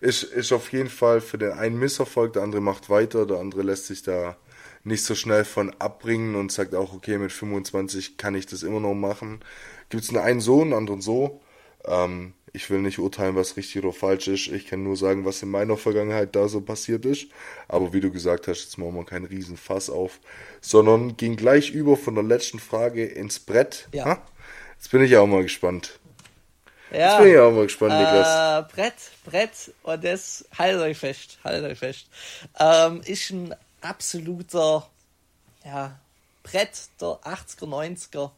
ist, 0.00 0.24
ist 0.24 0.52
auf 0.52 0.72
jeden 0.72 0.90
Fall 0.90 1.20
für 1.20 1.38
den 1.38 1.52
einen 1.52 1.78
Misserfolg, 1.78 2.32
der 2.32 2.42
andere 2.42 2.60
macht 2.60 2.90
weiter, 2.90 3.24
der 3.26 3.38
andere 3.38 3.62
lässt 3.62 3.86
sich 3.86 4.02
da 4.02 4.36
nicht 4.82 5.04
so 5.04 5.14
schnell 5.14 5.44
von 5.44 5.74
abbringen 5.78 6.34
und 6.34 6.52
sagt 6.52 6.74
auch, 6.74 6.92
okay, 6.92 7.18
mit 7.18 7.32
25 7.32 8.18
kann 8.18 8.34
ich 8.34 8.46
das 8.46 8.62
immer 8.62 8.80
noch 8.80 8.94
machen. 8.94 9.40
Gibt 9.88 10.04
es 10.04 10.14
einen 10.14 10.40
so, 10.40 10.60
einen 10.60 10.74
anderen 10.74 11.00
so. 11.00 11.40
Ähm, 11.86 12.34
ich 12.54 12.70
will 12.70 12.78
nicht 12.78 13.00
urteilen, 13.00 13.34
was 13.34 13.56
richtig 13.56 13.82
oder 13.82 13.92
falsch 13.92 14.28
ist. 14.28 14.46
Ich 14.46 14.68
kann 14.68 14.84
nur 14.84 14.96
sagen, 14.96 15.24
was 15.24 15.42
in 15.42 15.50
meiner 15.50 15.76
Vergangenheit 15.76 16.36
da 16.36 16.46
so 16.46 16.60
passiert 16.60 17.04
ist. 17.04 17.26
Aber 17.66 17.92
wie 17.92 18.00
du 18.00 18.12
gesagt 18.12 18.46
hast, 18.46 18.62
jetzt 18.62 18.78
machen 18.78 18.94
wir 18.94 19.04
keinen 19.04 19.24
riesen 19.26 19.56
Fass 19.56 19.90
auf, 19.90 20.20
sondern 20.60 21.16
ging 21.16 21.34
gleich 21.34 21.72
über 21.72 21.96
von 21.96 22.14
der 22.14 22.22
letzten 22.22 22.60
Frage 22.60 23.04
ins 23.04 23.40
Brett. 23.40 23.88
Ja. 23.92 24.04
Ha? 24.04 24.22
Jetzt 24.76 24.92
bin 24.92 25.02
ich 25.02 25.16
auch 25.16 25.26
mal 25.26 25.42
gespannt. 25.42 25.98
Ja. 26.92 26.98
Jetzt 26.98 27.18
bin 27.24 27.32
ich 27.32 27.38
auch 27.40 27.50
mal 27.50 27.64
gespannt, 27.64 27.94
Niklas. 27.94 28.68
Äh, 28.70 28.72
Brett, 28.72 28.94
Brett, 29.24 29.74
und 29.82 30.04
das, 30.04 30.44
haltet 30.56 30.80
euch 30.80 30.98
fest, 30.98 31.38
haltet 31.42 31.72
euch 31.72 31.78
fest. 31.78 32.06
Ähm, 32.60 33.00
ist 33.04 33.30
ein 33.30 33.52
absoluter, 33.80 34.88
ja, 35.64 35.98
Brett 36.44 36.70
der 37.00 37.18
80er, 37.24 37.66
90er. 37.66 38.30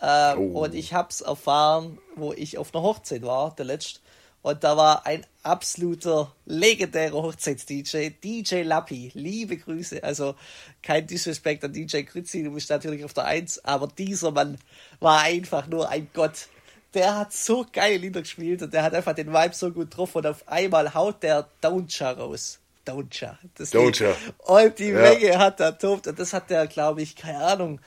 Ähm, 0.00 0.38
oh. 0.38 0.64
Und 0.64 0.74
ich 0.74 0.94
hab's 0.94 1.20
erfahren, 1.20 1.98
wo 2.16 2.32
ich 2.32 2.58
auf 2.58 2.74
einer 2.74 2.82
Hochzeit 2.82 3.22
war, 3.22 3.54
der 3.56 3.64
letzte. 3.64 4.00
Und 4.42 4.62
da 4.62 4.76
war 4.76 5.04
ein 5.04 5.26
absoluter 5.42 6.32
legendärer 6.46 7.22
Hochzeits-DJ, 7.22 8.10
DJ 8.22 8.62
Lappi. 8.62 9.10
Liebe 9.14 9.56
Grüße. 9.56 10.02
Also 10.04 10.36
kein 10.82 11.06
Disrespect 11.06 11.64
an 11.64 11.72
DJ 11.72 12.02
Grützi, 12.02 12.44
du 12.44 12.52
bist 12.52 12.70
natürlich 12.70 13.04
auf 13.04 13.14
der 13.14 13.24
Eins, 13.24 13.62
aber 13.64 13.88
dieser 13.88 14.30
Mann 14.30 14.58
war 15.00 15.22
einfach 15.22 15.66
nur 15.66 15.88
ein 15.88 16.08
Gott 16.14 16.48
der 16.94 17.16
hat 17.16 17.32
so 17.32 17.66
geile 17.70 17.98
Lieder 17.98 18.22
gespielt 18.22 18.62
und 18.62 18.72
der 18.72 18.82
hat 18.82 18.94
einfach 18.94 19.14
den 19.14 19.32
Vibe 19.32 19.54
so 19.54 19.70
gut 19.70 19.96
drauf 19.96 20.14
und 20.14 20.26
auf 20.26 20.46
einmal 20.48 20.94
haut 20.94 21.22
der 21.22 21.46
Downcha 21.60 22.12
raus. 22.12 22.58
Downcha. 22.84 23.38
Downcha. 23.70 24.16
Und 24.38 24.78
die 24.78 24.88
ja. 24.88 25.00
Menge 25.00 25.38
hat 25.38 25.60
er 25.60 25.76
tobt 25.76 26.06
und 26.06 26.18
das 26.18 26.32
hat 26.32 26.48
der, 26.48 26.66
glaube 26.66 27.02
ich, 27.02 27.14
keine 27.16 27.44
Ahnung, 27.44 27.80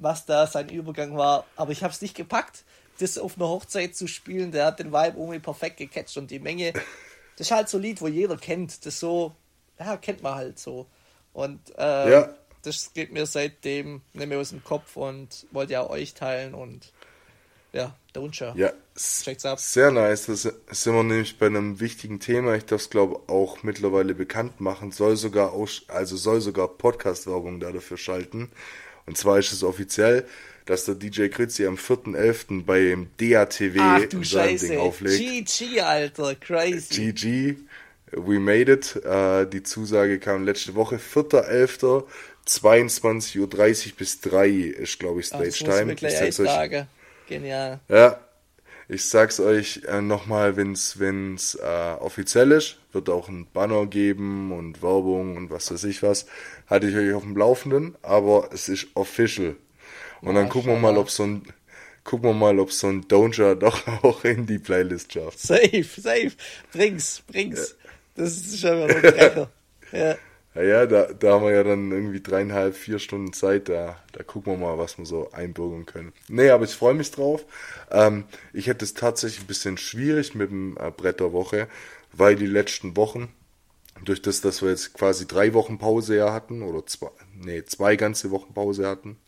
was 0.00 0.26
da 0.26 0.46
sein 0.46 0.68
Übergang 0.68 1.16
war, 1.16 1.44
aber 1.56 1.72
ich 1.72 1.82
habe 1.82 1.92
es 1.92 2.02
nicht 2.02 2.16
gepackt, 2.16 2.64
das 2.98 3.18
auf 3.18 3.36
einer 3.36 3.48
Hochzeit 3.48 3.94
zu 3.94 4.06
spielen. 4.06 4.52
Der 4.52 4.66
hat 4.66 4.78
den 4.78 4.92
Vibe 4.92 5.18
irgendwie 5.18 5.38
perfekt 5.38 5.78
gecatcht 5.78 6.16
und 6.16 6.30
die 6.30 6.38
Menge, 6.38 6.72
das 6.72 7.48
ist 7.48 7.50
halt 7.50 7.68
so 7.68 7.78
ein 7.78 7.82
Lied, 7.82 8.00
wo 8.00 8.08
jeder 8.08 8.36
kennt, 8.36 8.84
das 8.86 9.00
so, 9.00 9.34
ja, 9.78 9.96
kennt 9.96 10.22
man 10.22 10.34
halt 10.34 10.58
so. 10.58 10.86
Und 11.32 11.60
äh, 11.78 12.10
ja. 12.10 12.34
das 12.62 12.92
geht 12.92 13.12
mir 13.12 13.26
seitdem 13.26 14.02
nicht 14.12 14.26
mehr 14.26 14.38
aus 14.38 14.50
dem 14.50 14.64
Kopf 14.64 14.96
und 14.96 15.46
wollte 15.52 15.74
ja 15.74 15.88
euch 15.88 16.14
teilen 16.14 16.54
und 16.54 16.92
ja, 17.72 17.94
der 18.14 18.22
Wunsch. 18.22 18.40
Ja, 18.40 18.72
Checkt's 18.96 19.46
ab. 19.46 19.60
sehr 19.60 19.92
nice. 19.92 20.26
Das 20.26 20.42
sind 20.42 20.94
wir 20.94 21.04
nämlich 21.04 21.38
bei 21.38 21.46
einem 21.46 21.78
wichtigen 21.78 22.18
Thema. 22.18 22.54
Ich 22.54 22.66
darf 22.66 22.80
es, 22.80 22.90
glaube 22.90 23.20
auch 23.32 23.62
mittlerweile 23.62 24.14
bekannt 24.14 24.60
machen. 24.60 24.90
Soll 24.90 25.16
sogar, 25.16 25.52
also 25.86 26.16
soll 26.16 26.40
sogar 26.40 26.66
Podcast-Werbung 26.66 27.60
dafür 27.60 27.96
schalten. 27.96 28.50
Und 29.06 29.16
zwar 29.16 29.38
ist 29.38 29.52
es 29.52 29.62
offiziell, 29.62 30.26
dass 30.66 30.84
der 30.84 30.94
DJ 30.94 31.28
Kritzi 31.28 31.66
am 31.66 31.76
4.11. 31.76 32.64
beim 32.64 33.08
DATW 33.16 33.78
Ach, 33.80 34.04
du 34.04 34.22
Scheiße. 34.22 34.68
Ding 34.68 34.78
auflegt. 34.78 35.48
GG, 35.48 35.80
Alter, 35.80 36.34
crazy. 36.36 37.12
GG, 37.12 37.56
we 38.12 38.38
made 38.38 38.70
it. 38.70 39.00
Uh, 39.04 39.44
die 39.44 39.62
Zusage 39.62 40.18
kam 40.18 40.44
letzte 40.44 40.74
Woche, 40.74 40.96
4.11. 40.96 42.04
22.30 42.46 43.38
Uhr 43.40 43.96
bis 43.96 44.20
3 44.20 44.48
ist, 44.48 44.98
glaube 44.98 45.20
ich, 45.20 45.26
Stage 45.26 45.50
Ach, 45.62 45.78
Time. 45.78 45.92
Ich 45.92 46.00
sag's 46.00 46.40
euch, 46.40 46.84
Genial. 47.28 47.80
Ja, 47.88 48.18
ich 48.90 49.04
sag's 49.04 49.38
euch 49.38 49.82
äh, 49.86 50.00
nochmal, 50.00 50.56
wenn's, 50.56 50.98
wenn's 50.98 51.54
äh, 51.54 51.94
offiziell 52.00 52.50
ist, 52.50 52.76
wird 52.92 53.08
auch 53.08 53.28
ein 53.28 53.46
Banner 53.52 53.86
geben 53.86 54.50
und 54.50 54.82
Werbung 54.82 55.36
und 55.36 55.50
was 55.50 55.70
weiß 55.70 55.84
ich 55.84 56.02
was. 56.02 56.26
Hatte 56.66 56.88
ich 56.88 56.96
euch 56.96 57.14
auf 57.14 57.22
dem 57.22 57.36
Laufenden, 57.36 57.94
aber 58.02 58.50
es 58.52 58.68
ist 58.68 58.88
official. 58.94 59.54
Und 60.22 60.34
ja, 60.34 60.40
dann 60.40 60.48
gucken 60.48 60.72
wir 60.72 60.78
mal, 60.78 60.98
ob 60.98 61.08
so 61.08 61.22
ein 61.22 61.42
gucken 62.02 62.30
wir 62.30 62.34
mal, 62.34 62.58
ob 62.58 62.72
so 62.72 62.88
ein 62.88 63.06
Doja 63.06 63.54
doch 63.54 63.86
auch 64.02 64.24
in 64.24 64.46
die 64.46 64.58
Playlist 64.58 65.12
schafft. 65.12 65.38
Safe, 65.38 65.84
safe. 65.84 66.32
Bring's, 66.72 67.22
bring's. 67.28 67.76
Ja. 68.16 68.24
Das 68.24 68.36
ist 68.36 68.60
schon 68.60 68.76
mal 68.80 68.90
ein 68.90 69.02
Brecher. 69.02 69.50
ja. 69.92 70.16
Ja, 70.54 70.62
ja, 70.62 70.86
da, 70.86 71.12
da 71.12 71.34
haben 71.34 71.44
wir 71.44 71.52
ja 71.52 71.62
dann 71.62 71.92
irgendwie 71.92 72.20
dreieinhalb, 72.20 72.74
vier 72.74 72.98
Stunden 72.98 73.32
Zeit. 73.32 73.68
Da, 73.68 73.96
da 74.12 74.22
gucken 74.24 74.52
wir 74.52 74.58
mal, 74.58 74.78
was 74.78 74.98
wir 74.98 75.06
so 75.06 75.30
einbürgern 75.30 75.86
können. 75.86 76.12
Nee, 76.28 76.50
aber 76.50 76.64
ich 76.64 76.74
freue 76.74 76.94
mich 76.94 77.10
drauf. 77.12 77.44
Ähm, 77.90 78.24
ich 78.52 78.66
hätte 78.66 78.84
es 78.84 78.94
tatsächlich 78.94 79.42
ein 79.42 79.46
bisschen 79.46 79.78
schwierig 79.78 80.34
mit 80.34 80.50
dem 80.50 80.76
äh, 80.76 80.90
Brett 80.90 81.20
der 81.20 81.32
Woche, 81.32 81.68
weil 82.12 82.34
die 82.34 82.46
letzten 82.46 82.96
Wochen, 82.96 83.32
durch 84.04 84.22
das, 84.22 84.40
dass 84.40 84.60
wir 84.62 84.70
jetzt 84.70 84.94
quasi 84.94 85.28
drei 85.28 85.54
Wochen 85.54 85.78
Pause 85.78 86.16
ja 86.16 86.32
hatten, 86.32 86.62
oder 86.62 86.84
zwei, 86.84 87.10
nee, 87.34 87.64
zwei 87.64 87.94
ganze 87.94 88.32
Wochen 88.32 88.52
Pause 88.52 88.88
hatten, 88.88 89.18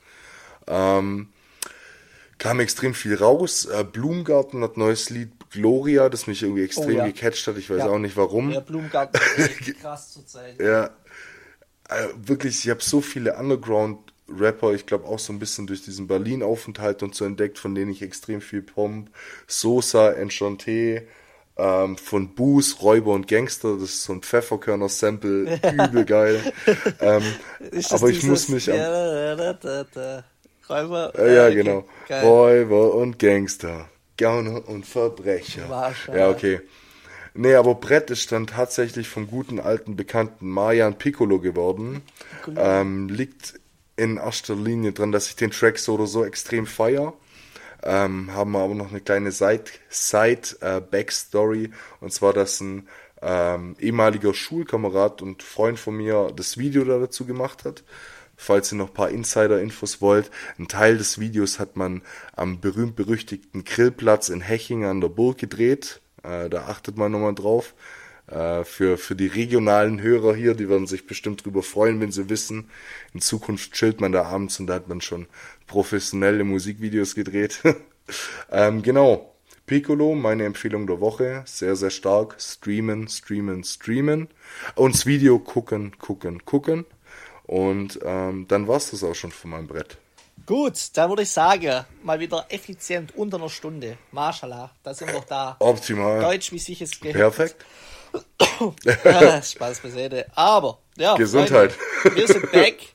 ähm, 0.66 1.28
kam 2.38 2.58
extrem 2.58 2.94
viel 2.94 3.14
raus. 3.14 3.66
Äh, 3.66 3.84
Blumengarten 3.84 4.64
hat 4.64 4.76
neues 4.76 5.10
Lied 5.10 5.30
Gloria, 5.50 6.08
das 6.08 6.26
mich 6.26 6.42
irgendwie 6.42 6.64
extrem 6.64 6.96
oh, 6.96 6.98
ja. 6.98 7.06
gecatcht 7.06 7.46
hat. 7.46 7.56
Ich 7.56 7.70
weiß 7.70 7.78
ja. 7.78 7.88
auch 7.88 7.98
nicht 7.98 8.16
warum. 8.16 8.50
Ja, 8.50 8.58
Blumengarten 8.58 9.20
ist 9.36 9.78
krass 9.80 10.12
zurzeit. 10.12 10.60
ja, 10.60 10.90
äh, 11.95 12.09
wirklich, 12.16 12.64
ich 12.64 12.70
habe 12.70 12.82
so 12.82 13.01
viele 13.01 13.36
Underground-Rapper, 13.36 14.72
ich 14.72 14.86
glaube 14.86 15.07
auch 15.07 15.18
so 15.18 15.32
ein 15.32 15.38
bisschen 15.38 15.66
durch 15.66 15.82
diesen 15.82 16.07
Berlin-Aufenthalt 16.07 17.03
und 17.03 17.14
so 17.14 17.24
entdeckt, 17.24 17.59
von 17.59 17.74
denen 17.74 17.90
ich 17.90 18.03
extrem 18.03 18.40
viel 18.40 18.62
Pomp, 18.62 19.11
Sosa, 19.47 20.11
Enchanté, 20.11 21.03
ähm, 21.57 21.97
von 21.99 22.34
Boos, 22.34 22.82
Räuber 22.82 23.12
und 23.12 23.28
Gangster, 23.28 23.74
das 23.74 23.90
ist 23.90 24.05
so 24.05 24.14
ein 24.14 24.22
Pfefferkörner-Sample, 24.22 25.61
übel 25.88 26.05
geil. 26.05 26.40
ähm, 27.01 27.22
aber 27.90 28.09
ich 28.09 28.22
muss 28.22 28.49
mich 28.49 28.70
am... 28.70 28.78
Räuber, 30.68 31.12
äh, 31.18 31.34
ja, 31.34 31.51
genau. 31.51 31.84
Geil. 32.09 32.24
Räuber 32.24 32.95
und 32.95 33.18
Gangster, 33.18 33.88
Gauner 34.16 34.66
und 34.68 34.86
Verbrecher. 34.86 35.68
Ja, 36.14 36.30
okay. 36.30 36.61
Nee, 37.35 37.55
aber 37.55 37.74
Brett 37.74 38.11
ist 38.11 38.30
dann 38.33 38.47
tatsächlich 38.47 39.09
vom 39.09 39.26
guten 39.26 39.59
alten 39.59 39.97
Bekannten 39.97 40.51
Marian 40.51 40.99
Piccolo 40.99 41.41
geworden. 41.41 42.03
Ähm, 42.57 43.09
liegt 43.09 43.59
in 43.97 44.18
erster 44.18 44.55
Linie 44.55 44.93
dran, 44.93 45.12
dass 45.12 45.28
ich 45.28 45.37
den 45.37 45.51
Track 45.51 45.78
so 45.78 45.95
oder 45.95 46.07
so 46.07 46.22
extrem 46.24 46.66
feier. 46.66 47.14
Ähm, 47.83 48.35
haben 48.35 48.55
aber 48.55 48.74
noch 48.74 48.91
eine 48.91 49.01
kleine 49.01 49.33
Side-Backstory. 49.33 51.64
Äh, 51.64 51.70
und 52.01 52.12
zwar, 52.12 52.35
dass 52.35 52.61
ein 52.61 52.87
ähm, 53.22 53.76
ehemaliger 53.78 54.35
Schulkamerad 54.35 55.22
und 55.22 55.43
Freund 55.43 55.78
von 55.78 55.97
mir 55.97 56.33
das 56.37 56.59
Video 56.59 56.85
da 56.85 56.99
dazu 56.99 57.24
gemacht 57.24 57.64
hat. 57.64 57.83
Falls 58.37 58.70
ihr 58.72 58.78
noch 58.78 58.89
ein 58.89 58.95
paar 58.95 59.11
Insider-Infos 59.11 60.03
wollt, 60.03 60.30
ein 60.59 60.68
Teil 60.68 60.99
des 60.99 61.18
Videos 61.20 61.59
hat 61.59 61.76
man 61.76 62.03
am 62.35 62.61
berühmt-berüchtigten 62.61 63.64
Grillplatz 63.64 64.28
in 64.28 64.43
Hechingen 64.43 64.89
an 64.89 65.01
der 65.01 65.09
Burg 65.09 65.39
gedreht. 65.39 66.01
Äh, 66.22 66.48
da 66.48 66.66
achtet 66.66 66.96
man 66.96 67.12
nochmal 67.12 67.34
drauf. 67.34 67.74
Äh, 68.26 68.64
für, 68.64 68.96
für 68.98 69.14
die 69.14 69.26
regionalen 69.26 70.00
Hörer 70.00 70.34
hier, 70.34 70.54
die 70.54 70.68
werden 70.68 70.86
sich 70.86 71.06
bestimmt 71.06 71.44
drüber 71.44 71.62
freuen, 71.62 72.00
wenn 72.00 72.12
sie 72.12 72.30
wissen, 72.30 72.70
in 73.12 73.20
Zukunft 73.20 73.72
chillt 73.72 74.00
man 74.00 74.12
da 74.12 74.24
abends 74.24 74.58
und 74.60 74.68
da 74.68 74.74
hat 74.74 74.88
man 74.88 75.00
schon 75.00 75.26
professionelle 75.66 76.44
Musikvideos 76.44 77.14
gedreht. 77.14 77.62
ähm, 78.50 78.82
genau. 78.82 79.28
Piccolo, 79.66 80.14
meine 80.14 80.44
Empfehlung 80.44 80.86
der 80.86 81.00
Woche. 81.00 81.42
Sehr, 81.46 81.76
sehr 81.76 81.90
stark. 81.90 82.36
Streamen, 82.38 83.08
streamen, 83.08 83.64
streamen. 83.64 84.28
Und 84.74 84.94
das 84.94 85.06
Video 85.06 85.38
gucken, 85.38 85.96
gucken, 85.98 86.44
gucken. 86.44 86.84
Und 87.44 88.00
ähm, 88.04 88.46
dann 88.48 88.66
war's 88.66 88.90
das 88.90 89.04
auch 89.04 89.14
schon 89.14 89.30
von 89.30 89.50
meinem 89.50 89.68
Brett. 89.68 89.98
Gut, 90.47 90.74
dann 90.95 91.09
würde 91.09 91.22
ich 91.22 91.30
sagen, 91.30 91.84
mal 92.03 92.18
wieder 92.18 92.47
effizient 92.49 93.14
unter 93.16 93.36
einer 93.36 93.49
Stunde. 93.49 93.99
Mashallah, 94.11 94.70
da 94.82 94.95
sind 94.95 95.12
wir 95.12 95.24
da. 95.28 95.57
Optimal. 95.59 96.20
Deutsch, 96.20 96.53
wie 96.53 96.59
sich 96.59 96.80
es 96.82 96.99
gehört. 96.99 97.34
Perfekt. 97.34 97.64
Spaß 99.45 99.80
beiseite. 99.80 100.26
Aber, 100.34 100.78
ja. 100.97 101.14
Gesundheit. 101.14 101.72
Freunde, 101.72 102.16
wir 102.16 102.26
sind 102.26 102.53
back. 102.53 102.76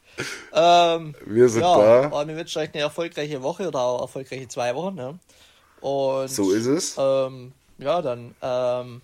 Ähm, 0.51 1.13
wir 1.27 1.47
sind 1.47 1.61
ja, 1.61 2.09
da. 2.09 2.27
Wir 2.27 2.35
wünschen 2.35 2.57
euch 2.57 2.73
eine 2.73 2.81
erfolgreiche 2.81 3.43
Woche 3.43 3.67
oder 3.67 3.79
auch 3.81 4.01
erfolgreiche 4.01 4.47
zwei 4.47 4.73
Wochen. 4.73 4.95
Ne? 4.95 5.19
Und, 5.79 6.27
so 6.29 6.51
ist 6.51 6.65
es. 6.65 6.95
Ähm, 6.97 7.53
ja, 7.77 8.01
dann 8.01 8.33
ähm, 8.41 9.01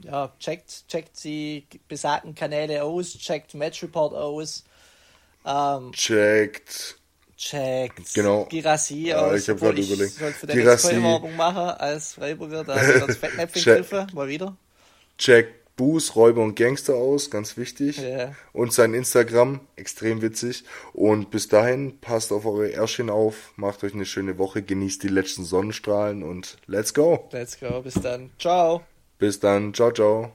ja, 0.00 0.32
checkt, 0.38 0.88
checkt 0.88 1.22
die 1.24 1.66
besagten 1.86 2.34
Kanäle 2.34 2.82
aus, 2.82 3.12
checkt 3.18 3.54
Match 3.54 3.82
Report 3.82 4.14
aus. 4.14 4.64
Ähm, 5.44 5.92
checkt. 5.92 6.97
Checkt. 7.38 8.14
Genau. 8.14 8.46
Girassi 8.46 9.06
ja, 9.06 9.20
aus. 9.20 9.42
Ich 9.42 9.48
habe 9.48 9.60
gerade 9.60 9.80
überlegt. 9.80 10.10
Ich 10.10 10.18
sollte 10.18 10.38
für 10.38 10.46
den 10.48 10.66
Werbung 10.66 11.36
machen 11.36 11.68
als 11.78 12.14
Freiburger, 12.14 12.64
da 12.64 12.74
das 12.74 13.16
Fettnäpfchen 13.16 13.62
gegriffen, 13.62 14.06
mal 14.12 14.28
wieder. 14.28 14.56
Checkt 15.16 15.58
Buß, 15.78 16.16
Räuber 16.16 16.42
und 16.42 16.56
Gangster 16.56 16.96
aus, 16.96 17.30
ganz 17.30 17.56
wichtig. 17.56 18.00
Yeah. 18.00 18.34
Und 18.52 18.72
sein 18.72 18.92
Instagram, 18.94 19.60
extrem 19.76 20.20
witzig. 20.20 20.64
Und 20.92 21.30
bis 21.30 21.46
dahin, 21.46 22.00
passt 22.00 22.32
auf 22.32 22.44
eure 22.44 22.72
Ärschchen 22.72 23.08
auf, 23.08 23.52
macht 23.54 23.84
euch 23.84 23.94
eine 23.94 24.04
schöne 24.04 24.38
Woche, 24.38 24.60
genießt 24.60 25.04
die 25.04 25.08
letzten 25.08 25.44
Sonnenstrahlen 25.44 26.24
und 26.24 26.58
let's 26.66 26.92
go. 26.92 27.28
Let's 27.30 27.58
go, 27.60 27.80
bis 27.80 27.94
dann. 27.94 28.30
Ciao. 28.40 28.82
Bis 29.18 29.38
dann, 29.38 29.72
ciao, 29.72 29.92
ciao. 29.92 30.32